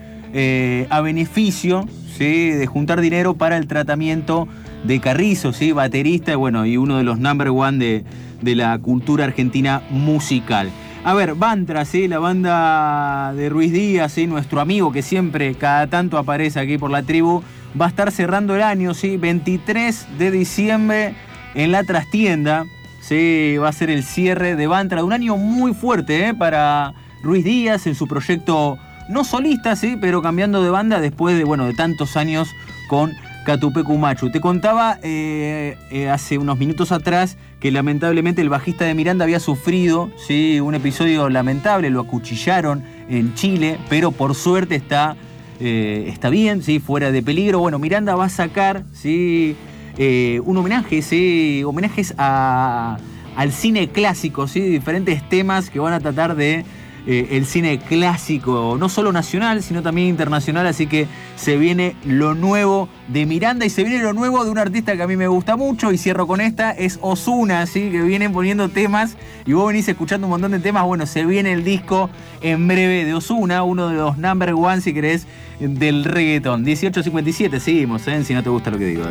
a 0.88 1.00
beneficio 1.00 1.88
¿sí? 2.16 2.50
de 2.50 2.66
juntar 2.66 3.00
dinero 3.00 3.34
para 3.34 3.56
el 3.56 3.66
tratamiento 3.66 4.46
de 4.84 5.00
Carrizo, 5.00 5.52
¿sí? 5.52 5.72
baterista 5.72 6.36
bueno, 6.36 6.66
y 6.66 6.76
uno 6.76 6.96
de 6.96 7.04
los 7.04 7.18
number 7.18 7.48
one 7.48 7.78
de, 7.78 8.04
de 8.40 8.54
la 8.54 8.78
cultura 8.78 9.24
argentina 9.24 9.82
musical. 9.90 10.70
A 11.02 11.14
ver, 11.14 11.34
Bantra, 11.34 11.84
¿sí? 11.84 12.08
la 12.08 12.18
banda 12.18 13.32
de 13.34 13.48
Ruiz 13.48 13.72
Díaz, 13.72 14.12
¿sí? 14.12 14.26
nuestro 14.26 14.60
amigo 14.60 14.92
que 14.92 15.02
siempre 15.02 15.54
cada 15.54 15.86
tanto 15.86 16.18
aparece 16.18 16.60
aquí 16.60 16.76
por 16.76 16.90
la 16.90 17.02
tribu, 17.02 17.42
va 17.80 17.86
a 17.86 17.88
estar 17.88 18.10
cerrando 18.10 18.54
el 18.54 18.62
año, 18.62 18.92
¿sí? 18.92 19.16
23 19.16 20.18
de 20.18 20.30
diciembre 20.30 21.14
en 21.54 21.72
la 21.72 21.84
trastienda. 21.84 22.64
¿sí? 23.00 23.56
Va 23.58 23.68
a 23.68 23.72
ser 23.72 23.90
el 23.90 24.04
cierre 24.04 24.56
de 24.56 24.66
Bantra 24.66 25.04
un 25.04 25.12
año 25.12 25.36
muy 25.36 25.74
fuerte 25.74 26.28
¿eh? 26.28 26.34
para 26.34 26.94
Ruiz 27.22 27.44
Díaz 27.44 27.86
en 27.86 27.94
su 27.94 28.06
proyecto 28.06 28.78
no 29.08 29.24
solista, 29.24 29.74
¿sí? 29.76 29.96
pero 30.00 30.22
cambiando 30.22 30.62
de 30.62 30.70
banda 30.70 31.00
después 31.00 31.36
de, 31.36 31.44
bueno, 31.44 31.66
de 31.66 31.74
tantos 31.74 32.16
años 32.16 32.48
con 32.88 33.12
Catupecu 33.44 33.96
Machu. 33.96 34.30
Te 34.30 34.40
contaba 34.40 34.98
eh, 35.02 35.76
eh, 35.90 36.08
hace 36.08 36.38
unos 36.38 36.58
minutos 36.58 36.92
atrás 36.92 37.36
que 37.58 37.70
lamentablemente 37.70 38.42
el 38.42 38.48
bajista 38.48 38.84
de 38.84 38.94
Miranda 38.94 39.24
había 39.24 39.40
sufrido 39.40 40.10
¿sí? 40.16 40.60
un 40.60 40.74
episodio 40.74 41.28
lamentable, 41.28 41.90
lo 41.90 42.00
acuchillaron 42.00 42.82
en 43.08 43.34
Chile, 43.34 43.78
pero 43.88 44.12
por 44.12 44.34
suerte 44.34 44.76
está, 44.76 45.16
eh, 45.60 46.06
está 46.08 46.30
bien, 46.30 46.62
¿sí? 46.62 46.78
fuera 46.78 47.10
de 47.12 47.22
peligro. 47.22 47.60
Bueno, 47.60 47.78
Miranda 47.78 48.14
va 48.14 48.26
a 48.26 48.30
sacar 48.30 48.84
¿sí? 48.92 49.56
un 49.98 50.56
homenaje, 50.56 51.02
¿sí? 51.02 51.62
homenajes 51.64 52.14
a, 52.16 52.96
al 53.36 53.52
cine 53.52 53.88
clásico, 53.88 54.48
¿sí? 54.48 54.60
diferentes 54.60 55.28
temas 55.28 55.68
que 55.68 55.78
van 55.78 55.92
a 55.92 56.00
tratar 56.00 56.36
de 56.36 56.64
eh, 57.06 57.28
el 57.32 57.46
cine 57.46 57.78
clásico, 57.78 58.76
no 58.78 58.88
solo 58.88 59.12
nacional, 59.12 59.62
sino 59.62 59.82
también 59.82 60.08
internacional, 60.08 60.66
así 60.66 60.86
que 60.86 61.06
se 61.36 61.56
viene 61.56 61.96
lo 62.04 62.34
nuevo 62.34 62.88
de 63.08 63.26
Miranda 63.26 63.64
y 63.64 63.70
se 63.70 63.84
viene 63.84 64.02
lo 64.02 64.12
nuevo 64.12 64.44
de 64.44 64.50
un 64.50 64.58
artista 64.58 64.96
que 64.96 65.02
a 65.02 65.06
mí 65.06 65.16
me 65.16 65.28
gusta 65.28 65.56
mucho 65.56 65.92
y 65.92 65.98
cierro 65.98 66.26
con 66.26 66.40
esta, 66.40 66.70
es 66.72 66.98
Osuna, 67.00 67.66
¿sí? 67.66 67.90
que 67.90 68.02
vienen 68.02 68.32
poniendo 68.32 68.68
temas 68.68 69.16
y 69.46 69.52
vos 69.52 69.68
venís 69.68 69.88
escuchando 69.88 70.26
un 70.26 70.32
montón 70.32 70.52
de 70.52 70.58
temas, 70.58 70.84
bueno, 70.84 71.06
se 71.06 71.24
viene 71.24 71.52
el 71.52 71.64
disco 71.64 72.10
en 72.42 72.68
breve 72.68 73.04
de 73.04 73.14
Osuna, 73.14 73.62
uno 73.62 73.88
de 73.88 73.94
los 73.94 74.18
number 74.18 74.54
one, 74.54 74.80
si 74.80 74.92
querés, 74.92 75.26
del 75.58 76.04
reggaeton. 76.04 76.62
1857, 76.62 77.60
seguimos, 77.60 78.06
¿eh? 78.08 78.22
si 78.24 78.34
no 78.34 78.42
te 78.42 78.50
gusta 78.50 78.70
lo 78.70 78.78
que 78.78 78.86
digo. 78.86 79.04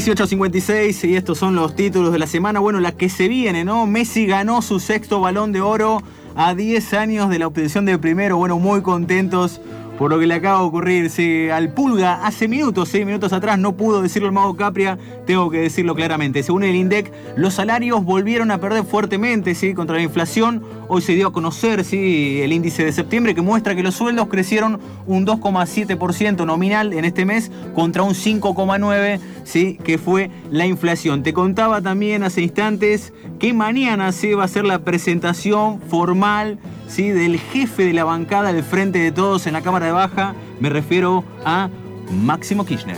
18.56 0.00 1.10
y 1.10 1.14
estos 1.14 1.36
son 1.36 1.54
los 1.54 1.76
títulos 1.76 2.10
de 2.10 2.18
la 2.18 2.26
semana. 2.26 2.58
Bueno, 2.58 2.80
la 2.80 2.92
que 2.92 3.10
se 3.10 3.28
viene, 3.28 3.64
¿no? 3.66 3.84
Messi 3.84 4.24
ganó 4.24 4.62
su 4.62 4.80
sexto 4.80 5.20
balón 5.20 5.52
de 5.52 5.60
oro 5.60 6.02
a 6.34 6.54
10 6.54 6.94
años 6.94 7.28
de 7.28 7.38
la 7.38 7.46
obtención 7.46 7.84
del 7.84 8.00
primero. 8.00 8.38
Bueno, 8.38 8.58
muy 8.58 8.80
contentos 8.80 9.60
por 10.00 10.10
lo 10.10 10.18
que 10.18 10.26
le 10.26 10.32
acaba 10.32 10.60
de 10.60 10.64
ocurrir. 10.64 11.10
Sí, 11.10 11.50
al 11.50 11.74
Pulga 11.74 12.24
hace 12.24 12.48
minutos, 12.48 12.88
seis 12.88 13.04
minutos 13.04 13.34
atrás, 13.34 13.58
no 13.58 13.76
pudo 13.76 14.00
decirlo 14.00 14.28
el 14.28 14.32
Mago 14.32 14.56
Capria, 14.56 14.96
tengo 15.26 15.50
que 15.50 15.58
decirlo 15.58 15.94
claramente. 15.94 16.42
Según 16.42 16.64
el 16.64 16.74
INDEC, 16.74 17.12
los 17.36 17.52
salarios 17.52 18.02
volvieron 18.02 18.50
a 18.50 18.58
perder 18.58 18.84
fuertemente 18.84 19.54
¿sí? 19.54 19.74
contra 19.74 19.96
la 19.96 20.02
inflación. 20.02 20.64
Hoy 20.88 21.02
se 21.02 21.12
dio 21.12 21.26
a 21.26 21.32
conocer 21.34 21.84
¿sí? 21.84 22.40
el 22.40 22.54
índice 22.54 22.82
de 22.82 22.92
septiembre 22.92 23.34
que 23.34 23.42
muestra 23.42 23.76
que 23.76 23.82
los 23.82 23.94
sueldos 23.94 24.28
crecieron 24.28 24.80
un 25.06 25.26
2,7% 25.26 26.46
nominal 26.46 26.94
en 26.94 27.04
este 27.04 27.26
mes 27.26 27.52
contra 27.74 28.02
un 28.02 28.14
5,9% 28.14 29.20
¿sí? 29.44 29.78
que 29.84 29.98
fue 29.98 30.30
la 30.50 30.64
inflación. 30.64 31.22
Te 31.22 31.34
contaba 31.34 31.82
también 31.82 32.22
hace 32.22 32.40
instantes 32.40 33.12
que 33.38 33.52
mañana 33.52 34.12
se 34.12 34.34
va 34.34 34.42
a 34.42 34.44
hacer 34.46 34.64
la 34.64 34.78
presentación 34.78 35.80
formal 35.82 36.58
¿sí? 36.88 37.10
del 37.10 37.38
jefe 37.38 37.84
de 37.84 37.92
la 37.92 38.04
bancada 38.04 38.52
del 38.52 38.64
Frente 38.64 38.98
de 38.98 39.12
Todos 39.12 39.46
en 39.46 39.52
la 39.52 39.62
Cámara 39.62 39.86
de 39.86 39.89
Baja. 39.92 40.34
Me 40.60 40.68
refiero 40.68 41.24
a 41.44 41.68
Máximo 42.10 42.64
Kirchner. 42.64 42.96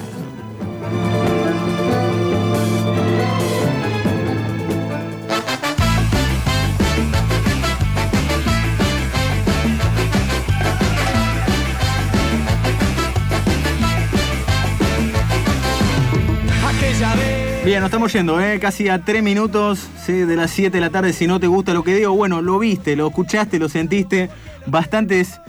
Bien, 17.64 17.78
nos 17.78 17.90
estamos 17.90 18.12
yendo, 18.12 18.40
¿eh? 18.40 18.58
casi 18.58 18.88
a 18.88 19.04
tres 19.04 19.22
minutos 19.22 19.88
de 20.08 20.34
las 20.34 20.50
7 20.50 20.76
de 20.76 20.80
la 20.80 20.90
tarde. 20.90 21.12
Si 21.12 21.28
no 21.28 21.38
te 21.38 21.46
gusta 21.46 21.72
lo 21.72 21.84
que 21.84 21.94
digo, 21.94 22.12
bueno, 22.12 22.42
lo 22.42 22.58
viste, 22.58 22.96
lo 22.96 23.06
escuchaste, 23.06 23.60
lo 23.60 23.68
sentiste. 23.68 24.30
Bastantes 24.66 25.40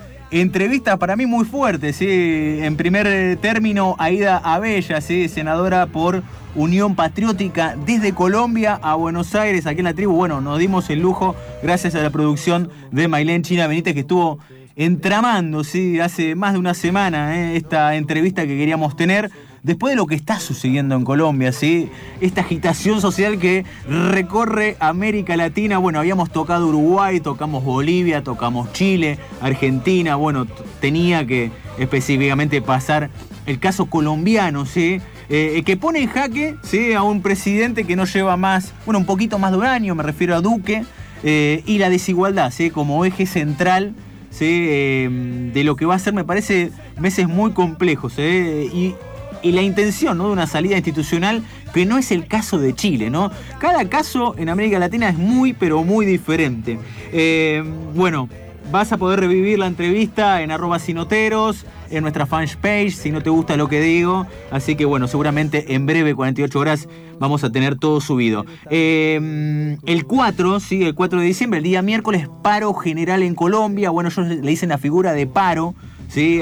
entrevistas 0.42 0.98
para 0.98 1.16
mí 1.16 1.26
muy 1.26 1.46
fuertes. 1.46 1.96
¿sí? 1.96 2.08
En 2.10 2.76
primer 2.76 3.38
término, 3.38 3.96
Aida 4.00 4.38
Abella, 4.38 5.02
¿sí? 5.02 5.30
senadora 5.30 5.86
por 5.88 6.24
Unión 6.56 6.96
Patriótica 6.96 7.76
desde 7.86 8.14
Colombia 8.14 8.80
a 8.82 8.96
Buenos 8.96 9.36
Aires, 9.36 9.66
aquí 9.68 9.80
en 9.80 9.86
la 9.86 9.94
tribu. 9.94 10.14
Bueno, 10.14 10.42
nos 10.42 10.60
dimos 10.60 10.90
el 10.90 11.00
lujo, 11.00 11.36
gracias 11.62 11.96
a 11.96 12.00
la 12.00 12.10
producción 12.10 12.70
de 12.92 13.08
Mailén 13.08 13.44
China 13.44 13.68
Benítez, 13.68 13.94
que 13.94 14.02
estuvo 14.02 14.40
entramando 14.76 15.64
¿sí? 15.64 16.00
hace 16.00 16.36
más 16.36 16.54
de 16.54 16.60
una 16.60 16.74
semana 16.74 17.38
¿eh? 17.38 17.56
esta 17.56 17.96
entrevista 17.96 18.44
que 18.48 18.58
queríamos 18.58 18.96
tener 18.96 19.30
después 19.64 19.92
de 19.92 19.96
lo 19.96 20.06
que 20.06 20.16
está 20.16 20.40
sucediendo 20.40 20.96
en 20.96 21.06
Colombia, 21.06 21.52
¿sí? 21.52 21.90
esta 22.22 22.42
agitación 22.42 23.02
social 23.02 23.40
que 23.40 23.66
recorre 23.88 24.76
América 24.80 25.36
Latina, 25.38 25.78
bueno, 25.78 26.00
habíamos 26.00 26.32
tocado 26.32 26.68
Uruguay, 26.68 27.22
tocamos 27.22 27.64
Bolivia, 27.64 28.24
tocamos 28.24 28.72
Chile, 28.74 29.18
Argentina, 29.42 30.16
bueno, 30.16 30.46
tenía 30.80 31.26
que 31.26 31.52
específicamente 31.78 32.62
pasar 32.62 33.10
el 33.46 33.60
caso 33.60 33.86
colombiano, 33.88 34.66
¿sí? 34.66 35.02
Eh, 35.30 35.64
que 35.66 35.78
pone 35.78 36.02
en 36.02 36.10
jaque 36.10 36.56
¿sí? 36.64 36.94
a 36.94 37.02
un 37.02 37.22
presidente 37.22 37.86
que 37.86 37.96
no 37.96 38.04
lleva 38.04 38.36
más, 38.36 38.74
bueno, 38.86 39.00
un 39.00 39.06
poquito 39.06 39.40
más 39.40 39.52
de 39.52 39.58
un 39.58 39.66
año, 39.66 39.96
me 39.96 40.04
refiero 40.04 40.36
a 40.36 40.42
Duque, 40.42 40.84
eh, 41.24 41.64
y 41.66 41.78
la 41.78 41.90
desigualdad 41.90 42.52
¿sí? 42.52 42.70
como 42.70 43.06
eje 43.06 43.26
central 43.26 43.96
¿sí? 44.30 44.46
Eh, 44.46 45.52
de 45.54 45.64
lo 45.64 45.78
que 45.78 45.86
va 45.86 45.96
a 45.96 46.00
ser, 46.00 46.14
me 46.14 46.26
parece, 46.26 46.72
meses 47.00 47.30
muy 47.30 47.52
complejos. 47.52 48.20
Y 48.20 48.96
y 49.44 49.52
la 49.52 49.62
intención 49.62 50.18
¿no? 50.18 50.28
de 50.28 50.34
una 50.34 50.48
salida 50.48 50.76
institucional 50.76 51.44
que 51.74 51.86
no 51.86 51.98
es 51.98 52.12
el 52.12 52.28
caso 52.28 52.58
de 52.58 52.74
Chile. 52.74 53.10
¿no? 53.10 53.32
Cada 53.60 53.88
caso 53.90 54.36
en 54.38 54.50
América 54.50 54.80
Latina 54.80 55.10
es 55.10 55.18
muy, 55.18 55.54
pero 55.54 55.84
muy 55.84 56.06
diferente. 56.06 56.80
Eh, 57.12 57.64
bueno, 57.94 58.30
vas 58.72 58.92
a 58.92 58.98
poder 58.98 59.20
revivir 59.20 59.60
la 59.60 59.68
entrevista 59.68 60.42
en 60.42 60.50
arroba 60.50 60.80
sinoteros, 60.80 61.66
en 61.92 62.02
nuestra 62.02 62.26
fanpage, 62.26 62.92
si 62.92 63.12
no 63.12 63.22
te 63.22 63.30
gusta 63.30 63.56
lo 63.58 63.68
que 63.68 63.82
digo. 63.82 64.26
Así 64.50 64.76
que 64.76 64.86
bueno, 64.86 65.08
seguramente 65.08 65.76
en 65.76 65.86
breve, 65.86 66.16
48 66.16 66.60
horas, 66.60 66.88
vamos 67.20 67.44
a 67.44 67.52
tener 67.52 67.78
todo 67.78 68.02
subido. 68.02 68.46
Eh, 68.70 69.78
el 69.86 70.06
4, 70.06 70.60
sí, 70.60 70.84
el 70.84 70.96
4 70.96 71.20
de 71.20 71.26
diciembre, 71.26 71.58
el 71.60 71.64
día 71.64 71.82
miércoles, 71.82 72.28
paro 72.42 72.74
general 72.74 73.22
en 73.24 73.36
Colombia. 73.36 73.90
Bueno, 73.90 74.10
ellos 74.10 74.28
le 74.28 74.50
dicen 74.50 74.70
la 74.70 74.78
figura 74.78 75.14
de 75.14 75.28
paro 75.28 75.76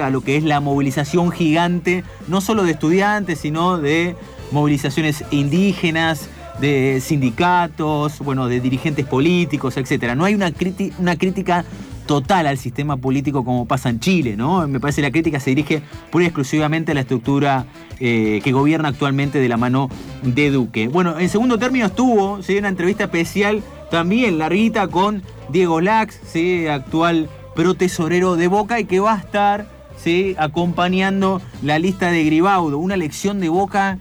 a 0.01 0.09
lo 0.09 0.21
que 0.21 0.35
es 0.35 0.43
la 0.43 0.59
movilización 0.59 1.31
gigante, 1.31 2.03
no 2.27 2.41
solo 2.41 2.63
de 2.63 2.71
estudiantes, 2.71 3.39
sino 3.39 3.77
de 3.77 4.15
movilizaciones 4.51 5.23
indígenas, 5.31 6.29
de 6.59 7.01
sindicatos, 7.01 8.19
bueno, 8.19 8.47
de 8.47 8.59
dirigentes 8.59 9.05
políticos, 9.05 9.77
etc. 9.77 10.13
No 10.15 10.25
hay 10.25 10.35
una, 10.35 10.51
una 10.99 11.15
crítica 11.15 11.65
total 12.05 12.47
al 12.47 12.57
sistema 12.57 12.97
político 12.97 13.45
como 13.45 13.65
pasa 13.65 13.89
en 13.89 13.99
Chile, 13.99 14.35
¿no? 14.35 14.67
Me 14.67 14.79
parece 14.79 14.97
que 14.97 15.07
la 15.07 15.11
crítica 15.11 15.39
se 15.39 15.51
dirige 15.51 15.81
pura 16.11 16.25
y 16.25 16.27
exclusivamente 16.27 16.91
a 16.91 16.95
la 16.95 17.01
estructura 17.01 17.65
eh, 17.99 18.41
que 18.43 18.51
gobierna 18.51 18.89
actualmente 18.89 19.39
de 19.39 19.47
la 19.47 19.55
mano 19.55 19.89
de 20.21 20.51
Duque. 20.51 20.89
Bueno, 20.89 21.17
en 21.19 21.29
segundo 21.29 21.57
término 21.57 21.85
estuvo 21.85 22.43
¿sí? 22.43 22.57
una 22.57 22.67
entrevista 22.67 23.05
especial 23.05 23.63
también 23.89 24.37
larguita 24.37 24.87
con 24.89 25.23
Diego 25.49 25.79
Lax, 25.79 26.19
¿sí? 26.25 26.67
actual 26.67 27.29
pero 27.55 27.75
tesorero 27.75 28.35
de 28.35 28.47
Boca 28.47 28.79
y 28.79 28.85
que 28.85 28.99
va 28.99 29.15
a 29.15 29.19
estar 29.19 29.67
¿sí? 29.97 30.35
acompañando 30.37 31.41
la 31.61 31.79
lista 31.79 32.11
de 32.11 32.23
Gribaudo. 32.23 32.77
Una 32.77 32.95
elección 32.95 33.39
de 33.39 33.49
Boca 33.49 33.99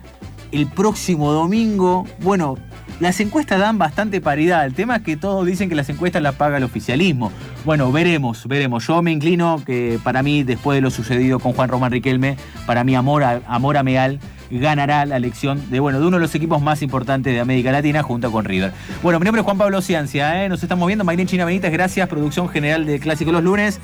el 0.52 0.66
próximo 0.66 1.32
domingo. 1.32 2.06
Bueno, 2.20 2.56
las 3.00 3.20
encuestas 3.20 3.58
dan 3.58 3.78
bastante 3.78 4.20
paridad. 4.20 4.66
El 4.66 4.74
tema 4.74 4.96
es 4.96 5.02
que 5.02 5.16
todos 5.16 5.46
dicen 5.46 5.68
que 5.68 5.74
las 5.74 5.88
encuestas 5.88 6.22
las 6.22 6.34
paga 6.34 6.58
el 6.58 6.64
oficialismo. 6.64 7.32
Bueno, 7.64 7.90
veremos, 7.92 8.46
veremos. 8.46 8.86
Yo 8.86 9.02
me 9.02 9.12
inclino 9.12 9.62
que 9.64 9.98
para 10.02 10.22
mí, 10.22 10.42
después 10.42 10.76
de 10.76 10.82
lo 10.82 10.90
sucedido 10.90 11.38
con 11.38 11.52
Juan 11.52 11.68
Román 11.68 11.92
Riquelme, 11.92 12.36
para 12.66 12.84
mí 12.84 12.94
Amor 12.94 13.22
Amor 13.46 13.82
Meal 13.82 14.20
ganará 14.50 15.06
la 15.06 15.16
elección 15.16 15.70
de, 15.70 15.80
bueno, 15.80 16.00
de 16.00 16.06
uno 16.06 16.16
de 16.16 16.22
los 16.22 16.34
equipos 16.34 16.60
más 16.60 16.82
importantes 16.82 17.32
de 17.32 17.40
América 17.40 17.72
Latina 17.72 18.02
junto 18.02 18.30
con 18.32 18.44
River. 18.44 18.72
Bueno, 19.02 19.18
mi 19.18 19.24
nombre 19.24 19.40
es 19.40 19.44
Juan 19.44 19.58
Pablo 19.58 19.80
Ciancia, 19.80 20.44
¿eh? 20.44 20.48
nos 20.48 20.62
estamos 20.62 20.86
viendo. 20.86 21.04
Maylin 21.04 21.26
China 21.26 21.44
Benítez, 21.44 21.72
gracias. 21.72 22.08
Producción 22.08 22.48
general 22.48 22.86
de 22.86 22.98
Clásico 22.98 23.32
los 23.32 23.44
lunes. 23.44 23.80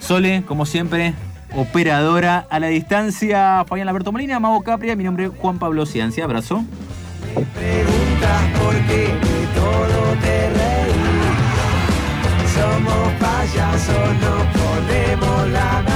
Sole, 0.00 0.42
como 0.46 0.66
siempre, 0.66 1.14
operadora 1.54 2.46
a 2.50 2.58
la 2.60 2.68
distancia. 2.68 3.64
Fabián 3.66 3.88
Alberto 3.88 4.12
Molina, 4.12 4.40
Mago 4.40 4.62
Capria, 4.62 4.96
mi 4.96 5.04
nombre 5.04 5.26
es 5.26 5.30
Juan 5.38 5.58
Pablo 5.58 5.86
Ciancia. 5.86 6.24
Abrazo. 6.24 6.64
por 7.34 8.74
qué 8.86 9.08
todo 9.54 10.14
te 10.22 10.50
Somos 12.54 13.12
payasos, 13.20 14.14
no 14.20 14.36
ponemos 14.52 15.48
la 15.50 15.95